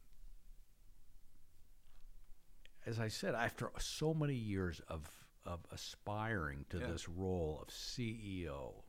as 2.86 2.99
I 2.99 3.07
said, 3.07 3.36
after 3.36 3.71
so 3.80 4.13
many 4.13 4.36
years 4.36 4.82
of 4.88 5.09
of 5.45 5.65
aspiring 5.71 6.65
to 6.69 6.77
Yeah. 6.80 6.88
this 6.88 7.07
role 7.09 7.59
of 7.61 7.69
CEO 7.69 8.84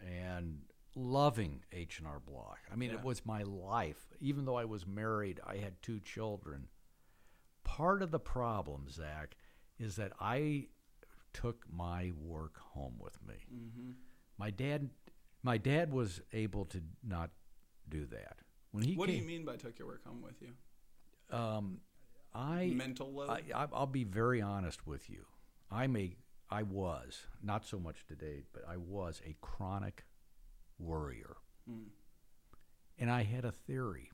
and 0.00 0.62
loving 0.96 1.62
H 1.70 1.98
and 1.98 2.08
R 2.08 2.18
Block, 2.18 2.58
I 2.70 2.74
mean, 2.74 2.90
Yeah. 2.90 2.96
it 2.96 3.04
was 3.04 3.24
my 3.24 3.42
life. 3.42 4.12
Even 4.18 4.44
though 4.44 4.56
I 4.56 4.64
was 4.64 4.86
married, 4.86 5.40
I 5.44 5.58
had 5.58 5.80
two 5.82 6.00
children. 6.00 6.68
Part 7.64 8.02
of 8.02 8.10
the 8.10 8.18
problem, 8.18 8.88
Zach, 8.88 9.36
is 9.78 9.96
that 9.96 10.12
I 10.18 10.68
took 11.32 11.68
my 11.70 12.10
work 12.12 12.56
home 12.58 12.98
with 12.98 13.22
me. 13.22 13.46
Mm-hmm. 13.52 13.90
My 14.38 14.50
dad, 14.50 14.90
my 15.42 15.58
dad 15.58 15.92
was 15.92 16.20
able 16.32 16.64
to 16.66 16.82
not 17.02 17.30
do 17.88 18.06
that. 18.06 18.38
When 18.72 18.82
he 18.84 18.96
What 18.96 19.06
do 19.06 19.12
you 19.14 19.22
mean 19.22 19.44
by 19.44 19.56
took 19.56 19.78
your 19.78 19.86
work 19.86 20.04
home 20.04 20.22
with 20.22 20.40
you? 20.42 20.56
Um, 21.30 21.82
I 22.34 22.72
Mental 22.74 23.12
load? 23.12 23.30
I, 23.30 23.42
I, 23.54 23.66
I'll 23.72 23.86
be 23.86 24.04
very 24.04 24.40
honest 24.40 24.86
with 24.86 25.08
you. 25.10 25.24
I'm 25.70 25.96
a, 25.96 26.16
I 26.50 26.62
was 26.62 27.26
not 27.42 27.64
so 27.66 27.78
much 27.78 28.04
today, 28.06 28.42
but 28.52 28.62
I 28.68 28.76
was 28.76 29.20
a 29.26 29.34
chronic 29.40 30.04
worrier, 30.78 31.36
Mm. 31.70 31.88
and 32.98 33.10
I 33.10 33.22
had 33.24 33.44
a 33.44 33.52
theory 33.52 34.10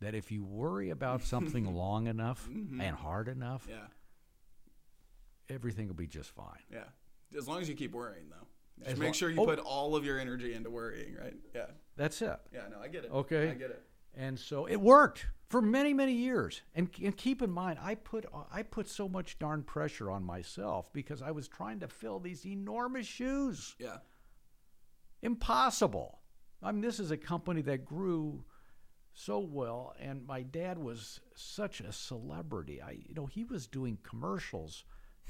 that 0.00 0.14
if 0.14 0.30
you 0.30 0.44
worry 0.44 0.90
about 0.90 1.22
something 1.22 1.74
long 1.76 2.06
enough 2.08 2.46
and 2.48 2.82
hard 2.96 3.28
enough, 3.28 3.66
Yeah. 3.70 3.86
everything 5.48 5.86
will 5.88 5.94
be 5.94 6.06
just 6.06 6.30
fine. 6.30 6.62
Yeah. 6.72 6.84
As 7.36 7.48
long 7.48 7.60
as 7.60 7.68
you 7.68 7.74
keep 7.74 7.92
worrying, 7.92 8.26
though. 8.30 8.46
Just 8.80 8.90
As 8.92 8.98
make 8.98 9.06
lo- 9.08 9.12
sure 9.12 9.30
you 9.30 9.40
oh. 9.40 9.46
put 9.46 9.60
all 9.60 9.94
of 9.96 10.04
your 10.04 10.18
energy 10.18 10.52
into 10.52 10.68
worrying, 10.70 11.14
right? 11.14 11.34
Yeah. 11.54 11.66
That's 11.96 12.20
it. 12.22 12.36
Yeah, 12.52 12.62
no, 12.70 12.78
I 12.82 12.88
get 12.88 13.04
it. 13.04 13.10
Okay. 13.12 13.50
I 13.50 13.54
get 13.54 13.70
it. 13.70 13.82
And 14.16 14.38
so 14.38 14.66
it 14.66 14.76
worked 14.80 15.26
for 15.48 15.60
many, 15.60 15.92
many 15.92 16.12
years. 16.12 16.62
And, 16.74 16.88
and 17.02 17.16
keep 17.16 17.42
in 17.42 17.50
mind, 17.50 17.78
I 17.80 17.94
put 17.94 18.26
I 18.52 18.62
put 18.62 18.88
so 18.88 19.08
much 19.08 19.38
darn 19.38 19.62
pressure 19.62 20.10
on 20.10 20.24
myself 20.24 20.92
because 20.92 21.22
I 21.22 21.30
was 21.30 21.48
trying 21.48 21.80
to 21.80 21.88
fill 21.88 22.18
these 22.18 22.46
enormous 22.46 23.06
shoes. 23.06 23.74
Yeah. 23.78 23.98
Impossible. 25.22 26.20
I 26.62 26.72
mean, 26.72 26.80
this 26.80 26.98
is 26.98 27.10
a 27.10 27.16
company 27.16 27.62
that 27.62 27.84
grew 27.84 28.44
so 29.12 29.38
well, 29.38 29.94
and 30.00 30.26
my 30.26 30.42
dad 30.42 30.78
was 30.78 31.20
such 31.34 31.80
a 31.80 31.92
celebrity. 31.92 32.82
I, 32.82 32.98
you 33.06 33.14
know, 33.14 33.26
he 33.26 33.44
was 33.44 33.66
doing 33.66 33.98
commercials, 34.02 34.84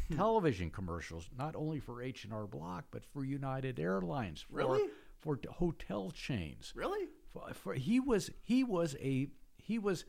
hmm. 0.08 0.16
television 0.16 0.70
commercials, 0.70 1.28
not 1.36 1.54
only 1.54 1.80
for 1.80 2.02
H 2.02 2.24
and 2.24 2.32
R 2.32 2.46
Block, 2.46 2.86
but 2.90 3.04
for 3.04 3.24
United 3.24 3.78
Airlines, 3.78 4.42
for, 4.50 4.56
Really? 4.56 4.88
for 5.20 5.38
hotel 5.50 6.10
chains. 6.12 6.72
Really? 6.74 7.08
For, 7.34 7.52
for 7.54 7.74
he 7.74 8.00
was 8.00 8.30
he 8.42 8.64
was 8.64 8.96
a 9.00 9.26
he 9.58 9.78
was 9.78 10.04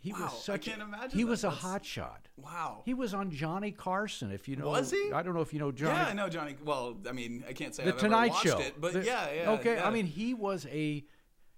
he 0.00 0.12
Wow, 0.12 0.20
was 0.32 0.44
such 0.44 0.66
can't 0.66 0.80
a, 0.80 0.84
imagine 0.84 1.18
he 1.18 1.24
that. 1.24 1.28
was 1.30 1.42
a 1.42 1.48
That's- 1.48 1.62
hot 1.62 1.84
shot. 1.84 2.28
Wow. 2.36 2.82
He 2.84 2.94
was 2.94 3.12
on 3.14 3.30
Johnny 3.32 3.72
Carson. 3.72 4.30
If 4.30 4.46
you 4.48 4.54
know, 4.56 4.68
Was 4.68 4.92
he? 4.92 5.10
I 5.12 5.22
don't 5.24 5.34
know 5.34 5.40
if 5.40 5.52
you 5.52 5.58
know 5.58 5.72
Johnny. 5.72 5.98
Yeah, 5.98 6.06
I 6.06 6.12
know 6.12 6.28
Johnny. 6.28 6.54
Well, 6.64 6.96
I 7.08 7.12
mean, 7.12 7.42
I 7.48 7.52
can't 7.52 7.74
say 7.74 7.82
the 7.84 7.90
I've 7.94 7.98
Tonight 7.98 8.26
ever 8.26 8.32
watched 8.34 8.46
Show. 8.46 8.58
it, 8.60 8.80
but 8.80 8.92
The- 8.92 9.04
yeah, 9.04 9.28
yeah. 9.34 9.50
Okay, 9.52 9.74
yeah. 9.74 9.86
I 9.86 9.90
mean, 9.90 10.06
he 10.06 10.32
was 10.34 10.66
a 10.70 11.04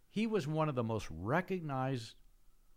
he 0.09 0.26
was 0.26 0.47
one 0.49 0.68
of 0.70 0.74
the 0.74 0.83
most 0.83 1.07
recognized 1.11 2.14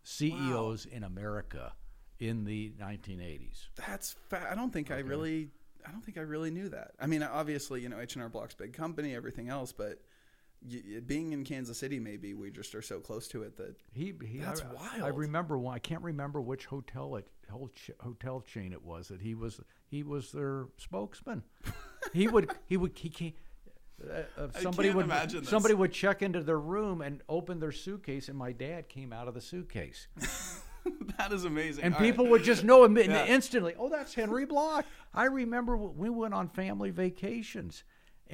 CEOs 0.02 0.84
in 0.86 1.02
America 1.02 1.72
in 2.20 2.44
the 2.44 2.74
1980s. 2.80 3.68
That's 3.76 4.16
fa- 4.28 4.46
I 4.50 4.54
don't 4.54 4.72
think 4.72 4.90
I 4.90 4.98
really 4.98 5.48
I 5.86 5.90
don't 5.90 6.02
think 6.04 6.18
I 6.18 6.22
really 6.22 6.50
knew 6.50 6.68
that. 6.70 6.92
I 7.00 7.06
mean, 7.06 7.22
obviously, 7.22 7.80
you 7.82 7.88
know, 7.88 7.98
H&R 8.00 8.28
Block's 8.28 8.54
big 8.54 8.72
company, 8.72 9.14
everything 9.14 9.48
else, 9.48 9.72
but 9.72 10.00
y- 10.68 11.00
being 11.06 11.32
in 11.32 11.44
Kansas 11.44 11.78
City 11.78 11.98
maybe 11.98 12.34
we 12.34 12.50
just 12.50 12.74
are 12.74 12.82
so 12.82 13.00
close 13.00 13.28
to 13.28 13.42
it 13.42 13.56
that 13.56 13.76
He, 13.92 14.12
he 14.24 14.38
That's 14.38 14.62
I, 14.62 15.06
I 15.06 15.08
remember 15.08 15.58
one. 15.58 15.74
I 15.74 15.78
can't 15.78 16.02
remember 16.02 16.40
which 16.40 16.66
hotel 16.66 17.16
it 17.16 17.26
hotel 18.00 18.40
chain 18.40 18.72
it 18.72 18.82
was 18.82 19.08
that 19.08 19.20
he 19.20 19.34
was 19.34 19.60
he 19.86 20.02
was 20.02 20.32
their 20.32 20.66
spokesman. 20.78 21.42
he 22.12 22.26
would 22.28 22.50
he 22.66 22.76
would 22.76 22.92
he 22.98 23.08
came, 23.08 23.32
uh, 24.02 24.22
uh, 24.38 24.48
somebody 24.60 24.90
can't 24.92 25.32
would 25.32 25.46
somebody 25.46 25.74
would 25.74 25.92
check 25.92 26.22
into 26.22 26.42
their 26.42 26.58
room 26.58 27.00
and 27.00 27.22
open 27.28 27.60
their 27.60 27.70
suitcase, 27.72 28.28
and 28.28 28.36
my 28.36 28.50
dad 28.52 28.88
came 28.88 29.12
out 29.12 29.28
of 29.28 29.34
the 29.34 29.40
suitcase, 29.40 30.08
that 31.18 31.32
is 31.32 31.44
amazing. 31.44 31.84
and 31.84 31.94
All 31.94 32.00
right. 32.00 32.06
people 32.10 32.26
would 32.28 32.42
just 32.42 32.64
know 32.64 32.82
him 32.84 32.96
Yeah. 32.96 33.26
instantly. 33.26 33.74
Oh, 33.78 33.88
that's 33.88 34.14
Henry 34.14 34.46
Bloch. 34.46 34.84
I 35.12 35.26
remember 35.26 35.76
we 35.76 36.10
went 36.10 36.34
on 36.34 36.48
family 36.48 36.90
vacations, 36.90 37.84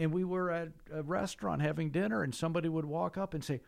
and 0.01 0.13
we 0.13 0.25
were 0.25 0.51
at 0.51 0.69
a 0.93 1.03
restaurant 1.03 1.61
having 1.61 1.91
dinner, 1.91 2.23
and 2.23 2.35
somebody 2.35 2.69
would 2.69 2.87
walk 2.87 3.19
up 3.19 3.35
and 3.35 3.45
say, 3.45 3.61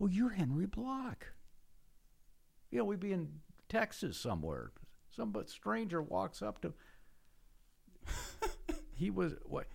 "Oh, 0.00 0.08
you're 0.08 0.30
Henry 0.30 0.66
Bloch." 0.66 1.32
You 2.70 2.78
know, 2.78 2.84
we'd 2.84 3.00
be 3.00 3.12
in 3.12 3.40
Texas 3.68 4.18
somewhere. 4.18 4.72
Some 5.10 5.30
but 5.30 5.48
stranger 5.48 6.02
walks 6.02 6.42
up 6.42 6.60
to. 6.62 6.74
he 8.92 9.10
was 9.10 9.34
what? 9.44 9.68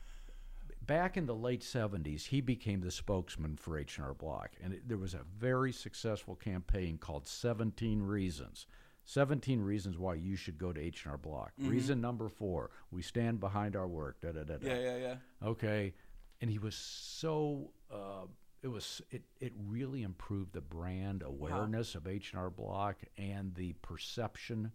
back 0.85 1.15
in 1.15 1.25
the 1.25 1.35
late 1.35 1.61
70s, 1.61 2.27
he 2.27 2.41
became 2.41 2.81
the 2.81 2.91
spokesman 2.91 3.55
for 3.55 3.77
H&R 3.77 4.13
Block. 4.13 4.51
And 4.61 4.73
it, 4.73 4.89
there 4.89 4.97
was 4.97 5.13
a 5.13 5.21
very 5.37 5.71
successful 5.71 6.35
campaign 6.35 6.97
called 6.97 7.27
17 7.27 8.01
Reasons. 8.01 8.65
17 9.05 9.61
reasons 9.61 9.97
why 9.97 10.13
you 10.15 10.35
should 10.35 10.57
go 10.57 10.71
to 10.71 10.79
H&R 10.79 11.17
Block. 11.17 11.51
Reason 11.57 11.99
number 11.99 12.29
4, 12.29 12.69
we 12.91 13.01
stand 13.01 13.39
behind 13.39 13.75
our 13.75 13.87
work. 13.87 14.21
Da, 14.21 14.31
da, 14.31 14.43
da, 14.43 14.57
da. 14.57 14.67
Yeah, 14.67 14.79
yeah, 14.79 14.97
yeah. 14.97 15.15
Okay. 15.47 15.93
And 16.39 16.49
he 16.49 16.57
was 16.59 16.75
so 16.75 17.71
uh, 17.93 18.25
it 18.63 18.67
was 18.67 19.01
it, 19.11 19.23
it 19.39 19.53
really 19.67 20.03
improved 20.03 20.53
the 20.53 20.61
brand 20.61 21.23
awareness 21.23 21.95
of 21.95 22.07
H&R 22.07 22.49
Block 22.49 22.97
and 23.17 23.53
the 23.55 23.73
perception 23.81 24.71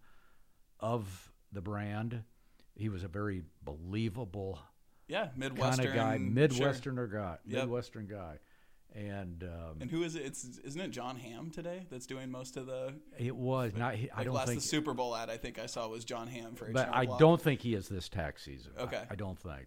of 0.81 1.33
the 1.53 1.61
brand. 1.61 2.23
He 2.75 2.89
was 2.89 3.05
a 3.05 3.09
very 3.09 3.43
believable 3.65 4.59
Yeah, 5.09 5.27
kind 5.27 5.39
Midwestern 5.39 5.87
of 5.89 5.95
guy, 5.95 6.19
sure. 6.19 6.27
Midwesterner 6.27 7.13
guy, 7.13 7.39
Yep. 7.47 7.63
Midwestern 7.63 8.07
guy. 8.07 8.39
And 8.97 9.43
um, 9.45 9.77
And 9.81 9.91
who 9.91 10.03
is 10.03 10.15
it? 10.15 10.23
It's 10.23 10.59
isn't 10.65 10.81
it 10.81 10.91
Jon 10.91 11.17
Hamm 11.17 11.51
today 11.51 11.83
that's 11.91 12.07
doing 12.07 12.31
most 12.31 12.57
of 12.57 12.65
the 12.65 12.95
it 13.19 13.37
was 13.37 13.73
not. 13.77 13.93
I 13.95 14.09
like 14.17 14.25
don't 14.25 14.35
last 14.35 14.49
think, 14.49 14.61
the 14.63 14.67
Super 14.67 14.95
Bowl 14.95 15.15
ad 15.15 15.29
I 15.29 15.37
think 15.37 15.59
I 15.59 15.67
saw 15.67 15.87
was 15.87 16.05
Jon 16.05 16.27
Hamm 16.29 16.55
for 16.55 16.71
but 16.73 16.89
I 16.91 17.05
Block. 17.05 17.19
don't 17.19 17.41
think 17.41 17.61
he 17.61 17.75
is 17.75 17.89
this 17.89 18.09
tax 18.09 18.43
season. 18.43 18.73
Okay. 18.79 19.03
I, 19.11 19.15
don't 19.15 19.39
think. 19.39 19.67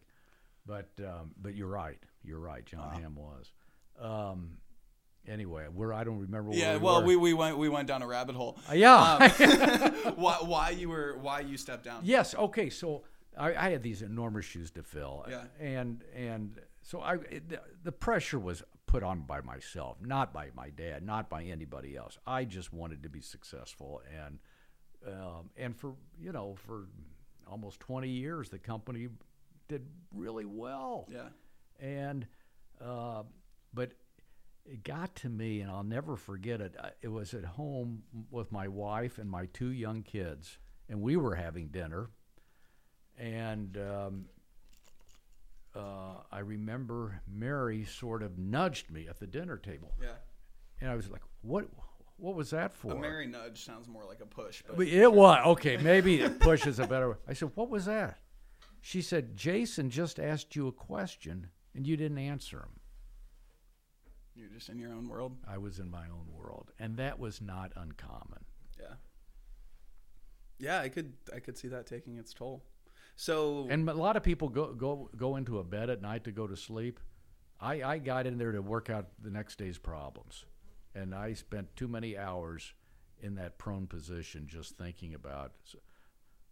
But 0.66 0.90
um, 1.00 1.32
but 1.40 1.54
you're 1.54 1.68
right. 1.68 2.00
You're 2.24 2.40
right. 2.40 2.66
Jon 2.66 2.92
Hamm 3.00 3.16
was. 3.16 3.54
Um, 4.02 4.58
anyway, 5.28 5.66
where 5.72 5.94
I 5.94 6.04
don't 6.04 6.20
remember. 6.20 6.52
Yeah, 6.54 6.74
we 6.74 6.80
well, 6.80 7.02
were. 7.02 7.08
we, 7.08 7.16
we 7.16 7.34
went 7.34 7.58
we 7.60 7.70
went 7.70 7.88
down 7.88 8.02
a 8.02 8.08
rabbit 8.08 8.36
hole. 8.36 8.58
Uh, 8.68 8.74
yeah. 8.74 9.30
Um, 9.40 10.14
why 10.16 10.38
why 10.42 10.70
you 10.72 10.90
were 10.90 11.18
why 11.22 11.42
you 11.42 11.56
stepped 11.58 11.84
down? 11.84 12.02
Yes. 12.04 12.34
Okay. 12.34 12.72
So 12.72 13.04
I, 13.38 13.54
I 13.54 13.70
had 13.70 13.84
these 13.84 14.02
enormous 14.02 14.46
shoes 14.46 14.72
to 14.72 14.82
fill. 14.82 15.26
Yeah. 15.30 15.44
And 15.60 16.04
and 16.16 16.60
so 16.82 17.02
I 17.02 17.16
it, 17.30 17.44
the 17.84 17.92
pressure 17.92 18.40
was 18.40 18.64
put 18.90 19.04
on 19.04 19.22
by 19.22 19.40
myself, 19.42 19.98
not 20.02 20.34
by 20.34 20.50
my 20.56 20.72
dad, 20.72 21.06
not 21.06 21.30
by 21.30 21.44
anybody 21.44 21.96
else. 21.96 22.18
I 22.26 22.44
just 22.44 22.74
wanted 22.74 23.04
to 23.04 23.10
be 23.10 23.22
successful, 23.22 24.02
and 24.26 24.40
um, 25.08 25.52
and 25.56 25.78
for 25.78 25.94
you 26.20 26.32
know 26.32 26.56
for 26.66 26.88
almost 27.48 27.80
twenty 27.80 28.10
years, 28.10 28.50
the 28.50 28.58
company 28.58 29.10
did 29.68 29.86
really 30.12 30.46
well. 30.46 31.08
Yeah. 31.08 31.30
And, 31.80 32.26
uh, 32.84 33.24
but 33.76 33.92
it 34.66 34.84
got 34.84 35.16
to 35.18 35.30
me, 35.30 35.62
and 35.62 35.70
I'll 35.70 35.84
never 35.84 36.16
forget 36.16 36.60
it. 36.60 36.76
It 37.04 37.10
was 37.10 37.36
at 37.36 37.46
home 37.46 38.02
with 38.32 38.52
my 38.52 38.68
wife 38.68 39.20
and 39.20 39.30
my 39.30 39.46
two 39.54 39.72
young 39.72 40.02
kids, 40.02 40.58
and 40.90 41.00
we 41.00 41.16
were 41.16 41.36
having 41.36 41.68
dinner. 41.68 42.10
And 43.20 43.78
um, 43.78 44.26
uh, 45.76 46.16
I 46.32 46.40
remember 46.40 47.22
Mary 47.28 47.86
sort 47.86 48.24
of 48.24 48.38
nudged 48.38 48.92
me 48.92 49.08
at 49.08 49.20
the 49.20 49.28
dinner 49.28 49.58
table, 49.58 49.94
Yeah. 50.02 50.16
and 50.82 50.90
I 50.90 50.96
was 50.96 51.10
like, 51.10 51.22
"What? 51.42 51.68
What 52.18 52.36
was 52.36 52.50
that 52.50 52.74
for?" 52.74 52.92
A 52.92 52.96
Mary 53.00 53.28
nudge 53.28 53.64
sounds 53.64 53.88
more 53.88 54.06
like 54.06 54.20
a 54.22 54.26
push, 54.26 54.62
but 54.66 54.78
But 54.78 54.88
it 54.88 55.12
was 55.12 55.46
okay. 55.48 55.78
Maybe 55.78 56.28
push 56.40 56.66
is 56.68 56.80
a 56.80 56.88
better. 56.88 57.18
I 57.28 57.34
said, 57.34 57.52
"What 57.56 57.70
was 57.70 57.86
that?" 57.86 58.20
She 58.82 59.02
said, 59.02 59.36
"Jason 59.38 59.90
just 59.90 60.20
asked 60.20 60.56
you 60.56 60.68
a 60.68 60.72
question, 60.72 61.50
and 61.76 61.86
you 61.88 61.96
didn't 61.98 62.18
answer 62.20 62.60
him." 62.60 62.80
you're 64.36 64.48
just 64.50 64.70
in 64.70 64.80
your 64.80 64.94
own 64.94 65.10
world. 65.10 65.36
I 65.46 65.58
was 65.58 65.80
in 65.80 65.92
my 65.92 66.06
own 66.06 66.28
world, 66.34 66.72
and 66.80 66.96
that 66.96 67.20
was 67.20 67.42
not 67.42 67.74
uncommon. 67.76 68.46
Yeah. 68.80 68.94
Yeah, 70.60 70.80
I 70.80 70.88
could 70.90 71.12
I 71.36 71.40
could 71.40 71.58
see 71.58 71.68
that 71.70 71.88
taking 71.88 72.18
its 72.18 72.34
toll. 72.34 72.64
So 73.20 73.68
And 73.70 73.90
a 73.90 73.94
lot 73.94 74.16
of 74.16 74.24
people 74.24 74.48
go 74.48 74.74
go 74.74 75.10
go 75.18 75.36
into 75.36 75.60
a 75.60 75.64
bed 75.64 75.90
at 75.90 76.02
night 76.02 76.24
to 76.24 76.32
go 76.32 76.48
to 76.48 76.56
sleep. 76.56 77.02
I, 77.60 77.84
I 77.84 77.98
got 77.98 78.26
in 78.26 78.38
there 78.38 78.54
to 78.54 78.62
work 78.62 78.90
out 78.90 79.08
the 79.22 79.30
next 79.30 79.58
day's 79.58 79.78
problems, 79.78 80.46
and 80.96 81.14
I 81.14 81.34
spent 81.34 81.76
too 81.76 81.90
many 81.90 82.18
hours 82.18 82.74
in 83.22 83.36
that 83.36 83.58
prone 83.58 83.88
position 83.88 84.48
just 84.48 84.78
thinking 84.78 85.14
about 85.16 85.52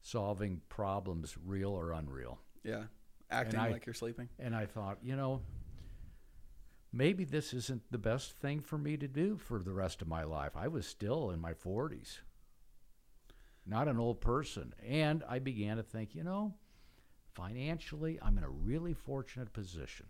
solving 0.01 0.59
problems, 0.67 1.37
real 1.45 1.69
or 1.71 1.93
unreal. 1.93 2.37
yeah, 2.65 2.83
acting 3.31 3.61
I- 3.61 3.71
like 3.71 3.85
you're 3.85 3.93
sleeping. 3.93 4.27
And 4.37 4.53
I 4.53 4.65
thought, 4.65 4.97
you 5.01 5.15
know, 5.15 5.43
maybe 6.91 7.23
this 7.23 7.53
isn't 7.53 7.83
the 7.91 7.97
best 7.97 8.33
thing 8.33 8.59
for 8.59 8.77
me 8.77 8.97
to 8.97 9.07
do 9.07 9.37
for 9.37 9.63
the 9.63 9.71
rest 9.71 10.01
of 10.01 10.09
my 10.09 10.23
life. 10.25 10.57
I 10.57 10.67
was 10.67 10.85
still 10.85 11.31
in 11.31 11.39
my 11.39 11.53
40s, 11.53 12.17
not 13.67 13.87
an 13.87 13.99
old 13.99 14.21
person. 14.21 14.73
And 14.87 15.23
I 15.27 15.39
began 15.39 15.77
to 15.77 15.83
think, 15.83 16.15
you 16.15 16.23
know, 16.23 16.53
financially, 17.33 18.17
I'm 18.21 18.37
in 18.37 18.43
a 18.43 18.49
really 18.49 18.93
fortunate 18.93 19.53
position. 19.53 20.07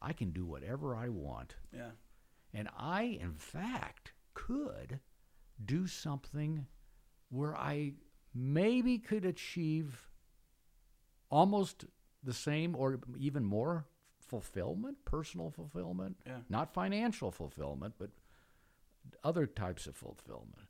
I 0.00 0.12
can 0.12 0.30
do 0.30 0.44
whatever 0.46 0.94
I 0.94 1.08
want. 1.08 1.56
Yeah. 1.72 1.90
And 2.54 2.68
I, 2.76 3.18
in 3.20 3.32
fact, 3.34 4.12
could 4.34 5.00
do 5.64 5.86
something 5.86 6.66
where 7.30 7.56
I 7.56 7.94
maybe 8.34 8.98
could 8.98 9.24
achieve 9.24 10.08
almost 11.30 11.84
the 12.22 12.32
same 12.32 12.74
or 12.76 13.00
even 13.18 13.44
more 13.44 13.86
fulfillment, 14.20 14.98
personal 15.04 15.50
fulfillment, 15.50 16.16
Yeah. 16.26 16.38
not 16.48 16.72
financial 16.72 17.30
fulfillment, 17.30 17.94
but 17.98 18.10
other 19.24 19.46
types 19.46 19.86
of 19.86 19.96
fulfillment. 19.96 20.68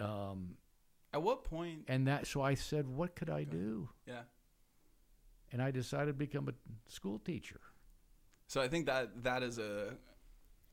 Um, 0.00 0.56
At 1.14 1.22
what 1.22 1.44
point? 1.44 1.84
and 1.88 2.06
that, 2.08 2.26
so 2.26 2.42
I 2.42 2.54
said, 2.54 2.88
what 2.88 3.14
could 3.14 3.28
I 3.28 3.44
do? 3.44 3.88
Yeah. 4.06 4.22
And 5.50 5.60
I 5.60 5.70
decided 5.70 6.06
to 6.06 6.12
become 6.14 6.48
a 6.48 6.90
school 6.90 7.18
teacher. 7.18 7.60
So 8.46 8.60
I 8.60 8.68
think 8.68 8.86
that 8.86 9.22
that 9.24 9.42
is 9.42 9.58
a. 9.58 9.94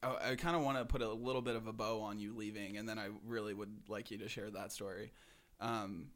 I, 0.02 0.32
I 0.32 0.36
kind 0.36 0.56
of 0.56 0.64
want 0.64 0.78
to 0.78 0.86
put 0.86 1.02
a 1.02 1.12
little 1.12 1.42
bit 1.42 1.56
of 1.56 1.68
a 1.68 1.74
bow 1.74 2.02
on 2.02 2.20
you 2.20 2.34
leaving, 2.36 2.78
and 2.78 2.88
then 2.88 2.98
I 2.98 3.10
really 3.26 3.54
would 3.54 3.74
like 3.90 4.12
you 4.12 4.18
to 4.20 4.30
share 4.30 4.50
that 4.52 4.72
story. 4.72 5.12
Um, 5.60 6.08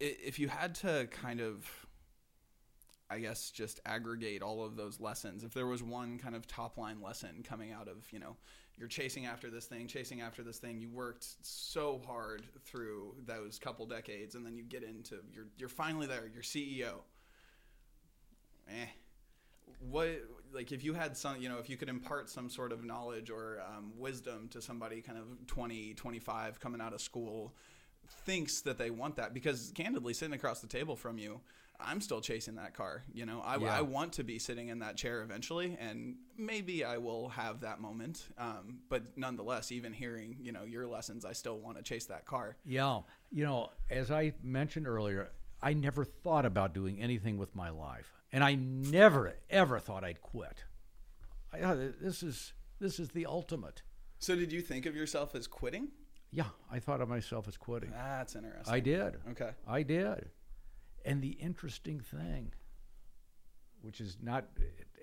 if 0.00 0.38
you 0.38 0.48
had 0.48 0.74
to 0.76 1.08
kind 1.10 1.40
of, 1.40 1.66
I 3.08 3.18
guess, 3.20 3.50
just 3.50 3.80
aggregate 3.86 4.42
all 4.42 4.64
of 4.64 4.76
those 4.76 5.00
lessons, 5.00 5.44
if 5.44 5.54
there 5.54 5.66
was 5.66 5.82
one 5.82 6.18
kind 6.18 6.34
of 6.34 6.46
top 6.46 6.76
line 6.76 7.00
lesson 7.00 7.42
coming 7.42 7.72
out 7.72 7.88
of, 7.88 8.04
you 8.10 8.18
know, 8.18 8.36
you're 8.82 8.88
chasing 8.88 9.26
after 9.26 9.48
this 9.48 9.66
thing, 9.66 9.86
chasing 9.86 10.22
after 10.22 10.42
this 10.42 10.58
thing, 10.58 10.80
you 10.80 10.90
worked 10.90 11.24
so 11.40 12.02
hard 12.04 12.42
through 12.64 13.14
those 13.24 13.56
couple 13.60 13.86
decades, 13.86 14.34
and 14.34 14.44
then 14.44 14.56
you 14.56 14.64
get 14.64 14.82
into, 14.82 15.18
you're, 15.32 15.46
you're 15.56 15.68
finally 15.68 16.08
there, 16.08 16.28
you're 16.34 16.42
CEO. 16.42 16.94
Eh 18.68 18.86
what 19.90 20.08
like 20.52 20.70
if 20.70 20.84
you 20.84 20.92
had 20.92 21.16
some 21.16 21.40
you 21.40 21.48
know 21.48 21.58
if 21.58 21.68
you 21.68 21.76
could 21.76 21.88
impart 21.88 22.28
some 22.28 22.48
sort 22.48 22.72
of 22.72 22.84
knowledge 22.84 23.30
or 23.30 23.60
um, 23.66 23.92
wisdom 23.96 24.48
to 24.48 24.60
somebody 24.60 25.00
kind 25.00 25.18
of 25.18 25.24
20 25.46 25.94
25 25.94 26.60
coming 26.60 26.80
out 26.80 26.92
of 26.92 27.00
school 27.00 27.54
thinks 28.24 28.60
that 28.60 28.78
they 28.78 28.90
want 28.90 29.16
that 29.16 29.32
because 29.32 29.72
candidly 29.74 30.12
sitting 30.12 30.34
across 30.34 30.60
the 30.60 30.66
table 30.66 30.94
from 30.94 31.18
you 31.18 31.40
i'm 31.84 32.00
still 32.00 32.20
chasing 32.20 32.54
that 32.56 32.74
car 32.74 33.02
you 33.12 33.24
know 33.26 33.40
i, 33.44 33.56
Yeah. 33.56 33.76
I 33.78 33.80
want 33.82 34.12
to 34.14 34.24
be 34.24 34.38
sitting 34.38 34.68
in 34.68 34.78
that 34.80 34.96
chair 34.96 35.22
eventually 35.22 35.76
and 35.80 36.16
maybe 36.36 36.84
i 36.84 36.96
will 36.98 37.28
have 37.30 37.60
that 37.60 37.80
moment 37.80 38.28
um, 38.38 38.78
but 38.88 39.16
nonetheless 39.16 39.70
even 39.72 39.92
hearing 39.92 40.36
you 40.40 40.52
know 40.52 40.64
your 40.64 40.86
lessons 40.86 41.24
i 41.24 41.32
still 41.32 41.58
want 41.58 41.76
to 41.76 41.82
chase 41.82 42.06
that 42.06 42.26
car 42.26 42.56
Yeah. 42.64 43.00
You 43.34 43.44
know, 43.44 43.70
as 43.88 44.10
I 44.10 44.34
mentioned 44.42 44.86
earlier, 44.86 45.30
I 45.62 45.72
never 45.72 46.04
thought 46.04 46.44
about 46.44 46.74
doing 46.74 47.00
anything 47.00 47.38
with 47.38 47.54
my 47.56 47.70
life, 47.70 48.12
and 48.30 48.44
I 48.44 48.56
never 48.56 49.34
ever 49.48 49.78
thought 49.78 50.04
I'd 50.04 50.20
quit. 50.20 50.64
I, 51.50 51.60
thought, 51.60 51.78
this 52.00 52.22
is 52.22 52.52
this 52.78 52.98
is 53.00 53.08
the 53.10 53.24
ultimate. 53.24 53.80
so 54.18 54.36
did 54.36 54.52
you 54.52 54.60
think 54.60 54.84
of 54.84 54.94
yourself 54.94 55.34
as 55.34 55.46
quitting 55.46 55.88
Yeah, 56.30 56.50
I 56.70 56.78
thought 56.78 57.00
of 57.00 57.08
myself 57.08 57.48
as 57.48 57.56
quitting. 57.56 57.90
that's 57.90 58.34
interesting 58.36 58.74
I 58.74 58.80
did. 58.80 59.16
okay 59.30 59.50
I 59.66 59.82
did. 59.82 60.28
And 61.04 61.20
the 61.22 61.30
interesting 61.30 62.00
thing, 62.00 62.52
which 63.80 64.00
is 64.00 64.16
not 64.22 64.46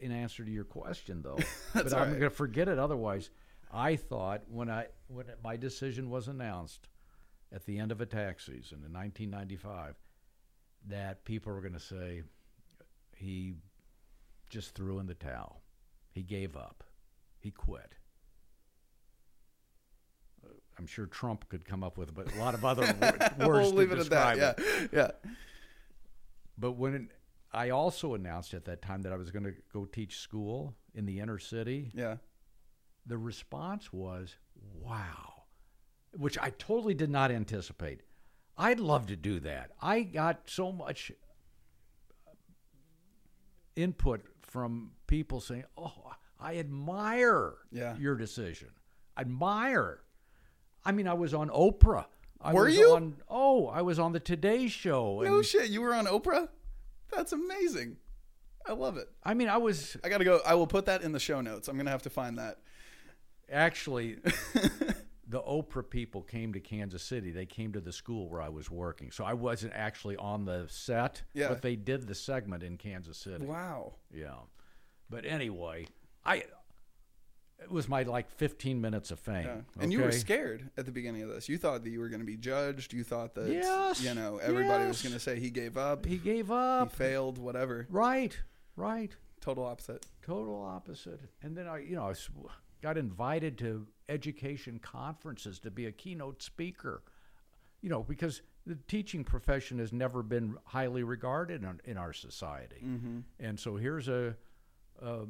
in 0.01 0.11
answer 0.11 0.43
to 0.43 0.51
your 0.51 0.63
question 0.63 1.21
though, 1.21 1.39
but 1.73 1.93
I'm 1.93 1.99
right. 1.99 2.09
going 2.09 2.21
to 2.21 2.29
forget 2.29 2.67
it 2.67 2.79
otherwise. 2.79 3.29
I 3.71 3.95
thought 3.95 4.43
when 4.49 4.69
I 4.69 4.87
when 5.07 5.25
my 5.43 5.57
decision 5.57 6.09
was 6.09 6.27
announced 6.27 6.87
at 7.53 7.65
the 7.65 7.77
end 7.79 7.91
of 7.91 8.01
a 8.01 8.05
tax 8.05 8.45
season 8.45 8.83
in 8.85 8.93
1995 8.93 9.95
that 10.87 11.25
people 11.25 11.51
were 11.53 11.61
going 11.61 11.73
to 11.73 11.79
say 11.79 12.23
he 13.15 13.53
just 14.49 14.73
threw 14.73 14.99
in 14.99 15.05
the 15.07 15.13
towel. 15.13 15.61
He 16.11 16.23
gave 16.23 16.55
up. 16.55 16.83
He 17.39 17.51
quit. 17.51 17.93
I'm 20.77 20.87
sure 20.87 21.05
Trump 21.05 21.47
could 21.49 21.65
come 21.65 21.83
up 21.83 21.97
with 21.97 22.13
but 22.13 22.33
a 22.33 22.39
lot 22.39 22.53
of 22.53 22.63
other 22.63 22.83
wor- 23.01 23.11
words 23.47 23.63
we'll 23.65 23.71
to 23.71 23.77
leave 23.77 23.91
it 23.91 23.99
at 23.99 24.09
that 24.09 24.37
it. 24.37 24.59
yeah 24.59 24.87
yeah 24.93 25.11
But 26.59 26.73
when 26.73 27.09
I 27.51 27.69
also 27.69 28.13
announced 28.15 28.53
at 28.53 28.65
that 28.65 28.81
time 28.81 29.01
that 29.03 29.13
I 29.13 29.15
was 29.15 29.31
going 29.31 29.45
to 29.45 29.53
go 29.73 29.85
teach 29.85 30.17
school 30.17 30.75
in 30.93 31.05
the 31.05 31.19
inner 31.19 31.39
city, 31.39 31.91
yeah 31.93 32.17
the 33.05 33.17
response 33.17 33.91
was, 33.91 34.35
wow, 34.75 35.43
which 36.15 36.37
I 36.37 36.51
totally 36.59 36.93
did 36.93 37.09
not 37.09 37.31
anticipate. 37.31 38.01
I'd 38.55 38.79
love 38.79 39.07
to 39.07 39.15
do 39.15 39.39
that. 39.39 39.71
I 39.81 40.01
got 40.01 40.41
so 40.49 40.71
much 40.71 41.11
input 43.75 44.21
from 44.41 44.91
people 45.07 45.39
saying, 45.41 45.63
"Oh, 45.77 46.11
I 46.39 46.57
admire 46.57 47.55
Yeah. 47.71 47.97
your 47.97 48.15
decision. 48.15 48.69
Admire." 49.17 50.03
I 50.85 50.91
mean, 50.91 51.07
I 51.07 51.13
was 51.13 51.33
on 51.33 51.49
Oprah. 51.49 52.05
I 52.41 52.53
Were 52.53 52.69
you? 52.69 52.91
On, 52.95 53.15
oh, 53.27 53.67
I 53.67 53.81
was 53.81 53.99
on 53.99 54.13
the 54.13 54.19
Today 54.19 54.67
Show. 54.67 55.21
No 55.21 55.41
shit, 55.41 55.69
you 55.69 55.81
were 55.81 55.93
on 55.93 56.05
Oprah? 56.05 56.47
That's 57.11 57.33
amazing. 57.33 57.97
I 58.65 58.73
love 58.73 58.97
it. 58.97 59.09
I 59.23 59.33
mean, 59.33 59.49
I 59.49 59.57
was 59.57 59.97
I 60.03 60.09
gotta 60.09 60.23
go. 60.23 60.39
I 60.45 60.53
will 60.55 60.67
put 60.67 60.85
that 60.85 61.01
in 61.01 61.11
the 61.11 61.19
show 61.19 61.41
notes. 61.41 61.67
I'm 61.67 61.77
gonna 61.77 61.89
have 61.89 62.03
to 62.03 62.09
find 62.09 62.37
that. 62.37 62.59
actually 63.51 64.17
the 65.27 65.41
Oprah 65.41 65.87
people 65.89 66.21
came 66.21 66.53
to 66.53 66.59
Kansas 66.59 67.03
City. 67.03 67.31
They 67.31 67.45
came 67.45 67.73
to 67.73 67.79
the 67.79 67.91
school 67.91 68.29
where 68.29 68.41
I 68.41 68.49
was 68.49 68.69
working. 68.69 69.11
So 69.11 69.23
I 69.23 69.33
wasn't 69.33 69.73
actually 69.75 70.17
on 70.17 70.45
the 70.45 70.65
set, 70.69 71.21
Yeah. 71.33 71.49
but 71.49 71.61
they 71.61 71.75
did 71.75 72.07
the 72.07 72.15
segment 72.15 72.63
in 72.63 72.77
Kansas 72.77 73.17
City. 73.17 73.45
Wow. 73.45 73.93
Yeah. 74.13 74.35
But 75.09 75.25
anyway, 75.25 75.87
I 76.25 76.43
it 77.61 77.71
was 77.71 77.87
my 77.87 78.03
like 78.03 78.31
15 78.31 78.79
minutes 78.79 79.11
of 79.11 79.19
fame. 79.19 79.45
Yeah. 79.45 79.83
And 79.83 79.91
you 79.91 80.01
were 80.01 80.11
scared 80.11 80.69
at 80.77 80.85
the 80.85 80.91
beginning 80.91 81.23
of 81.23 81.29
this. 81.29 81.49
You 81.49 81.57
thought 81.57 81.83
that 81.83 81.89
you 81.89 81.99
were 81.99 82.09
going 82.09 82.21
to 82.21 82.25
be 82.25 82.37
judged. 82.37 82.93
You 82.93 83.03
thought 83.03 83.35
that 83.35 83.49
Yes, 83.51 84.01
you 84.01 84.13
know 84.13 84.37
everybody 84.37 84.85
was 84.87 85.01
going 85.01 85.13
to 85.13 85.19
say 85.19 85.39
he 85.39 85.49
gave 85.49 85.77
up, 85.77 86.05
he, 86.05 86.13
He 86.13 86.17
gave 86.17 86.51
up. 86.51 86.91
He 86.91 86.95
failed, 86.95 87.37
whatever. 87.37 87.87
Right. 87.89 88.37
Right. 88.75 89.15
Total 89.41 89.65
opposite. 89.65 90.05
Total 90.25 90.63
opposite. 90.63 91.21
And 91.41 91.55
then 91.55 91.67
I, 91.67 91.79
you 91.79 91.95
know, 91.95 92.09
I 92.09 92.13
got 92.81 92.97
invited 92.97 93.57
to 93.59 93.87
education 94.07 94.79
conferences 94.79 95.59
to 95.59 95.71
be 95.71 95.85
a 95.85 95.91
keynote 95.91 96.41
speaker. 96.41 97.03
You 97.81 97.89
know, 97.89 98.03
because 98.03 98.41
the 98.65 98.77
teaching 98.87 99.23
profession 99.23 99.79
has 99.79 99.93
never 99.93 100.21
been 100.21 100.55
highly 100.65 101.03
regarded 101.03 101.63
in, 101.63 101.79
in 101.85 101.97
our 101.97 102.13
society. 102.13 102.83
Mm-hmm. 102.85 103.19
And 103.39 103.59
so 103.59 103.77
here's 103.77 104.07
a, 104.07 104.35
a, 105.01 105.21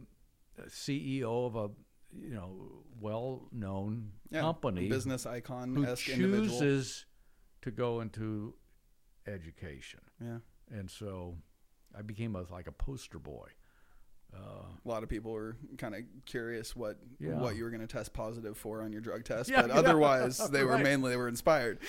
a 0.57 0.67
CEO 0.67 1.45
of 1.45 1.55
a, 1.55 1.69
you 2.13 2.33
know, 2.33 2.83
well-known 2.99 4.11
Yeah. 4.31 4.41
company 4.41 4.89
business 4.89 5.25
icon 5.25 5.75
who 5.75 5.85
esque 5.85 6.09
individual. 6.09 6.47
chooses 6.59 7.05
to 7.61 7.71
go 7.71 8.01
into 8.01 8.55
education. 9.27 9.99
Yeah. 10.21 10.39
And 10.71 10.89
so 10.89 11.37
I 11.97 12.01
became 12.01 12.35
a, 12.35 12.43
like 12.51 12.67
a 12.67 12.71
poster 12.71 13.19
boy. 13.19 13.47
Uh, 14.31 14.37
a 14.85 14.87
lot 14.87 15.01
of 15.01 15.09
people 15.09 15.31
were 15.31 15.57
kind 15.79 15.95
of 15.95 16.01
curious 16.25 16.75
what 16.75 16.99
Yeah. 17.19 17.39
what 17.39 17.55
you 17.55 17.63
were 17.63 17.71
going 17.71 17.81
to 17.81 17.87
test 17.87 18.13
positive 18.13 18.55
for 18.57 18.83
on 18.83 18.91
your 18.91 19.01
drug 19.01 19.23
test, 19.23 19.49
Yeah, 19.49 19.63
but 19.63 19.71
otherwise 19.71 20.37
they 20.49 20.63
were 20.65 20.73
Right. 20.73 20.83
mainly 20.83 21.09
they 21.11 21.17
were 21.17 21.27
inspired. 21.27 21.79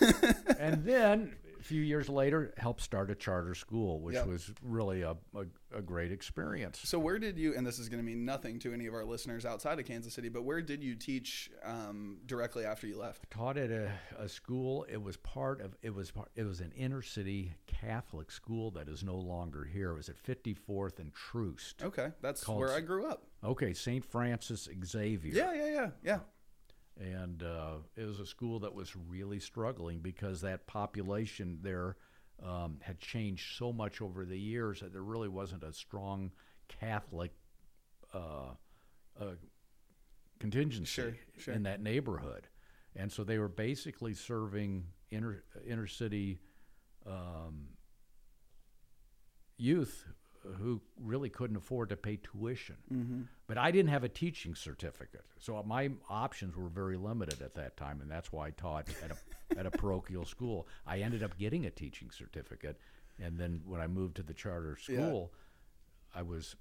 and 0.58 0.84
then 0.84 1.36
few 1.64 1.82
years 1.82 2.08
later, 2.08 2.52
helped 2.56 2.80
start 2.82 3.10
a 3.10 3.14
charter 3.14 3.54
school, 3.54 4.00
which 4.00 4.14
Yep. 4.14 4.26
was 4.26 4.52
really 4.62 5.02
a, 5.02 5.16
a, 5.34 5.44
a 5.76 5.82
great 5.82 6.12
experience. 6.12 6.80
So 6.84 6.98
where 6.98 7.18
did 7.18 7.38
you? 7.38 7.54
And 7.56 7.66
this 7.66 7.78
is 7.78 7.88
going 7.88 7.98
to 8.00 8.04
mean 8.04 8.24
nothing 8.24 8.58
to 8.60 8.72
any 8.72 8.86
of 8.86 8.94
our 8.94 9.04
listeners 9.04 9.44
outside 9.44 9.78
of 9.78 9.86
Kansas 9.86 10.14
City, 10.14 10.28
but 10.28 10.42
where 10.42 10.62
did 10.62 10.82
you 10.84 10.94
teach 10.94 11.50
um, 11.64 12.18
directly 12.26 12.64
after 12.64 12.86
you 12.86 12.98
left? 12.98 13.28
Taught 13.30 13.56
at 13.56 13.70
a, 13.70 13.90
a 14.18 14.28
school. 14.28 14.84
It 14.88 15.02
was 15.02 15.16
part 15.16 15.60
of. 15.60 15.74
It 15.82 15.94
was 15.94 16.10
part, 16.10 16.28
it 16.36 16.44
was 16.44 16.60
an 16.60 16.72
inner 16.76 17.02
city 17.02 17.54
Catholic 17.66 18.30
school 18.30 18.70
that 18.72 18.88
is 18.88 19.02
no 19.02 19.16
longer 19.16 19.64
here. 19.64 19.90
It 19.92 19.96
was 19.96 20.08
at 20.08 20.16
54th 20.22 20.98
and 20.98 21.12
Troost. 21.12 21.82
Okay, 21.82 22.08
that's 22.20 22.46
where 22.46 22.70
I 22.72 22.80
grew 22.80 23.06
up. 23.06 23.24
Okay, 23.42 23.74
St. 23.74 24.04
Francis 24.04 24.68
Xavier. 24.84 25.34
Yeah, 25.34 25.52
yeah, 25.54 25.70
yeah, 25.72 25.90
yeah. 26.02 26.18
And 27.00 27.42
uh, 27.42 27.76
it 27.96 28.04
was 28.04 28.20
a 28.20 28.26
school 28.26 28.60
that 28.60 28.74
was 28.74 28.94
really 28.96 29.40
struggling 29.40 29.98
because 29.98 30.40
that 30.42 30.66
population 30.66 31.58
there 31.62 31.96
um, 32.44 32.78
had 32.82 32.98
changed 32.98 33.56
so 33.56 33.72
much 33.72 34.00
over 34.00 34.24
the 34.24 34.38
years 34.38 34.80
that 34.80 34.92
there 34.92 35.02
really 35.02 35.28
wasn't 35.28 35.62
a 35.62 35.72
strong 35.72 36.30
Catholic 36.68 37.32
uh, 38.12 38.54
uh, 39.20 39.24
contingency 40.38 40.86
Sure, 41.02 41.14
sure. 41.38 41.54
in 41.54 41.62
that 41.64 41.82
neighborhood, 41.82 42.48
and 42.96 43.10
so 43.10 43.24
they 43.24 43.38
were 43.38 43.48
basically 43.48 44.14
serving 44.14 44.84
inner 45.10 45.44
inner 45.66 45.86
city 45.86 46.38
um, 47.06 47.68
youth 49.56 50.06
who 50.58 50.80
really 51.00 51.28
couldn't 51.30 51.56
afford 51.56 51.88
to 51.88 51.96
pay 51.96 52.16
tuition. 52.22 52.76
Mm-hmm. 52.92 53.20
But 53.46 53.58
I 53.58 53.70
didn't 53.70 53.90
have 53.90 54.04
a 54.04 54.08
teaching 54.08 54.54
certificate, 54.54 55.24
so 55.38 55.62
my 55.66 55.90
options 56.08 56.56
were 56.56 56.68
very 56.68 56.96
limited 56.96 57.42
at 57.42 57.54
that 57.54 57.76
time, 57.76 58.00
and 58.00 58.10
that's 58.10 58.32
why 58.32 58.48
I 58.48 58.50
taught 58.50 58.88
at 59.02 59.10
a 59.10 59.58
at 59.58 59.66
a 59.66 59.70
parochial 59.70 60.24
school. 60.24 60.66
I 60.86 60.98
ended 61.00 61.22
up 61.22 61.36
getting 61.38 61.66
a 61.66 61.70
teaching 61.70 62.10
certificate, 62.10 62.78
and 63.22 63.38
then 63.38 63.62
when 63.66 63.80
I 63.80 63.86
moved 63.86 64.16
to 64.16 64.22
the 64.22 64.34
charter 64.34 64.76
Yeah. 64.88 64.96
school, 65.08 65.32
I 66.14 66.22
was 66.22 66.56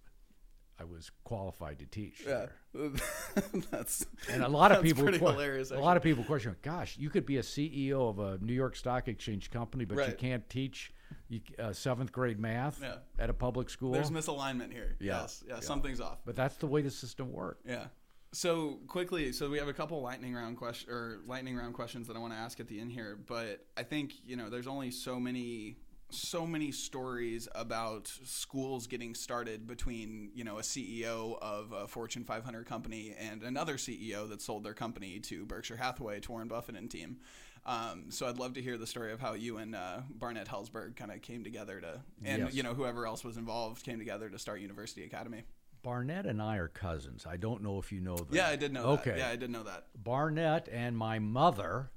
I 0.79 0.85
was 0.85 1.11
qualified 1.23 1.79
to 1.79 1.85
teach. 1.85 2.23
Yeah, 2.27 2.47
that's 3.71 4.05
And 4.29 4.43
a 4.43 4.47
lot 4.47 4.71
of 4.71 4.81
people, 4.83 5.03
pretty 5.03 5.19
que- 5.19 5.27
hilarious, 5.31 5.71
a 5.71 5.77
lot 5.79 5.97
of 5.97 6.03
people 6.03 6.23
question, 6.23 6.55
"Gosh, 6.61 6.97
you 6.97 7.09
could 7.09 7.25
be 7.25 7.37
a 7.37 7.43
CEO 7.43 8.09
of 8.09 8.19
a 8.19 8.37
New 8.43 8.53
York 8.53 8.75
Stock 8.75 9.07
Exchange 9.07 9.51
company, 9.51 9.85
but 9.85 10.07
you 10.07 10.15
can't 10.15 10.47
teach 10.49 10.91
you, 11.29 11.41
uh, 11.59 11.73
seventh 11.73 12.11
grade 12.11 12.39
math 12.39 12.79
Yeah. 12.81 12.97
at 13.19 13.29
a 13.29 13.33
public 13.33 13.69
school." 13.69 13.91
there's 13.91 14.11
misalignment 14.11 14.71
here. 14.71 14.95
Yeah, 14.99 15.21
Yes, 15.21 15.43
yeah, 15.47 15.55
yeah. 15.55 15.59
something's 15.61 15.99
off. 16.01 16.19
but 16.25 16.35
that's 16.35 16.55
the 16.57 16.67
way 16.67 16.81
the 16.81 16.91
system 16.91 17.31
works. 17.31 17.61
Yeah. 17.65 17.87
So 18.31 18.79
quickly, 18.87 19.31
so 19.31 19.49
we 19.49 19.59
have 19.59 19.67
a 19.67 19.73
couple 19.73 20.01
lightning 20.01 20.33
round 20.33 20.57
question 20.57 20.89
or 20.91 21.19
lightning 21.27 21.55
round 21.55 21.75
questions 21.75 22.07
that 22.07 22.15
I 22.15 22.19
want 22.19 22.33
to 22.33 22.37
ask 22.39 22.59
at 22.59 22.67
the 22.67 22.79
end 22.79 22.91
here, 22.91 23.15
but 23.27 23.65
I 23.77 23.83
think 23.83 24.13
you 24.25 24.35
know 24.35 24.49
there's 24.49 24.67
only 24.67 24.89
so 24.91 25.19
many 25.19 25.77
so 26.09 26.45
many 26.45 26.71
stories 26.71 27.47
about 27.55 28.07
schools 28.23 28.85
getting 28.85 29.15
started 29.15 29.65
between 29.67 30.31
you 30.35 30.43
know 30.43 30.57
a 30.57 30.61
CEO 30.61 31.37
of 31.41 31.71
a 31.71 31.87
Fortune 31.87 32.23
500 32.23 32.65
company 32.65 33.15
and 33.19 33.43
another 33.43 33.77
CEO 33.77 34.27
that 34.29 34.41
sold 34.41 34.63
their 34.63 34.73
company 34.75 35.19
to 35.19 35.45
Berkshire 35.45 35.77
Hathaway, 35.77 36.19
to 36.21 36.31
Warren 36.31 36.47
Buffett 36.47 36.75
and 36.75 36.89
team. 36.89 37.17
Um, 37.65 38.05
so 38.09 38.27
I'd 38.27 38.37
love 38.39 38.53
to 38.55 38.61
hear 38.61 38.77
the 38.77 38.87
story 38.87 39.11
of 39.13 39.19
how 39.21 39.33
you 39.33 39.57
and 39.57 39.73
uh, 39.75 40.01
Barnett 40.09 40.47
Helzberg 40.47 40.95
kind 40.97 41.11
of 41.11 41.21
came 41.21 41.43
together 41.43 41.79
to, 41.79 42.01
and 42.25 42.43
Yes. 42.43 42.53
you 42.53 42.61
know 42.63 42.73
whoever 42.73 43.05
else 43.07 43.23
was 43.23 43.37
involved 43.37 43.83
came 43.85 43.99
together 43.99 44.29
to 44.29 44.37
start 44.37 44.59
University 44.59 45.05
Academy. 45.05 45.43
Barnett 45.81 46.25
and 46.25 46.41
I 46.41 46.57
are 46.57 46.67
cousins. 46.67 47.25
I 47.25 47.37
don't 47.37 47.61
know 47.61 47.77
if 47.79 47.91
you 47.91 47.99
know 48.01 48.15
that. 48.17 48.33
Yeah, 48.33 48.47
I 48.47 48.55
did 48.55 48.73
know 48.73 48.83
Okay. 48.91 49.11
that. 49.11 49.19
Yeah, 49.19 49.29
I 49.29 49.35
did 49.35 49.49
know 49.49 49.63
that. 49.63 49.87
Barnett 49.95 50.67
and 50.71 50.97
my 50.97 51.19
mother 51.19 51.89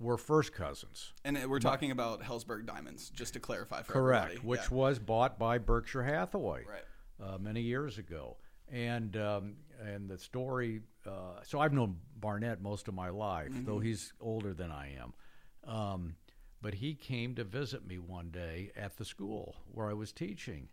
were 0.00 0.16
first 0.16 0.52
cousins. 0.52 1.12
And 1.24 1.36
uh, 1.36 1.48
we're 1.48 1.60
talking 1.60 1.92
about 1.92 2.22
Helzberg 2.22 2.66
Diamonds, 2.66 3.10
just 3.10 3.34
to 3.34 3.40
clarify 3.40 3.82
for 3.82 3.92
Correct. 3.92 4.24
everybody. 4.26 4.46
Which 4.46 4.60
Yeah. 4.70 4.76
was 4.76 4.98
bought 4.98 5.38
by 5.38 5.58
Berkshire 5.58 6.02
Hathaway 6.02 6.64
Right. 6.66 6.84
uh, 7.34 7.38
many 7.38 7.60
years 7.62 7.98
ago. 7.98 8.36
And 8.70 9.16
um, 9.16 9.56
and 9.84 10.08
the 10.08 10.18
story. 10.18 10.80
Uh, 11.06 11.40
so 11.42 11.60
I've 11.60 11.72
known 11.72 11.96
Barnett 12.16 12.60
most 12.62 12.88
of 12.88 12.94
my 12.94 13.08
life, 13.10 13.52
though 13.64 13.76
Mm-hmm. 13.76 13.86
he's 13.86 14.12
older 14.20 14.54
than 14.54 14.70
I 14.70 14.94
am. 15.00 15.12
Um, 15.64 16.14
but 16.60 16.74
he 16.74 16.94
came 16.94 17.34
to 17.34 17.44
visit 17.44 17.86
me 17.86 17.98
one 17.98 18.30
day 18.30 18.70
at 18.76 18.96
the 18.96 19.04
school 19.04 19.56
where 19.70 19.88
I 19.90 19.94
was 19.94 20.12
teaching, 20.12 20.68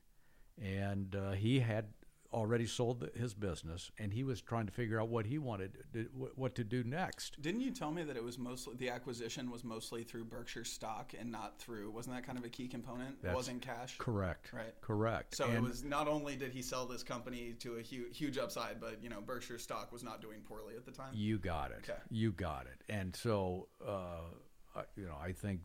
and 0.62 1.16
uh, 1.16 1.32
he 1.32 1.60
had 1.60 1.86
already 2.32 2.66
sold 2.68 3.00
the, 3.00 3.12
his 3.20 3.34
business, 3.34 3.92
and 3.98 4.14
he 4.14 4.24
was 4.24 4.42
trying 4.42 4.66
to 4.68 4.72
figure 4.72 5.02
out 5.02 5.10
what 5.10 5.26
he 5.26 5.38
wanted, 5.38 5.78
to, 5.94 6.08
what- 6.36 6.56
to 6.56 6.64
do 6.64 6.84
next. 6.84 7.42
Didn't 7.42 7.62
you 7.62 7.72
tell 7.72 7.92
me 7.92 8.04
that 8.04 8.16
it 8.16 8.24
was 8.24 8.38
mostly 8.38 8.76
the 8.76 8.90
acquisition 8.90 9.50
was 9.50 9.64
mostly 9.64 10.04
through 10.04 10.26
Berkshire 10.26 10.64
stock 10.64 11.14
and 11.20 11.32
not 11.32 11.60
through? 11.60 11.90
Wasn't 11.92 12.16
that 12.16 12.26
kind 12.26 12.38
of 12.38 12.44
a 12.46 12.50
key 12.50 12.68
component? 12.68 13.18
it 13.24 13.34
wasn't 13.34 13.62
cash. 13.62 13.98
Correct. 13.98 14.52
Right. 14.54 14.74
Correct. 14.82 15.36
So 15.36 15.50
it 15.50 15.62
was 15.62 15.84
not 15.84 16.08
only 16.08 16.36
did 16.36 16.52
he 16.52 16.62
sell 16.62 16.86
this 16.86 17.04
company 17.04 17.54
to 17.60 17.76
a 17.76 17.82
huge, 17.82 18.18
huge 18.18 18.38
upside, 18.38 18.80
but 18.80 19.02
you 19.02 19.10
know 19.10 19.22
Berkshire 19.22 19.60
stock 19.60 19.92
was 19.92 20.04
not 20.04 20.22
doing 20.22 20.42
poorly 20.42 20.76
at 20.76 20.86
the 20.86 20.92
time. 20.92 21.14
You 21.14 21.38
got 21.40 21.72
it. 21.72 21.80
Okay. 21.90 22.00
You 22.10 22.32
got 22.32 22.66
it. 22.68 22.84
And 22.92 23.16
so, 23.16 23.68
uh, 23.86 24.82
you 24.96 25.06
know, 25.06 25.18
I 25.22 25.32
think 25.32 25.62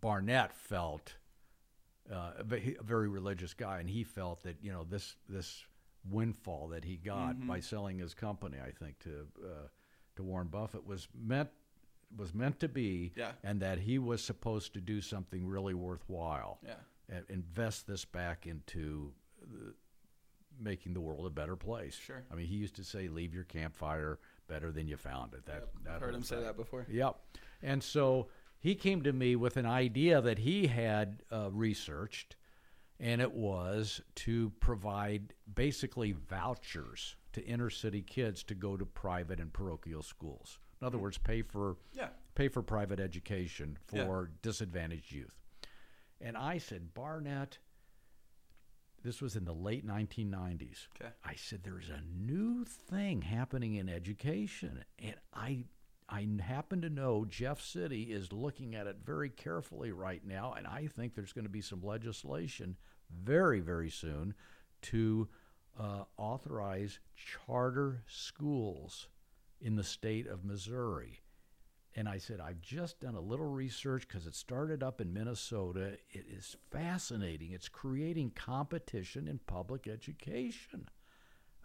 Barnett 0.00 0.54
felt 0.54 1.14
uh, 2.12 2.32
a 2.38 2.44
ve- 2.44 2.76
a 2.78 2.82
very 2.82 3.08
religious 3.08 3.54
guy, 3.54 3.78
and 3.80 3.88
he 3.88 4.04
felt 4.04 4.42
that 4.44 4.56
you 4.62 4.72
know 4.72 4.84
this 4.84 5.16
this 5.28 5.64
windfall 6.08 6.68
that 6.68 6.84
he 6.84 6.96
got 6.96 7.34
Mm-hmm. 7.36 7.48
by 7.48 7.60
selling 7.60 7.98
his 7.98 8.14
company, 8.14 8.58
I 8.64 8.70
think 8.70 8.98
to 9.00 9.26
uh, 9.44 9.68
to 10.16 10.22
Warren 10.22 10.48
Buffett 10.48 10.86
was 10.86 11.08
meant 11.14 11.50
was 12.16 12.32
meant 12.34 12.60
to 12.60 12.68
be, 12.68 13.12
Yeah. 13.16 13.32
and 13.42 13.60
that 13.60 13.78
he 13.80 13.98
was 13.98 14.22
supposed 14.22 14.72
to 14.74 14.80
do 14.80 15.00
something 15.00 15.44
really 15.46 15.74
worthwhile 15.74 16.58
Yeah. 16.64 16.74
and 17.08 17.24
invest 17.28 17.86
this 17.88 18.04
back 18.04 18.46
into 18.46 19.12
the, 19.42 19.74
making 20.60 20.94
the 20.94 21.00
world 21.00 21.26
a 21.26 21.30
better 21.30 21.56
place. 21.56 21.94
Sure. 21.96 22.22
I 22.30 22.36
mean, 22.36 22.46
he 22.46 22.54
used 22.56 22.76
to 22.76 22.84
say, 22.84 23.08
"Leave 23.08 23.34
your 23.34 23.44
campfire 23.44 24.20
better 24.48 24.70
than 24.70 24.86
you 24.86 24.96
found 24.96 25.34
it." 25.34 25.44
That, 25.46 25.68
that 25.84 25.94
I've 25.96 26.00
heard 26.00 26.14
him 26.14 26.22
say 26.22 26.40
that 26.40 26.56
before. 26.56 26.86
Yep. 26.88 27.16
And 27.62 27.82
so 27.82 28.28
he 28.58 28.74
came 28.74 29.02
to 29.02 29.12
me 29.12 29.36
with 29.36 29.56
an 29.56 29.66
idea 29.66 30.20
that 30.20 30.38
he 30.38 30.66
had 30.66 31.22
uh, 31.32 31.50
researched, 31.52 32.36
and 32.98 33.20
it 33.20 33.32
was 33.32 34.00
to 34.16 34.50
provide 34.60 35.34
basically 35.54 36.12
vouchers 36.12 37.16
to 37.32 37.44
inner 37.44 37.70
city 37.70 38.02
kids 38.02 38.42
to 38.44 38.54
go 38.54 38.76
to 38.76 38.86
private 38.86 39.38
and 39.40 39.52
parochial 39.52 40.02
schools. 40.02 40.58
In 40.80 40.86
other 40.86 40.98
words, 40.98 41.18
pay 41.18 41.42
for 41.42 41.76
Yeah. 41.94 42.08
pay 42.34 42.48
for 42.48 42.62
private 42.62 43.00
education 43.00 43.78
Yeah. 43.92 44.04
for 44.04 44.30
disadvantaged 44.42 45.12
youth. 45.12 45.38
And 46.20 46.36
I 46.36 46.58
said, 46.58 46.94
Barnett, 46.94 47.58
This 49.02 49.22
was 49.22 49.36
in 49.36 49.44
the 49.44 49.54
late 49.54 49.86
1990s. 49.86 50.88
Okay. 51.00 51.12
I 51.22 51.36
said, 51.36 51.62
"There's 51.62 51.90
a 51.90 52.00
new 52.00 52.64
thing 52.64 53.22
happening 53.22 53.76
in 53.76 53.88
education," 53.88 54.84
and 54.98 55.14
I, 55.32 55.66
I 56.08 56.26
happen 56.40 56.82
to 56.82 56.90
know 56.90 57.24
Jeff 57.24 57.60
City 57.60 58.04
is 58.04 58.32
looking 58.32 58.74
at 58.74 58.86
it 58.86 58.98
very 59.04 59.28
carefully 59.28 59.90
right 59.90 60.24
now, 60.24 60.54
and 60.56 60.66
I 60.66 60.86
think 60.86 61.14
there's 61.14 61.32
going 61.32 61.46
to 61.46 61.50
be 61.50 61.60
some 61.60 61.82
legislation 61.82 62.76
very, 63.10 63.60
very 63.60 63.90
soon 63.90 64.34
to 64.82 65.28
uh, 65.78 66.04
authorize 66.16 67.00
charter 67.16 68.02
schools 68.06 69.08
in 69.60 69.74
the 69.74 69.84
state 69.84 70.26
of 70.26 70.44
Missouri. 70.44 71.20
And 71.96 72.08
I 72.08 72.18
said, 72.18 72.40
I've 72.40 72.60
just 72.60 73.00
done 73.00 73.14
a 73.14 73.20
little 73.20 73.46
research 73.46 74.06
because 74.06 74.26
it 74.26 74.34
started 74.34 74.82
up 74.82 75.00
in 75.00 75.14
Minnesota. 75.14 75.96
It 76.10 76.26
is 76.30 76.56
fascinating. 76.70 77.52
It's 77.52 77.70
creating 77.70 78.32
competition 78.34 79.26
in 79.26 79.40
public 79.46 79.88
education. 79.88 80.88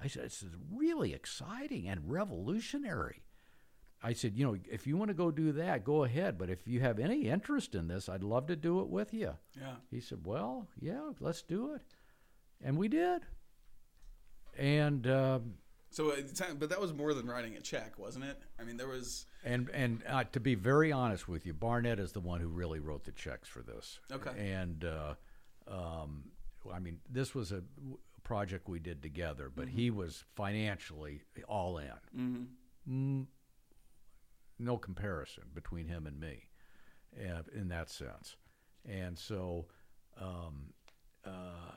I 0.02 0.08
said, 0.08 0.24
this 0.24 0.42
is 0.42 0.56
really 0.74 1.14
exciting 1.14 1.88
and 1.88 2.10
revolutionary. 2.10 3.22
I 4.04 4.14
said, 4.14 4.36
you 4.36 4.46
know, 4.46 4.58
if 4.70 4.88
you 4.88 4.98
want 4.98 5.10
to 5.10 5.14
go 5.14 5.30
do 5.30 5.52
that, 5.54 5.84
go 5.84 6.04
ahead. 6.04 6.38
But 6.38 6.50
if 6.50 6.68
you 6.68 6.80
have 6.80 7.00
any 7.00 7.28
interest 7.28 7.76
in 7.76 7.88
this, 7.88 8.10
I'd 8.10 8.24
love 8.24 8.48
to 8.48 8.56
do 8.56 8.80
it 8.82 8.88
with 8.88 9.14
you. 9.14 9.36
Yeah. 9.60 9.76
He 9.90 10.00
said, 10.00 10.26
well, 10.26 10.68
yeah, 10.80 11.12
let's 11.20 11.42
do 11.42 11.74
it. 11.76 11.82
And 12.64 12.78
we 12.78 12.88
did. 12.88 13.22
And 14.58 15.06
um, 15.08 15.54
So, 15.92 16.14
but 16.58 16.70
that 16.70 16.82
was 16.82 16.94
more 16.94 17.14
than 17.14 17.28
writing 17.28 17.56
a 17.58 17.62
check, 17.62 17.98
wasn't 18.00 18.26
it? 18.26 18.42
I 18.60 18.64
mean, 18.64 18.78
there 18.78 18.88
was. 18.88 19.26
And 19.44 19.70
and 19.74 20.04
uh, 20.08 20.24
to 20.32 20.40
be 20.40 20.56
very 20.56 20.92
honest 20.92 21.28
with 21.28 21.46
you, 21.46 21.54
Barnett 21.54 22.00
is 22.00 22.12
the 22.12 22.20
one 22.20 22.40
who 22.42 22.48
really 22.48 22.80
wrote 22.80 23.04
the 23.06 23.12
checks 23.12 23.48
for 23.48 23.62
this. 23.62 24.00
Okay. 24.12 24.32
And 24.38 24.86
uh, 24.86 25.14
um, 25.68 26.24
I 26.72 26.80
mean, 26.80 27.00
this 27.10 27.34
was 27.34 27.52
a 27.52 27.64
project 28.24 28.68
we 28.70 28.80
did 28.80 29.02
together, 29.02 29.52
but 29.54 29.68
he 29.70 29.90
was 29.90 30.24
financially 30.36 31.22
all 31.48 31.78
in. 31.80 32.48
Mm, 32.90 33.26
no 34.62 34.78
comparison 34.78 35.44
between 35.54 35.88
him 35.88 36.08
and 36.08 36.20
me, 36.20 36.44
uh, 37.20 37.42
in 37.54 37.68
that 37.70 37.90
sense. 37.90 38.36
And 38.88 39.18
so, 39.18 39.66
um, 40.20 40.74
uh, 41.26 41.76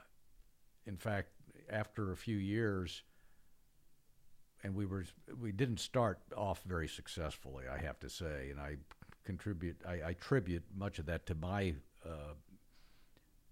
in 0.87 0.97
fact, 0.97 1.28
after 1.70 2.12
a 2.12 2.16
few 2.16 2.37
years, 2.37 3.03
and 4.62 4.74
we 4.74 4.87
were 4.87 5.05
we 5.39 5.53
didn't 5.53 5.80
start 5.80 6.20
off 6.37 6.62
very 6.64 6.89
successfully, 6.89 7.64
I 7.70 7.78
have 7.78 8.01
to 8.01 8.09
say, 8.09 8.49
and 8.51 8.59
I 8.61 8.76
contribute 9.24 9.76
I, 9.87 10.01
I 10.01 10.11
attribute 10.11 10.64
much 10.74 10.99
of 10.99 11.07
that 11.07 11.26
to 11.26 11.35
my 11.35 11.74
uh, 12.05 12.35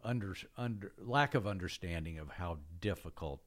under, 0.04 0.34
under 0.56 0.92
lack 0.98 1.34
of 1.34 1.46
understanding 1.46 2.18
of 2.18 2.30
how 2.30 2.58
difficult 2.80 3.40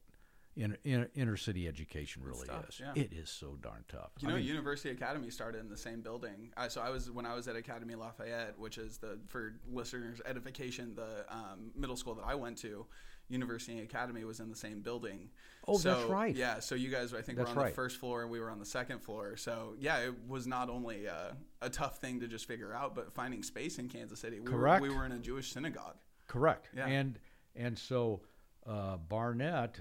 in, 0.57 0.77
in, 0.83 1.07
inner 1.15 1.37
city 1.37 1.67
education 1.67 2.23
really 2.23 2.47
tough, 2.47 2.69
is. 2.69 2.79
yeah. 2.79 2.91
It 2.95 3.11
is 3.11 3.29
so 3.29 3.57
darn 3.61 3.83
tough. 3.87 4.11
You 4.19 4.27
I 4.27 4.31
know, 4.31 4.37
mean, 4.37 4.45
University 4.45 4.89
Academy 4.89 5.29
started 5.29 5.59
in 5.59 5.69
the 5.69 5.77
same 5.77 6.01
building. 6.01 6.51
I, 6.55 6.69
so 6.69 6.81
I 6.81 6.89
was 6.89 7.11
when 7.11 7.25
I 7.25 7.35
was 7.35 7.47
at 7.47 7.55
Academy 7.55 7.95
Lafayette, 7.95 8.57
which 8.57 8.77
is 8.77 8.97
the 8.97 9.19
for 9.27 9.55
listeners' 9.71 10.21
edification, 10.25 10.95
the 10.95 11.25
um, 11.29 11.71
middle 11.75 11.95
school 11.95 12.15
that 12.15 12.25
I 12.25 12.35
went 12.35 12.57
to. 12.59 12.85
University 13.27 13.81
Academy 13.81 14.23
was 14.23 14.39
in 14.39 14.49
the 14.49 14.55
same 14.55 14.81
building. 14.81 15.29
Oh, 15.67 15.77
so, 15.77 15.95
that's 15.95 16.09
right. 16.09 16.35
Yeah, 16.35 16.59
so 16.59 16.75
you 16.75 16.89
guys, 16.89 17.11
I 17.11 17.21
think, 17.23 17.39
That's 17.39 17.49
were 17.49 17.57
on 17.57 17.63
right. 17.63 17.69
the 17.69 17.75
first 17.75 17.97
floor 17.97 18.21
and 18.21 18.29
we 18.29 18.39
were 18.39 18.51
on 18.51 18.59
the 18.59 18.65
second 18.65 18.99
floor. 18.99 19.35
So 19.35 19.73
yeah, 19.79 19.97
it 19.97 20.13
was 20.27 20.45
not 20.45 20.69
only 20.69 21.07
uh, 21.07 21.31
a 21.61 21.69
tough 21.69 21.97
thing 21.97 22.19
to 22.19 22.27
just 22.27 22.47
figure 22.47 22.73
out, 22.73 22.93
but 22.93 23.13
finding 23.13 23.41
space 23.41 23.79
in 23.79 23.89
Kansas 23.89 24.19
City. 24.19 24.39
We 24.39 24.45
Correct. 24.45 24.81
Were, 24.81 24.89
we 24.89 24.95
were 24.95 25.05
in 25.05 25.11
a 25.11 25.17
Jewish 25.17 25.51
synagogue. 25.51 25.95
Correct. 26.27 26.69
Yeah. 26.75 26.85
And 26.85 27.17
and 27.55 27.77
so 27.77 28.21
uh, 28.67 28.97
Barnett 28.97 29.79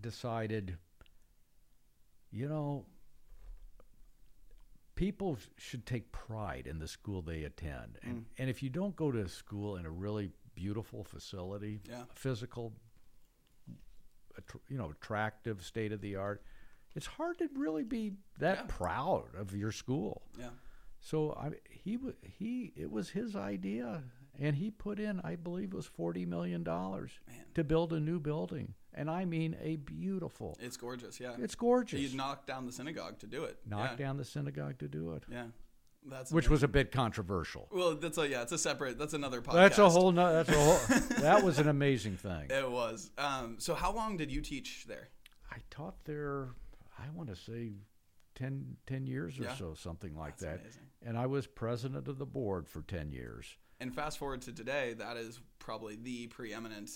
decided, 0.00 0.76
you 2.30 2.48
know, 2.48 2.86
people 4.94 5.38
should 5.56 5.86
take 5.86 6.12
pride 6.12 6.66
in 6.66 6.78
the 6.78 6.88
school 6.88 7.22
they 7.22 7.44
attend, 7.44 7.98
and 8.02 8.18
Mm. 8.18 8.24
and 8.38 8.50
if 8.50 8.62
you 8.62 8.70
don't 8.70 8.94
go 8.96 9.10
to 9.10 9.20
a 9.20 9.28
school 9.28 9.76
in 9.76 9.86
a 9.86 9.90
really 9.90 10.30
beautiful 10.54 11.02
facility, 11.04 11.80
Yeah. 11.84 12.04
physical, 12.10 12.72
you 14.68 14.76
know, 14.78 14.90
attractive, 14.90 15.64
state 15.64 15.92
of 15.92 16.00
the 16.00 16.16
art, 16.16 16.44
it's 16.94 17.06
hard 17.06 17.38
to 17.38 17.48
really 17.54 17.82
be 17.84 18.16
that 18.38 18.58
Yeah. 18.58 18.66
proud 18.68 19.34
of 19.34 19.54
your 19.54 19.72
school. 19.72 20.22
Yeah. 20.38 20.50
So 21.00 21.32
I, 21.34 21.52
he 21.68 21.98
he 22.22 22.72
it 22.76 22.90
was 22.90 23.10
his 23.10 23.34
idea, 23.36 24.04
and 24.38 24.56
he 24.56 24.70
put 24.70 24.98
in 25.00 25.20
I 25.20 25.36
believe 25.36 25.72
it 25.72 25.76
was 25.76 25.86
forty 25.86 26.24
million 26.24 26.62
dollars 26.62 27.18
to 27.54 27.64
build 27.64 27.92
a 27.92 28.00
new 28.00 28.18
building, 28.20 28.74
and 28.94 29.10
I 29.10 29.24
mean 29.24 29.56
a 29.62 29.76
beautiful. 29.76 30.56
It's 30.60 30.76
gorgeous. 30.76 31.20
Yeah. 31.20 31.32
It's 31.38 31.54
gorgeous. 31.54 32.00
He 32.10 32.16
knocked 32.16 32.46
down 32.46 32.66
the 32.66 32.72
synagogue 32.72 33.18
to 33.20 33.26
do 33.26 33.44
it. 33.44 33.58
Knocked 33.68 33.98
yeah. 34.00 34.06
down 34.06 34.16
the 34.16 34.24
synagogue 34.24 34.78
to 34.78 34.88
do 34.88 35.12
it, 35.14 35.24
Yeah. 35.30 35.46
That's 36.06 36.30
which 36.30 36.44
amazing. 36.46 36.52
was 36.52 36.62
a 36.64 36.68
bit 36.68 36.92
controversial. 36.92 37.66
well. 37.72 37.94
That's 37.94 38.18
a 38.18 38.28
yeah. 38.28 38.42
It's 38.42 38.52
a 38.52 38.58
separate. 38.58 38.98
That's 38.98 39.14
another 39.14 39.40
podcast. 39.40 39.52
That's 39.54 39.78
a 39.78 39.88
whole. 39.88 40.12
No, 40.12 40.32
that's 40.34 40.50
a 40.50 40.52
whole. 40.52 40.98
that 41.22 41.42
was 41.42 41.58
an 41.58 41.68
amazing 41.68 42.18
thing. 42.18 42.48
It 42.50 42.70
was. 42.70 43.10
Um, 43.16 43.56
so 43.58 43.74
how 43.74 43.90
long 43.92 44.18
did 44.18 44.30
you 44.30 44.42
teach 44.42 44.84
there? 44.86 45.08
I 45.50 45.56
taught 45.70 46.04
there. 46.04 46.50
I 46.98 47.08
want 47.14 47.30
to 47.30 47.36
say 47.36 47.72
10, 48.34 48.76
10 48.86 49.06
years 49.06 49.40
or 49.40 49.44
Yeah. 49.44 49.54
so, 49.54 49.72
something 49.74 50.14
like 50.14 50.36
That's 50.36 50.42
that. 50.42 50.60
amazing. 50.60 50.82
And 51.06 51.16
I 51.18 51.24
was 51.26 51.46
president 51.46 52.06
of 52.08 52.18
the 52.18 52.26
board 52.26 52.68
for 52.68 52.82
ten 52.82 53.10
years. 53.10 53.56
And 53.80 53.94
fast 53.94 54.18
forward 54.18 54.42
to 54.42 54.52
today, 54.52 54.94
that 54.98 55.16
is 55.16 55.40
probably 55.58 55.96
the 55.96 56.26
preeminent 56.28 56.90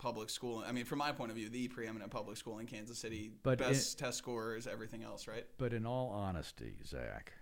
public 0.00 0.30
school. 0.30 0.64
I 0.66 0.72
mean, 0.72 0.84
from 0.84 0.98
my 0.98 1.12
point 1.12 1.30
of 1.30 1.36
view, 1.36 1.48
the 1.48 1.68
preeminent 1.68 2.10
public 2.10 2.36
school 2.36 2.58
in 2.58 2.66
Kansas 2.66 2.98
City. 2.98 3.30
But 3.42 3.58
best 3.58 3.98
test 3.98 4.18
scores, 4.18 4.66
everything 4.66 5.02
else, 5.04 5.28
right? 5.28 5.46
But 5.58 5.72
in 5.72 5.86
all 5.86 6.08
honesty, 6.10 6.74
Zach, 6.86 7.32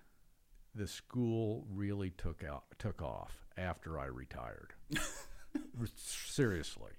the 0.74 0.86
school 0.86 1.64
really 1.72 2.10
took 2.10 2.44
out 2.44 2.64
took 2.78 3.00
off 3.00 3.32
after 3.56 3.98
I 3.98 4.06
retired. 4.06 4.74
Seriously, 5.96 6.92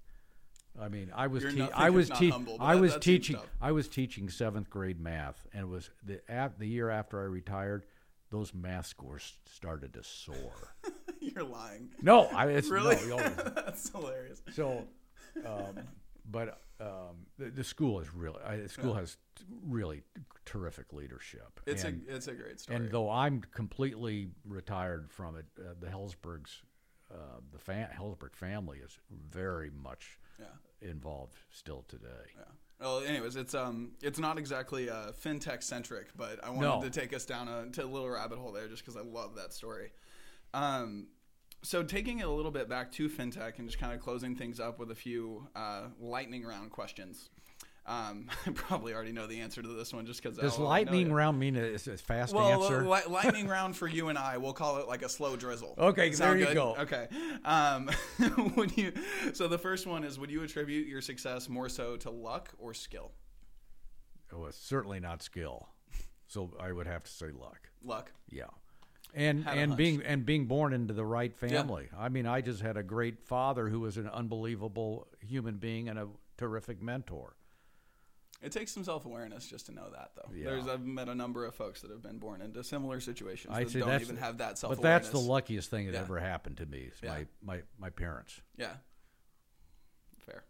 I 0.80 0.88
mean, 0.90 1.12
I 1.16 1.28
was 1.28 1.44
te- 1.44 1.62
I 1.74 1.90
was 1.90 2.10
te- 2.10 2.30
humble, 2.30 2.58
I 2.60 2.76
that- 2.76 2.82
was 2.82 2.94
that 2.94 3.02
teaching. 3.02 3.38
I 3.62 3.72
was 3.72 3.88
teaching 3.88 4.30
seventh 4.30 4.70
grade 4.70 5.00
math, 5.00 5.46
and 5.54 5.64
it 5.64 5.68
was 5.70 5.90
the 6.04 6.22
the 6.58 6.68
year 6.68 6.90
after 6.90 7.20
I 7.20 7.26
retired. 7.26 7.86
Those 8.32 8.54
math 8.54 8.86
scores 8.86 9.38
started 9.52 9.94
to 9.96 10.04
soar. 10.04 10.76
You're 11.20 11.44
lying. 11.44 11.90
No, 12.02 12.26
I 12.28 12.46
it's 12.50 12.70
Really? 12.70 12.96
no, 13.08 13.18
no, 13.18 13.28
That's 13.56 13.90
hilarious. 13.90 14.42
so, 14.54 14.86
um, 15.46 15.80
but 16.30 16.62
um, 16.80 17.26
the, 17.38 17.50
the 17.50 17.64
school 17.64 18.00
is 18.00 18.14
really 18.14 18.42
I, 18.46 18.58
the 18.58 18.70
school 18.70 18.94
has 18.94 19.18
t- 19.36 19.46
really 19.68 20.04
terrific 20.46 20.94
leadership. 20.94 21.60
It's 21.66 21.84
and, 21.84 22.04
a 22.10 22.16
it's 22.16 22.28
a 22.28 22.34
great 22.34 22.60
story. 22.60 22.78
and 22.78 22.92
though 22.92 23.10
I'm 23.10 23.42
completely 23.54 24.30
retired 24.46 25.12
from 25.12 25.38
it, 25.38 25.46
uh, 25.60 25.74
the 25.80 25.88
Helzbergs, 25.88 26.62
uh, 27.12 27.16
the 27.52 27.60
fa- 27.60 27.90
Helzberg 27.98 28.36
family 28.36 28.80
is 28.80 28.98
very 29.30 29.72
much 29.72 30.20
yeah. 30.40 30.46
involved 30.82 31.38
still 31.52 31.86
today. 31.88 32.08
Yeah. 32.38 32.44
Well, 32.80 33.02
anyways, 33.02 33.36
it's 33.36 33.54
um, 33.54 33.92
it's 34.02 34.20
not 34.20 34.38
exactly 34.38 34.90
uh, 34.90 35.12
fintech 35.12 35.64
centric, 35.64 36.16
but 36.16 36.44
I 36.44 36.50
wanted 36.50 36.68
No. 36.68 36.82
to 36.82 36.90
take 36.90 37.14
us 37.14 37.26
down 37.26 37.50
a, 37.50 37.70
to 37.72 37.84
a 37.84 37.86
little 37.86 38.10
rabbit 38.10 38.38
hole 38.38 38.54
there, 38.54 38.68
just 38.68 38.86
because 38.86 38.96
I 38.96 39.04
love 39.04 39.36
that 39.36 39.52
story. 39.54 39.92
Um, 40.54 41.08
so 41.62 41.84
taking 41.84 42.20
it 42.20 42.26
a 42.26 42.32
little 42.32 42.52
bit 42.52 42.70
back 42.70 42.92
to 42.94 43.10
fintech 43.10 43.60
and 43.60 43.68
just 43.68 43.80
kind 43.80 43.94
of 43.94 44.00
closing 44.00 44.36
things 44.36 44.60
up 44.60 44.80
with 44.80 44.92
a 44.92 44.96
few 44.96 45.48
uh, 45.56 45.84
lightning 46.00 46.44
round 46.44 46.72
questions. 46.72 47.30
Um, 47.86 48.28
I 48.46 48.52
probably 48.52 48.94
already 48.94 49.12
know 49.12 49.26
the 49.26 49.40
answer 49.42 49.62
to 49.62 49.68
this 49.68 49.94
one, 49.94 50.06
just 50.06 50.22
because 50.22 50.38
Does 50.38 50.60
lightning 50.60 51.12
round 51.12 51.40
mean 51.40 51.56
it's 51.56 51.88
a 51.88 51.98
fast 51.98 52.34
well, 52.34 52.64
answer? 52.64 52.86
li- 52.88 53.02
lightning 53.10 53.48
round 53.48 53.76
for 53.76 53.88
you 53.88 54.10
and 54.10 54.18
I. 54.18 54.38
We'll 54.38 54.54
call 54.54 54.78
it 54.78 54.88
like 54.88 55.02
a 55.02 55.10
slow 55.10 55.36
drizzle. 55.36 55.74
Okay, 55.78 56.12
Sound 56.12 56.34
there 56.34 56.38
you 56.40 56.46
good? 56.46 56.56
go. 56.56 56.76
Okay. 56.80 57.08
Um, 57.44 57.90
would 58.56 58.78
you? 58.78 58.94
So 59.34 59.48
the 59.48 59.58
first 59.58 59.88
one 59.88 60.04
is: 60.04 60.20
Would 60.20 60.30
you 60.30 60.44
attribute 60.44 60.88
your 60.88 61.02
success 61.02 61.50
more 61.50 61.68
so 61.68 61.98
to 61.98 62.12
luck 62.12 62.52
or 62.60 62.74
skill? 62.74 63.12
oh, 64.32 64.46
it's 64.46 64.58
certainly 64.58 65.00
not 65.00 65.24
skill. 65.24 65.70
So 66.28 66.52
I 66.60 66.72
would 66.72 66.86
have 66.86 67.04
to 67.04 67.12
say 67.12 67.28
luck. 67.32 67.70
Luck. 67.84 68.12
Yeah. 68.30 68.44
And 69.14 69.48
and 69.48 69.76
being 69.76 70.04
and 70.04 70.26
being 70.26 70.46
born 70.46 70.72
into 70.74 70.94
the 70.94 71.06
right 71.06 71.36
family. 71.36 71.90
I 71.98 72.10
mean, 72.10 72.28
I 72.28 72.42
just 72.42 72.62
had 72.62 72.78
a 72.78 72.84
great 72.84 73.20
father 73.20 73.68
who 73.68 73.80
was 73.80 73.98
an 73.98 74.08
unbelievable 74.08 75.08
human 75.20 75.58
being 75.58 75.90
and 75.90 75.98
a 75.98 76.08
terrific 76.38 76.82
mentor. 76.82 77.36
It 78.42 78.52
takes 78.54 78.72
some 78.72 78.84
self 78.86 79.06
awareness 79.06 79.48
just 79.48 79.66
to 79.66 79.74
know 79.74 79.90
that, 79.92 80.12
though. 80.16 80.32
Yeah. 80.34 80.46
There's 80.46 80.68
I've 80.68 80.86
met 80.86 81.10
a 81.10 81.16
number 81.16 81.46
of 81.46 81.56
folks 81.56 81.82
that 81.82 81.92
have 81.92 82.02
been 82.02 82.20
born 82.20 82.42
into 82.42 82.64
similar 82.64 83.00
situations 83.02 83.54
I 83.54 83.64
that 83.64 83.72
say 83.72 83.80
don't 83.80 84.00
even 84.02 84.18
have 84.18 84.38
that 84.38 84.58
self 84.58 84.78
awareness. 84.78 84.82
But 84.82 84.90
that's 84.90 85.10
the 85.10 85.30
luckiest 85.30 85.70
thing 85.70 85.88
that 85.88 85.94
Yeah. 85.94 86.02
ever 86.02 86.20
happened 86.20 86.58
to 86.58 86.66
me. 86.66 86.90
Yeah. 87.04 87.10
my, 87.10 87.26
my 87.42 87.62
my 87.78 87.90
parents. 87.90 88.40
Yeah. 88.58 88.76
Fair. 90.20 90.44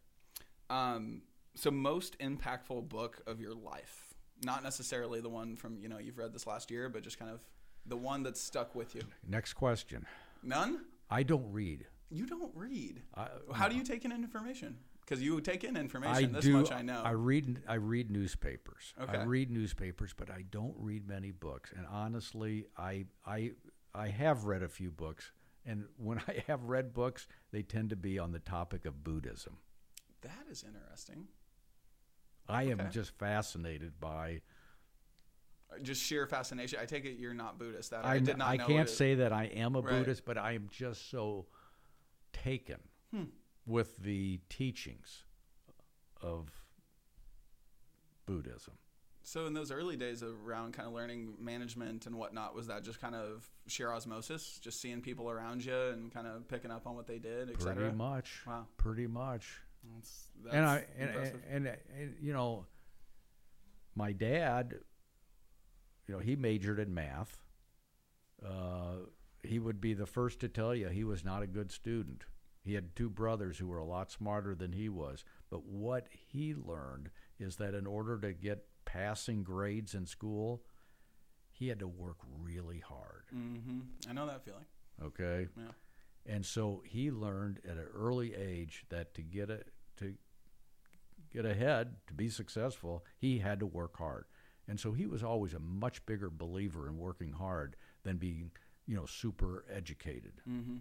Um, 0.70 1.24
so 1.56 1.72
most 1.72 2.18
impactful 2.20 2.90
book 2.90 3.22
of 3.26 3.40
your 3.42 3.54
life, 3.54 4.14
not 4.44 4.64
necessarily 4.64 5.20
the 5.22 5.30
one 5.30 5.56
from 5.56 5.80
you 5.80 5.90
know 5.90 5.98
you've 5.98 6.18
read 6.18 6.34
this 6.34 6.46
last 6.46 6.70
year, 6.70 6.90
but 6.90 7.04
just 7.04 7.18
kind 7.18 7.32
of 7.32 7.44
the 7.86 7.98
one 7.98 8.24
that's 8.24 8.42
stuck 8.42 8.76
with 8.76 8.96
you. 8.96 9.02
Next 9.28 9.54
question. 9.54 10.06
None. 10.44 10.86
I 11.10 11.24
don't 11.24 11.52
read. 11.52 11.86
You 12.10 12.26
don't 12.26 12.52
read. 12.56 13.02
I, 13.16 13.28
How 13.54 13.68
do 13.68 13.76
you 13.76 13.84
take 13.84 14.06
in 14.06 14.12
information? 14.12 14.78
Because 15.02 15.24
you 15.24 15.42
take 15.42 15.64
in 15.64 15.76
I 15.76 15.80
information. 15.80 16.34
this 16.34 16.46
do. 16.46 16.54
much 16.54 16.72
I 16.72 16.82
know. 16.84 17.02
I 17.04 17.12
read. 17.12 17.62
I 17.68 17.76
read 17.76 18.12
newspapers. 18.12 18.94
Okay. 19.02 19.18
I 19.18 19.24
read 19.24 19.50
newspapers, 19.50 20.14
but 20.16 20.30
I 20.30 20.44
don't 20.52 20.76
read 20.78 21.08
many 21.08 21.32
books. 21.32 21.72
And 21.76 21.86
honestly, 21.92 22.66
I 22.78 23.06
I 23.26 23.52
I 23.94 24.10
have 24.10 24.46
read 24.46 24.62
a 24.62 24.70
few 24.70 24.92
books, 24.92 25.32
and 25.66 25.86
when 25.98 26.20
I 26.28 26.44
have 26.46 26.64
read 26.66 26.94
books, 26.94 27.28
they 27.52 27.64
tend 27.64 27.90
to 27.90 27.96
be 27.96 28.20
on 28.20 28.32
the 28.32 28.40
topic 28.40 28.86
of 28.86 29.04
Buddhism. 29.04 29.58
that 30.22 30.46
is 30.50 30.64
interesting. 30.64 31.28
I 32.48 32.64
am 32.64 32.90
just 32.92 33.12
fascinated 33.18 34.00
by. 34.00 34.42
Just 35.84 36.02
sheer 36.02 36.26
fascination. 36.28 36.80
I 36.82 36.86
take 36.86 37.06
it 37.06 37.18
you're 37.20 37.34
not 37.34 37.60
Buddhist. 37.60 37.92
That 37.92 38.06
I, 38.06 38.16
I, 38.16 38.20
did 38.20 38.38
not 38.38 38.48
I 38.50 38.58
can't 38.58 38.90
say 38.90 39.16
that 39.16 39.32
I 39.32 39.46
am 39.46 39.76
a 39.76 39.82
Right. 39.82 40.00
Buddhist, 40.00 40.26
but 40.26 40.38
I 40.38 40.54
am 40.54 40.68
just 40.72 41.10
so 41.12 41.46
taken 42.34 42.78
Hmm. 43.12 43.24
with 43.66 43.98
the 43.98 44.40
teachings 44.50 45.24
of 46.22 46.50
Buddhism. 48.26 48.74
So 49.24 49.46
in 49.46 49.54
those 49.54 49.72
early 49.72 49.96
days 49.96 50.24
around 50.24 50.74
kind 50.74 50.88
of 50.88 50.94
learning 50.94 51.36
management 51.40 52.08
and 52.08 52.16
whatnot, 52.16 52.56
was 52.56 52.68
that 52.68 52.84
just 52.84 53.00
kind 53.00 53.14
of 53.16 53.48
sheer 53.68 53.92
osmosis, 53.92 54.60
just 54.60 54.82
seeing 54.82 55.02
people 55.02 55.30
around 55.30 55.64
you 55.64 55.76
and 55.76 56.12
kind 56.12 56.26
of 56.26 56.48
picking 56.48 56.72
up 56.72 56.88
on 56.88 56.96
what 56.96 57.06
they 57.06 57.20
did, 57.20 57.50
etc. 57.52 57.76
Pretty 57.76 57.96
much. 57.96 58.42
Wow. 58.48 58.66
Pretty 58.78 59.08
much. 59.08 59.60
That's, 59.96 60.30
and 60.52 60.66
I 60.66 60.86
and, 60.98 61.10
and, 61.10 61.42
and, 61.50 61.68
and 61.68 62.16
you 62.20 62.34
know, 62.34 62.66
my 63.96 64.12
dad, 64.12 64.76
you 66.10 66.16
know, 66.16 66.20
he 66.22 66.36
majored 66.36 66.80
in 66.80 66.92
math. 66.92 67.38
Uh, 68.44 69.06
he 69.44 69.60
would 69.60 69.80
be 69.80 69.94
the 69.94 70.08
first 70.08 70.40
to 70.40 70.48
tell 70.50 70.74
you 70.74 70.88
he 70.88 71.04
was 71.04 71.24
not 71.24 71.44
a 71.44 71.48
good 71.48 71.72
student. 71.72 72.24
He 72.64 72.74
had 72.74 72.96
two 72.96 73.12
brothers 73.12 73.60
who 73.60 73.68
were 73.68 73.78
a 73.78 73.86
lot 73.86 74.12
smarter 74.12 74.56
than 74.56 74.74
he 74.74 74.90
was. 74.90 75.24
But 75.52 75.66
what 75.66 76.08
he 76.12 76.56
learned 76.56 77.12
is 77.40 77.58
that 77.58 77.76
in 77.76 77.86
order 77.86 78.18
to 78.22 78.34
get 78.34 78.66
passing 78.86 79.44
grades 79.44 79.94
in 79.94 80.08
school, 80.08 80.64
he 81.52 81.68
had 81.68 81.78
to 81.80 81.88
work 81.88 82.18
really 82.40 82.80
hard. 82.80 83.26
Mhm. 83.32 83.84
I 84.08 84.14
know 84.14 84.26
that 84.26 84.44
feeling. 84.44 84.66
Okay. 85.00 85.48
Yeah. 85.56 85.72
And 86.26 86.44
so 86.44 86.82
he 86.88 87.12
learned 87.12 87.60
at 87.66 87.78
an 87.78 87.88
early 87.94 88.34
age 88.34 88.86
that 88.90 89.14
to 89.14 89.22
get 89.22 89.52
a, 89.52 89.64
to 89.98 90.16
get 91.32 91.46
ahead, 91.46 91.98
to 92.08 92.14
be 92.16 92.30
successful, 92.30 93.06
he 93.20 93.40
had 93.40 93.60
to 93.60 93.68
work 93.68 93.98
hard. 93.98 94.26
And 94.70 94.80
so 94.80 94.94
he 94.94 95.08
was 95.08 95.24
always 95.24 95.54
a 95.56 95.60
much 95.60 96.06
bigger 96.06 96.30
believer 96.30 96.88
in 96.88 96.98
working 96.98 97.32
hard 97.32 97.76
than 98.04 98.18
being, 98.18 98.52
you 98.86 98.96
know, 98.96 99.08
super 99.08 99.66
educated. 99.74 100.34
Mm-hmm. 100.48 100.78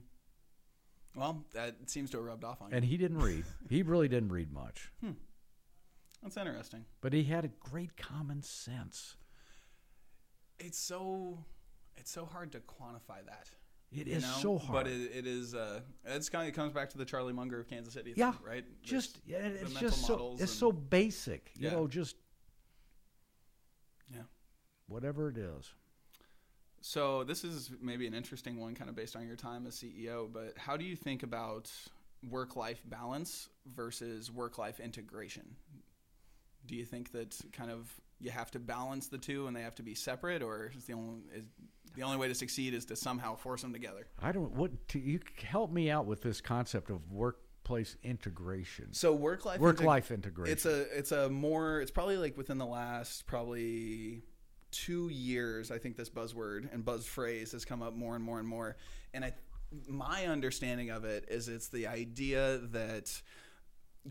Well, 1.17 1.45
that 1.55 1.75
seems 1.87 2.11
to 2.11 2.19
have 2.19 2.27
rubbed 2.27 2.45
off 2.45 2.61
on 2.61 2.71
you. 2.71 2.77
And 2.77 2.85
he 2.85 2.99
didn't 2.99 3.19
read. 3.21 3.45
he 3.71 3.83
really 3.83 4.09
didn't 4.09 4.29
read 4.29 4.53
much. 4.53 4.93
That's 6.23 6.37
interesting. 6.37 6.85
But 7.01 7.13
he 7.15 7.25
had 7.25 7.45
a 7.45 7.49
great 7.49 7.97
common 7.97 8.43
sense. 8.43 9.17
It's 10.59 10.79
so 10.79 11.39
it's 11.97 12.11
so 12.11 12.27
hard 12.27 12.53
to 12.53 12.61
quantify 12.61 13.25
that. 13.27 13.51
It 13.91 14.07
is 14.07 14.23
know? 14.23 14.35
so 14.41 14.59
hard. 14.59 14.85
But 14.85 14.93
it, 14.93 15.13
it 15.15 15.27
is. 15.27 15.55
Uh, 15.55 15.81
it's 16.05 16.29
kind 16.29 16.43
of 16.43 16.49
it 16.49 16.55
comes 16.55 16.73
back 16.73 16.91
to 16.91 16.99
the 16.99 17.05
Charlie 17.05 17.33
Munger 17.33 17.59
of 17.61 17.69
Kansas 17.69 17.95
City. 17.95 18.13
yeah, 18.17 18.33
thing, 18.33 18.41
right. 18.47 18.65
Just 18.83 19.21
There's 19.27 19.43
yeah, 19.45 19.63
it's 19.63 19.81
just 19.81 20.05
so 20.07 20.37
it's 20.39 20.53
so 20.53 20.73
basic. 20.73 21.53
You 21.57 21.69
Yeah. 21.69 21.75
know, 21.75 21.89
just. 21.89 22.17
Whatever 24.89 25.29
it 25.29 25.37
is. 25.37 25.73
So 26.81 27.25
this 27.25 27.45
is 27.45 27.71
maybe 27.81 28.07
an 28.07 28.15
interesting 28.15 28.61
one, 28.61 28.75
kind 28.75 28.89
of 28.89 28.97
based 28.97 29.17
on 29.17 29.27
your 29.27 29.37
time 29.37 29.67
as 29.67 29.75
CEO. 29.75 30.33
But 30.33 30.55
how 30.57 30.77
do 30.77 30.85
you 30.85 30.97
think 30.97 31.23
about 31.23 31.71
work-life 32.29 32.83
balance 32.87 33.49
versus 33.75 34.31
work-life 34.31 34.81
integration? 34.81 35.57
Do 36.67 36.75
you 36.75 36.85
think 36.85 37.13
that 37.13 37.37
kind 37.53 37.71
of 37.71 37.89
you 38.21 38.31
have 38.31 38.51
to 38.53 38.59
balance 38.59 39.09
the 39.09 39.19
two 39.19 39.47
and 39.47 39.57
they 39.57 39.63
have 39.63 39.75
to 39.77 39.83
be 39.83 39.95
separate, 39.95 40.43
or 40.43 40.73
is 40.77 40.85
the 40.85 40.93
only 40.93 41.21
is 41.35 41.45
the 41.95 42.03
only 42.03 42.17
way 42.17 42.29
to 42.29 42.35
succeed 42.35 42.75
is 42.75 42.85
to 42.87 42.97
somehow 42.97 43.37
force 43.37 43.63
them 43.63 43.73
together? 43.73 44.07
I 44.21 44.33
don't. 44.33 44.53
What 44.53 44.89
to, 44.89 44.99
you 44.99 45.21
help 45.43 45.73
me 45.73 45.91
out 45.91 46.07
with 46.07 46.21
this 46.21 46.41
concept 46.41 46.91
of 46.91 47.11
workplace 47.11 47.97
integration, 48.03 48.93
So 48.93 49.15
work-life 49.15 49.61
work 49.61 49.83
life 49.83 50.11
integration. 50.11 50.53
It's 50.53 50.67
a 50.67 50.99
it's 50.99 51.13
a 51.13 51.29
more 51.29 51.81
it's 51.81 51.91
probably 51.91 52.17
like 52.17 52.37
within 52.37 52.59
the 52.59 52.67
last 52.67 53.27
probably 53.27 54.23
two 54.71 55.09
years. 55.09 55.71
I 55.71 55.79
think 55.79 55.97
this 55.97 56.11
buzzword 56.11 56.73
and 56.73 56.85
buzz 56.85 57.07
phrase 57.07 57.53
has 57.53 57.65
come 57.65 57.83
up 57.83 57.95
more 57.95 58.15
and 58.15 58.25
more 58.25 58.39
and 58.39 58.49
more. 58.49 58.77
And 59.15 59.25
I 59.25 59.33
my 59.87 60.27
understanding 60.27 60.91
of 60.91 61.05
it 61.05 61.27
is 61.29 61.49
it's 61.49 61.69
the 61.69 61.87
idea 61.87 62.59
that 62.73 63.21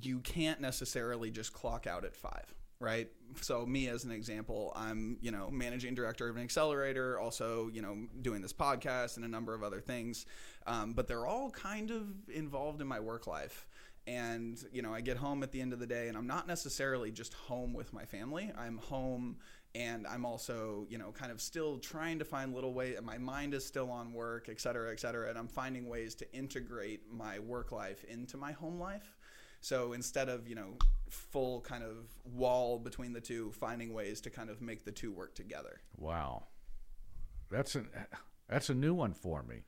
you 0.02 0.20
can't 0.20 0.62
necessarily 0.62 1.32
just 1.32 1.54
clock 1.54 1.88
out 1.88 2.06
at 2.06 2.16
five 2.16 2.54
right 2.80 3.10
so 3.42 3.66
me 3.66 3.88
as 3.88 4.04
an 4.04 4.12
example 4.12 4.72
i'm 4.76 5.18
you 5.20 5.32
know 5.32 5.50
managing 5.50 5.96
director 5.96 6.30
of 6.30 6.36
an 6.36 6.44
accelerator 6.44 7.20
also 7.20 7.70
you 7.74 7.82
know 7.82 7.98
doing 8.22 8.42
this 8.42 8.54
podcast 8.54 9.16
and 9.16 9.26
a 9.26 9.28
number 9.28 9.56
of 9.56 9.64
other 9.64 9.82
things 9.82 10.28
um, 10.68 10.94
but 10.94 11.08
they're 11.08 11.26
all 11.26 11.50
kind 11.50 11.90
of 11.90 12.04
involved 12.30 12.80
in 12.82 12.88
my 12.88 13.00
work 13.00 13.26
life 13.26 13.68
and 14.06 14.64
you 14.72 14.84
know 14.84 14.94
i 14.94 15.02
get 15.02 15.18
home 15.18 15.42
at 15.42 15.52
the 15.52 15.60
end 15.60 15.74
of 15.74 15.80
the 15.80 15.88
day 15.88 16.08
and 16.08 16.16
i'm 16.16 16.28
not 16.28 16.48
necessarily 16.48 17.10
just 17.10 17.34
home 17.34 17.74
with 17.74 17.92
my 17.94 18.06
family 18.06 18.52
i'm 18.56 18.78
home 18.78 19.38
and 19.78 20.08
i'm 20.08 20.26
also 20.26 20.86
you 20.90 20.98
know 20.98 21.12
kind 21.12 21.32
of 21.32 21.40
still 21.40 21.78
trying 21.78 22.18
to 22.18 22.26
find 22.26 22.54
little 22.54 22.74
ways 22.74 22.98
my 23.04 23.18
mind 23.18 23.54
is 23.54 23.66
still 23.66 23.92
on 23.92 24.12
work 24.12 24.50
et 24.50 24.60
cetera 24.60 24.92
et 24.92 25.00
cetera 25.00 25.30
and 25.30 25.38
i'm 25.38 25.48
finding 25.48 25.88
ways 25.88 26.16
to 26.16 26.30
integrate 26.34 27.02
my 27.12 27.38
work 27.40 27.72
life 27.72 28.04
into 28.06 28.38
my 28.38 28.52
home 28.52 28.80
life 28.80 29.16
so 29.62 29.94
instead 29.94 30.30
of 30.30 30.48
you 30.48 30.56
know 30.56 30.74
full 31.10 31.62
kind 31.62 31.84
of 31.84 32.08
wall 32.26 32.80
between 32.80 33.14
the 33.14 33.22
two 33.22 33.52
finding 33.52 33.94
ways 33.94 34.20
to 34.22 34.30
kind 34.30 34.50
of 34.50 34.62
make 34.62 34.84
the 34.84 34.92
two 34.92 35.12
work 35.12 35.36
together 35.36 35.82
wow. 35.98 36.44
That's 37.50 37.76
an 37.76 37.88
that's 38.50 38.70
a 38.70 38.74
new 38.74 38.94
one 38.94 39.14
for 39.14 39.44
me. 39.44 39.64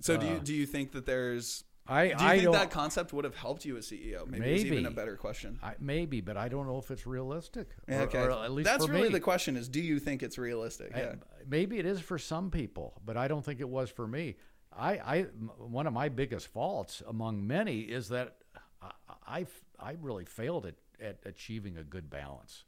so 0.00 0.16
do 0.16 0.26
you 0.26 0.34
uh, 0.34 0.38
do 0.38 0.54
you 0.54 0.66
think 0.66 0.92
that 0.92 1.06
there's 1.06 1.64
I 1.86 2.08
do 2.08 2.10
you. 2.12 2.16
I 2.18 2.38
think 2.38 2.52
that 2.52 2.70
concept 2.70 3.12
would 3.12 3.24
have 3.24 3.34
helped 3.34 3.64
you 3.64 3.76
as 3.76 3.86
ceo 3.90 4.26
maybe, 4.26 4.52
it's 4.54 4.64
even 4.64 4.86
a 4.86 4.90
better 4.90 5.16
question 5.16 5.58
I, 5.62 5.74
maybe, 5.78 6.20
but 6.20 6.36
I 6.36 6.48
don't 6.48 6.66
know 6.66 6.78
if 6.78 6.90
it's 6.90 7.06
realistic. 7.06 7.68
Or- 7.88 7.94
okay 8.02 8.22
or 8.22 8.30
at 8.30 8.52
least 8.52 8.66
that's 8.68 8.88
really 8.88 9.08
me. 9.08 9.14
the 9.14 9.20
question 9.20 9.56
is 9.56 9.68
do 9.68 9.80
you 9.82 9.98
think 9.98 10.22
it's 10.22 10.38
realistic 10.38 10.92
I- 10.94 11.00
yeah 11.00 11.14
maybe 11.48 11.78
it 11.78 11.86
is 11.86 12.00
for 12.00 12.18
some 12.18 12.50
people, 12.50 13.00
but 13.04 13.16
I 13.16 13.28
don't 13.28 13.44
think 13.44 13.60
it 13.60 13.68
was 13.68 13.90
for 13.90 14.06
me. 14.06 14.36
I, 14.76 15.26
one 15.58 15.86
of 15.86 15.92
my 15.92 16.08
biggest 16.08 16.48
faults 16.48 17.00
among 17.06 17.46
many 17.46 17.80
is 17.80 18.08
that 18.08 18.38
I, 18.82 18.90
I, 19.26 19.46
I 19.78 19.96
really 20.00 20.24
failed 20.24 20.66
at, 20.66 20.74
at 21.00 21.18
achieving 21.24 21.76
a 21.76 21.84
good 21.84 22.10
balance. 22.10 22.64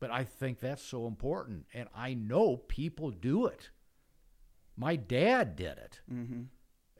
But 0.00 0.10
I 0.10 0.24
think 0.24 0.60
that's 0.60 0.82
so 0.82 1.06
important, 1.06 1.66
and 1.74 1.88
I 1.94 2.14
know 2.14 2.56
people 2.56 3.10
do 3.10 3.46
it. 3.46 3.70
My 4.76 4.96
dad 4.96 5.56
did 5.56 5.76
it. 5.76 6.00
mm-hmm. 6.10 6.42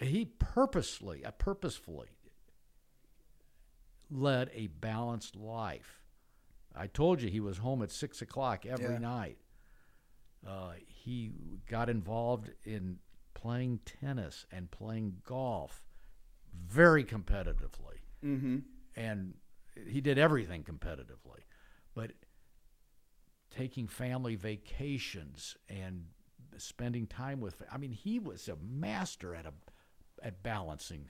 He 0.01 0.25
purposely, 0.27 1.25
uh, 1.25 1.31
purposefully 1.33 2.09
led 4.11 4.51
a 4.55 4.69
balanced 4.69 5.37
life. 5.37 6.03
I 6.75 6.87
told 6.87 7.21
you 7.21 7.29
he 7.31 7.41
was 7.41 7.59
home 7.59 7.83
at 7.83 7.91
six 7.91 8.23
o'clock 8.23 8.65
every 8.65 8.95
Yeah. 8.95 8.99
night. 8.99 9.39
Uh, 10.47 10.75
he 10.87 11.33
got 11.67 11.89
involved 11.91 12.51
in 12.65 13.01
playing 13.35 13.81
tennis 13.85 14.47
and 14.53 14.71
playing 14.71 15.21
golf 15.25 15.83
very 16.55 17.05
competitively, 17.05 18.01
Mm-hmm. 18.25 18.59
and 18.97 19.35
he 19.87 20.01
did 20.01 20.19
everything 20.19 20.65
competitively. 20.65 21.43
But 21.95 22.13
taking 23.51 23.89
family 23.89 24.37
vacations 24.37 25.57
and 25.69 26.07
spending 26.57 27.07
time 27.07 27.41
with 27.41 27.63
I 27.71 27.79
mean 27.79 27.93
he 27.93 28.19
was 28.19 28.49
a 28.49 28.57
master 28.57 29.35
at 29.35 29.47
a 29.47 29.53
at 30.23 30.43
balancing 30.43 31.07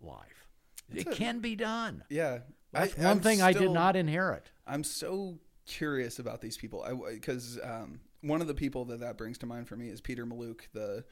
life. 0.00 0.48
It 0.94 1.06
a- 1.06 1.10
can 1.10 1.40
be 1.40 1.56
done. 1.56 2.04
yeah 2.08 2.40
That's 2.72 2.94
I- 2.98 3.02
one 3.02 3.06
I'm 3.06 3.20
thing 3.20 3.42
I 3.42 3.52
did 3.52 3.70
not 3.70 3.96
inherit. 3.96 4.50
I'm 4.66 4.84
so 4.84 5.38
curious 5.66 6.18
about 6.18 6.40
these 6.40 6.56
people. 6.56 6.86
Because 7.12 7.58
um, 7.62 8.00
one 8.20 8.40
of 8.40 8.46
the 8.46 8.54
people 8.54 8.84
that 8.86 9.00
that 9.00 9.16
brings 9.16 9.38
to 9.38 9.46
mind 9.46 9.68
for 9.68 9.76
me 9.76 9.88
is 9.88 10.00
Peter 10.00 10.24
Mallouk, 10.26 10.68
the 10.72 11.04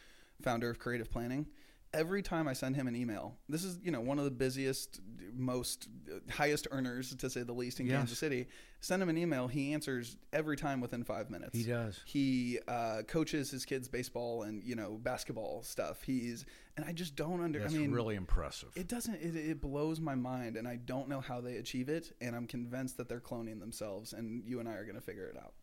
founder 0.43 0.71
of 0.71 0.79
Creative 0.79 1.11
Planning. 1.11 1.47
Every 1.95 2.23
time 2.23 2.49
I 2.49 2.53
send 2.53 2.75
him 2.77 2.87
an 2.89 2.97
email, 2.97 3.37
this 3.49 3.65
is 3.65 3.79
you 3.83 3.91
know 3.93 4.01
one 4.01 4.19
of 4.19 4.25
the 4.25 4.31
busiest, 4.31 5.01
most 5.33 5.89
highest 6.31 6.67
earners 6.71 7.15
to 7.15 7.31
say 7.31 7.43
the 7.43 7.53
least 7.53 7.81
in 7.81 7.87
Yes. 7.87 7.97
Kansas 7.97 8.19
City. 8.19 8.47
Send 8.81 9.03
him 9.03 9.09
an 9.09 9.17
email, 9.17 9.49
he 9.49 9.73
answers 9.73 10.17
every 10.33 10.59
time 10.59 10.81
within 10.83 11.05
five 11.05 11.31
minutes. 11.31 11.57
He 11.57 11.65
does. 11.65 12.01
He 12.05 12.59
uh, 12.69 13.01
coaches 13.09 13.51
his 13.51 13.65
kids 13.65 13.89
baseball 13.89 14.43
and 14.43 14.63
you 14.63 14.75
know 14.75 14.99
basketball 15.03 15.63
stuff. 15.63 16.03
He's 16.03 16.45
and 16.77 16.85
I 16.85 16.93
just 16.93 17.15
don't 17.17 17.41
under. 17.41 17.61
That's 17.61 17.75
I 17.75 17.79
mean, 17.79 17.93
really 17.93 18.17
impressive. 18.17 18.71
it 18.77 18.89
doesn't. 18.89 19.15
It, 19.15 19.37
it 19.37 19.61
blows 19.63 20.01
my 20.01 20.15
mind, 20.17 20.57
and 20.57 20.67
I 20.69 20.77
don't 20.77 21.09
know 21.09 21.21
how 21.21 21.41
they 21.41 21.57
achieve 21.57 21.89
it. 21.89 22.13
And 22.21 22.35
I'm 22.37 22.47
convinced 22.47 22.97
that 22.99 23.09
they're 23.09 23.21
cloning 23.21 23.61
themselves, 23.61 24.13
and 24.13 24.43
you 24.45 24.59
and 24.61 24.69
I 24.69 24.73
are 24.73 24.85
going 24.85 24.97
to 24.97 25.01
figure 25.01 25.27
it 25.29 25.37
out. 25.39 25.55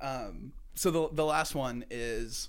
Um, 0.00 0.52
so 0.74 0.90
the 0.90 1.08
the 1.10 1.24
last 1.24 1.54
one 1.54 1.84
is 1.90 2.48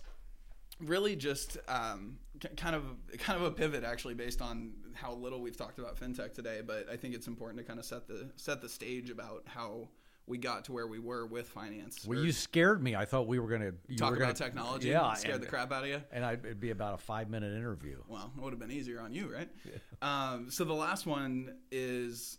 really 0.80 1.16
just 1.16 1.58
um, 1.68 2.18
kind 2.56 2.76
of 2.76 2.84
kind 3.18 3.42
of 3.42 3.48
a 3.48 3.52
pivot 3.52 3.84
actually 3.84 4.14
based 4.14 4.42
on 4.42 4.74
how 4.94 5.14
little 5.14 5.42
we've 5.42 5.58
talked 5.58 5.80
about 5.80 6.00
fintech 6.00 6.34
today. 6.34 6.62
But 6.66 6.88
I 6.92 6.96
think 6.98 7.16
it's 7.16 7.28
important 7.28 7.60
to 7.60 7.66
kind 7.66 7.80
of 7.80 7.86
set 7.86 8.08
the 8.08 8.30
set 8.36 8.62
the 8.62 8.70
stage 8.70 9.10
about 9.10 9.44
how 9.46 9.90
we 10.28 10.38
got 10.38 10.66
to 10.66 10.74
where 10.74 10.88
we 10.88 11.00
were 11.00 11.26
with 11.26 11.48
finance. 11.48 12.06
Well, 12.06 12.20
you 12.20 12.34
scared 12.34 12.84
me. 12.84 12.96
I 12.96 13.06
thought 13.06 13.28
we 13.28 13.40
were 13.40 13.48
going 13.48 13.62
to 13.62 13.96
talk 13.96 14.12
were 14.12 14.18
about 14.18 14.26
gonna, 14.26 14.34
technology, 14.34 14.90
Yeah, 14.90 15.14
scared 15.14 15.36
and, 15.36 15.44
the 15.44 15.48
crap 15.48 15.72
out 15.72 15.84
of 15.84 15.90
you. 15.90 16.02
And 16.12 16.26
I'd, 16.26 16.44
it'd 16.46 16.60
be 16.60 16.72
about 16.72 16.96
a 16.96 16.98
five 16.98 17.30
minute 17.30 17.56
interview. 17.56 18.02
Well, 18.10 18.32
it 18.36 18.44
would 18.44 18.52
have 18.52 18.60
been 18.60 18.72
easier 18.72 19.00
on 19.00 19.14
you, 19.14 19.34
right? 19.34 19.50
Um, 20.00 20.52
so 20.52 20.64
the 20.64 20.74
last 20.74 21.08
one 21.08 21.56
is, 21.72 22.38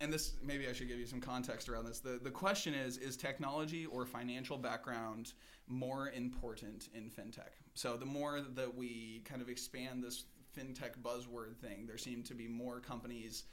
and 0.00 0.12
this 0.12 0.34
maybe 0.42 0.68
I 0.68 0.72
should 0.72 0.88
give 0.88 0.98
you 0.98 1.06
some 1.06 1.20
context 1.20 1.68
around 1.68 1.86
this. 1.86 2.00
The 2.00 2.18
the 2.22 2.30
question 2.30 2.74
is: 2.74 2.96
Is 2.96 3.16
technology 3.16 3.86
or 3.86 4.06
financial 4.06 4.56
background 4.56 5.34
more 5.68 6.10
important 6.10 6.88
in 6.94 7.10
fintech? 7.10 7.52
So 7.74 7.96
the 7.96 8.06
more 8.06 8.40
that 8.40 8.74
we 8.74 9.22
kind 9.24 9.42
of 9.42 9.48
expand 9.48 10.02
this 10.02 10.24
fintech 10.56 10.98
buzzword 11.02 11.56
thing, 11.56 11.86
there 11.86 11.98
seem 11.98 12.22
to 12.24 12.34
be 12.34 12.48
more 12.48 12.80
companies. 12.80 13.44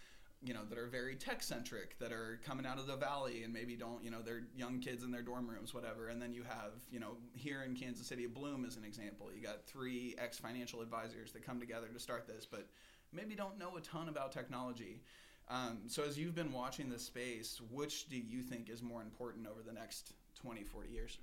You 0.44 0.54
know 0.54 0.64
that 0.70 0.78
are 0.78 0.86
very 0.86 1.16
tech 1.16 1.42
centric 1.42 1.98
that 1.98 2.12
are 2.12 2.40
coming 2.46 2.64
out 2.64 2.78
of 2.78 2.86
the 2.86 2.96
valley 2.96 3.42
and 3.42 3.52
maybe 3.52 3.76
don't 3.76 4.04
you 4.04 4.12
know 4.12 4.22
they're 4.24 4.44
young 4.56 4.80
kids 4.80 5.04
in 5.04 5.10
their 5.10 5.24
dorm 5.24 5.50
rooms 5.50 5.74
whatever 5.74 6.10
and 6.10 6.22
then 6.22 6.32
you 6.32 6.44
have 6.44 6.74
you 6.92 7.00
know 7.00 7.18
here 7.34 7.64
in 7.64 7.74
Kansas 7.74 8.06
City 8.06 8.28
Bloom 8.28 8.64
as 8.64 8.78
an 8.78 8.84
example 8.84 9.32
you 9.36 9.42
got 9.42 9.66
three 9.66 10.14
ex 10.20 10.38
financial 10.38 10.82
advisors 10.82 11.32
that 11.32 11.44
come 11.44 11.60
together 11.60 11.88
to 11.92 12.00
start 12.00 12.28
this 12.28 12.46
but 12.46 12.68
maybe 13.12 13.36
don't 13.36 13.58
know 13.58 13.78
a 13.78 13.82
ton 13.82 14.10
about 14.10 14.32
technology. 14.32 15.02
Um, 15.50 15.80
so 15.88 16.04
as 16.04 16.18
you've 16.18 16.36
been 16.36 16.52
watching 16.52 16.90
this 16.90 17.04
space, 17.04 17.62
which 17.72 18.10
do 18.10 18.18
you 18.18 18.42
think 18.42 18.70
is 18.70 18.82
more 18.82 19.02
important 19.02 19.48
over 19.48 19.62
the 19.66 19.72
next 19.74 20.14
20, 20.42 20.64
40 20.64 20.90
years? 20.90 21.20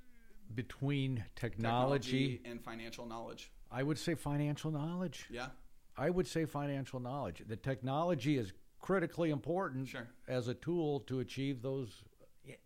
Between 0.55 1.25
technology, 1.37 2.41
and 2.45 2.62
financial 2.62 3.07
knowledge. 3.07 3.51
I 3.70 3.83
would 3.83 3.99
say 3.99 4.14
financial 4.14 4.70
knowledge. 4.70 5.27
Yeah. 5.31 5.49
I 5.97 6.11
would 6.11 6.27
say 6.27 6.45
financial 6.45 7.01
knowledge. 7.01 7.43
The 7.47 7.57
technology 7.57 8.37
is 8.39 8.53
critically 8.81 9.31
important 9.31 9.89
Sure. 9.89 10.09
as 10.29 10.49
a 10.49 10.55
tool 10.55 11.01
to 11.01 11.20
achieve 11.20 11.62
those 11.62 12.03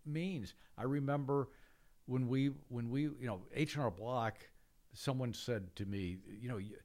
means. 0.04 0.54
I 0.76 0.84
remember 0.84 1.48
when 2.06 2.26
we 2.28 2.46
when 2.68 2.90
we 2.90 3.02
you 3.02 3.26
know 3.26 3.42
H 3.54 3.74
and 3.74 3.84
R 3.84 3.90
Block, 3.90 4.48
someone 4.92 5.32
said 5.32 5.74
to 5.76 5.86
me, 5.86 6.18
you 6.40 6.48
know, 6.48 6.56
you- 6.58 6.78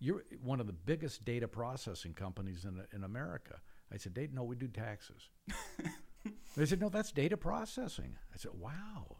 you're 0.00 0.24
one 0.42 0.58
of 0.60 0.66
the 0.66 0.72
biggest 0.72 1.24
data 1.24 1.46
processing 1.46 2.12
companies 2.14 2.64
in 2.64 2.84
in 2.92 3.04
America. 3.04 3.60
I 3.92 3.96
said, 3.96 4.14
"Data? 4.14 4.34
No, 4.34 4.42
we 4.44 4.56
do 4.56 4.68
taxes." 4.68 5.28
they 6.56 6.66
said, 6.66 6.80
"No, 6.80 6.88
that's 6.88 7.12
data 7.12 7.36
processing." 7.36 8.16
I 8.32 8.36
said, 8.36 8.52
"Wow." 8.58 9.16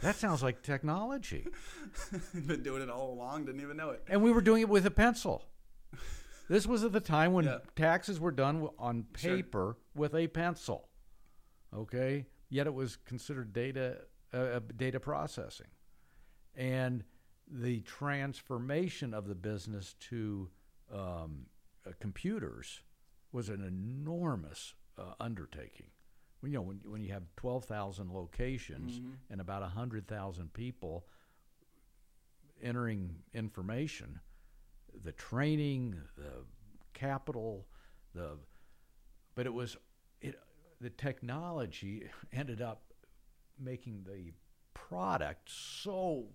That 0.00 0.16
sounds 0.16 0.42
like 0.42 0.62
technology. 0.62 1.46
Been 2.34 2.62
doing 2.62 2.82
it 2.82 2.90
all 2.90 3.12
along, 3.12 3.44
didn't 3.46 3.60
even 3.62 3.76
know 3.76 3.90
it. 3.90 4.02
And 4.08 4.22
we 4.22 4.32
were 4.32 4.40
doing 4.40 4.60
it 4.62 4.68
with 4.68 4.84
a 4.86 4.90
pencil. 4.90 5.46
This 6.48 6.66
was 6.66 6.84
at 6.84 6.92
the 6.92 7.00
time 7.00 7.32
when 7.32 7.44
Yeah. 7.46 7.58
taxes 7.76 8.18
were 8.20 8.32
done 8.32 8.68
on 8.78 9.06
Sure. 9.16 9.36
paper 9.36 9.76
with 9.94 10.14
a 10.14 10.26
pencil. 10.28 10.88
Okay, 11.72 12.26
yet 12.50 12.66
it 12.66 12.74
was 12.74 12.96
considered 12.96 13.52
data 13.52 14.04
uh, 14.32 14.36
uh, 14.36 14.60
data 14.76 14.98
processing, 15.00 15.68
and 16.56 17.04
the 17.46 17.80
transformation 17.82 19.14
of 19.14 19.26
the 19.28 19.34
business 19.34 19.94
to 20.00 20.50
um, 20.92 21.46
uh, 21.86 21.90
computers 22.00 22.82
was 23.34 23.48
an 23.48 23.62
enormous 23.66 24.74
uh, 24.96 25.12
undertaking. 25.18 25.88
When, 26.40 26.52
you 26.52 26.58
know, 26.58 26.62
when, 26.62 26.80
when 26.86 27.02
you 27.02 27.12
have 27.12 27.24
twelve 27.36 27.64
thousand 27.64 28.12
locations 28.12 29.00
and 29.28 29.40
about 29.40 29.62
hundred 29.64 30.06
thousand 30.06 30.52
people 30.52 31.06
entering 32.62 33.16
information, 33.34 34.20
the 35.02 35.12
training, 35.12 35.96
the 36.16 36.44
capital, 36.92 37.66
the 38.14 38.38
but 39.34 39.46
it 39.46 39.52
was 39.52 39.76
it 40.20 40.38
the 40.80 40.90
technology 40.90 42.08
ended 42.32 42.62
up 42.62 42.92
making 43.58 44.04
the 44.06 44.32
product 44.74 45.50
so 45.50 46.26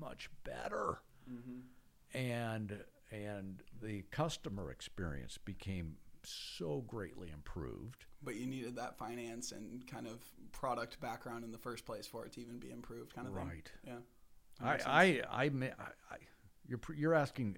much 0.00 0.28
better. 0.44 0.98
And 2.14 2.78
and 3.12 3.62
the 3.80 4.02
customer 4.10 4.70
experience 4.72 5.38
became 5.38 5.96
so 6.28 6.84
greatly 6.86 7.30
improved 7.32 8.04
But 8.22 8.36
you 8.36 8.46
needed 8.46 8.76
that 8.76 8.96
finance 8.98 9.52
and 9.52 9.86
kind 9.86 10.06
of 10.06 10.18
product 10.52 11.00
background 11.00 11.44
in 11.44 11.52
the 11.52 11.58
first 11.58 11.84
place 11.84 12.06
for 12.06 12.24
it 12.24 12.32
to 12.32 12.40
even 12.40 12.58
be 12.58 12.70
improved, 12.70 13.14
kind 13.14 13.26
of 13.26 13.34
thing. 13.34 13.46
Right. 13.46 13.72
Yeah. 13.86 13.92
I. 14.60 14.72
I, 14.86 15.02
I, 15.30 15.44
I, 15.44 15.46
I, 16.10 16.16
you're, 16.66 16.80
you're 16.96 17.14
asking, 17.14 17.56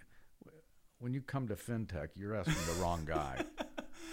when 0.99 1.13
you 1.15 1.23
come 1.23 1.49
to 1.49 1.55
fintech, 1.57 2.09
you're 2.15 2.35
asking 2.37 2.55
the 2.75 2.81
wrong 2.83 3.05
guy. 3.05 3.43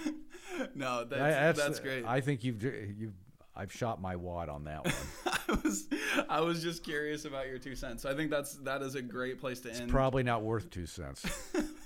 no, 0.75 1.03
that's, 1.03 1.59
I- 1.59 1.67
that's, 1.67 1.79
great. 1.79 2.05
I 2.05 2.21
think 2.21 2.43
you've, 2.43 2.63
you've, 2.63 3.13
I've 3.55 3.71
shot 3.73 3.99
my 4.01 4.15
wad 4.15 4.49
on 4.49 4.63
that 4.65 4.85
one. 4.85 4.93
I 5.49 5.59
was 5.63 5.87
I 6.29 6.41
was 6.41 6.61
just 6.61 6.83
curious 6.83 7.25
about 7.25 7.47
your 7.47 7.57
two 7.57 7.75
cents. 7.75 8.03
So 8.03 8.09
I 8.09 8.13
think 8.13 8.29
that's 8.29 8.53
that 8.57 8.81
is 8.81 8.95
a 8.95 9.01
great 9.01 9.39
place 9.39 9.61
to 9.61 9.71
end. 9.73 9.89
Probably 9.89 10.21
not 10.21 10.43
worth 10.43 10.69
two 10.69 10.85
cents. 10.85 11.25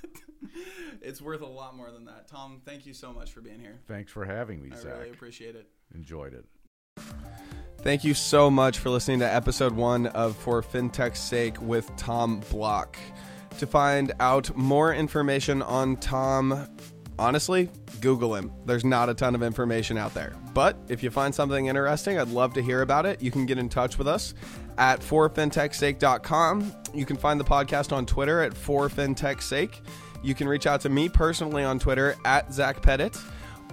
it's 1.01 1.21
worth 1.21 1.41
a 1.41 1.45
lot 1.47 1.75
more 1.75 1.91
than 1.91 2.05
that. 2.05 2.27
Tom, 2.27 2.61
thank 2.65 2.85
you 2.85 2.93
so 2.93 3.11
much 3.13 3.31
for 3.31 3.41
being 3.41 3.59
here. 3.59 3.79
Thanks 3.87 4.11
for 4.11 4.25
having 4.25 4.61
me, 4.61 4.69
sir. 4.69 4.75
I 4.75 4.81
Zach. 4.81 4.97
really 4.97 5.09
appreciate 5.11 5.55
it. 5.55 5.67
Enjoyed 5.95 6.33
it. 6.33 6.45
Thank 7.79 8.03
you 8.03 8.13
so 8.13 8.51
much 8.51 8.77
for 8.77 8.89
listening 8.89 9.19
to 9.19 9.33
episode 9.33 9.73
one 9.73 10.07
of 10.07 10.35
For 10.35 10.61
FinTech's 10.61 11.19
Sake 11.19 11.59
with 11.61 11.89
Tom 11.97 12.41
Block. 12.51 12.97
To 13.57 13.67
find 13.67 14.11
out 14.19 14.55
more 14.55 14.93
information 14.93 15.61
on 15.63 15.97
Tom, 15.97 16.67
honestly, 17.17 17.69
Google 17.99 18.35
him. 18.35 18.51
There's 18.65 18.85
not 18.85 19.09
a 19.09 19.13
ton 19.13 19.33
of 19.35 19.41
information 19.43 19.97
out 19.97 20.13
there. 20.13 20.35
But 20.53 20.77
if 20.89 21.01
you 21.01 21.09
find 21.09 21.33
something 21.33 21.67
interesting, 21.67 22.19
I'd 22.19 22.27
love 22.29 22.53
to 22.53 22.61
hear 22.61 22.81
about 22.81 23.05
it. 23.05 23.21
You 23.21 23.31
can 23.31 23.45
get 23.45 23.57
in 23.57 23.67
touch 23.67 23.97
with 23.97 24.07
us 24.07 24.33
at 24.77 24.99
forfintechsake.com. 25.01 26.73
You 26.93 27.05
can 27.05 27.17
find 27.17 27.39
the 27.39 27.43
podcast 27.45 27.91
on 27.91 28.05
Twitter 28.05 28.41
at 28.41 28.53
forfintechsake. 28.53 29.81
You 30.21 30.35
can 30.35 30.47
reach 30.47 30.67
out 30.67 30.81
to 30.81 30.89
me 30.89 31.09
personally 31.09 31.63
on 31.63 31.79
Twitter 31.79 32.15
at 32.25 32.53
Zach 32.53 32.81
Pettit 32.81 33.17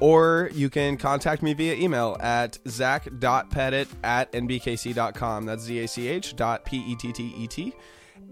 or 0.00 0.50
you 0.52 0.70
can 0.70 0.96
contact 0.96 1.42
me 1.42 1.54
via 1.54 1.74
email 1.74 2.16
at 2.20 2.58
zach.pettit 2.68 3.88
at 4.04 4.30
nbkc.com. 4.32 5.46
That's 5.46 5.62
Z-A-C-H 5.62 6.36
dot 6.36 6.64
P-E-T-T-E-T. 6.64 7.74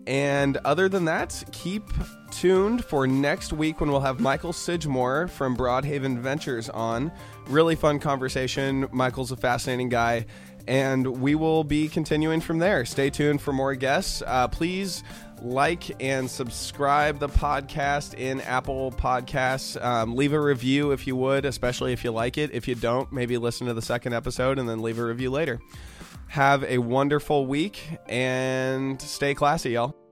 And 0.06 0.56
other 0.58 0.88
than 0.88 1.04
that, 1.06 1.42
keep 1.50 1.82
tuned 2.30 2.84
for 2.84 3.06
next 3.06 3.52
week 3.52 3.80
when 3.80 3.90
we'll 3.90 4.00
have 4.00 4.20
Michael 4.20 4.52
Sidgmore 4.52 5.28
from 5.28 5.56
Broadhaven 5.56 6.18
Ventures 6.18 6.68
on. 6.68 7.10
Really 7.48 7.74
fun 7.74 7.98
conversation. 7.98 8.88
Michael's 8.92 9.32
a 9.32 9.36
fascinating 9.36 9.88
guy. 9.88 10.26
And 10.68 11.20
we 11.20 11.34
will 11.34 11.64
be 11.64 11.88
continuing 11.88 12.40
from 12.40 12.58
there. 12.58 12.84
Stay 12.84 13.10
tuned 13.10 13.40
for 13.40 13.52
more 13.52 13.74
guests. 13.74 14.22
Uh, 14.26 14.48
please 14.48 15.02
like 15.46 16.02
and 16.02 16.30
subscribe 16.30 17.18
the 17.18 17.28
podcast 17.28 18.14
in 18.14 18.40
Apple 18.42 18.92
Podcasts. 18.92 19.82
Um, 19.82 20.16
leave 20.16 20.32
a 20.32 20.40
review 20.40 20.92
if 20.92 21.06
you 21.06 21.16
would, 21.16 21.44
especially 21.44 21.92
if 21.92 22.04
you 22.04 22.10
like 22.10 22.38
it. 22.38 22.50
If 22.52 22.68
you 22.68 22.74
don't, 22.74 23.10
maybe 23.12 23.38
listen 23.38 23.66
to 23.66 23.74
the 23.74 23.82
second 23.82 24.12
episode 24.12 24.58
and 24.58 24.68
then 24.68 24.82
leave 24.82 24.98
a 24.98 25.04
review 25.04 25.30
later. 25.30 25.60
Have 26.28 26.64
a 26.64 26.78
wonderful 26.78 27.46
week 27.46 27.82
and 28.08 29.00
stay 29.00 29.34
classy, 29.34 29.70
y'all. 29.70 30.05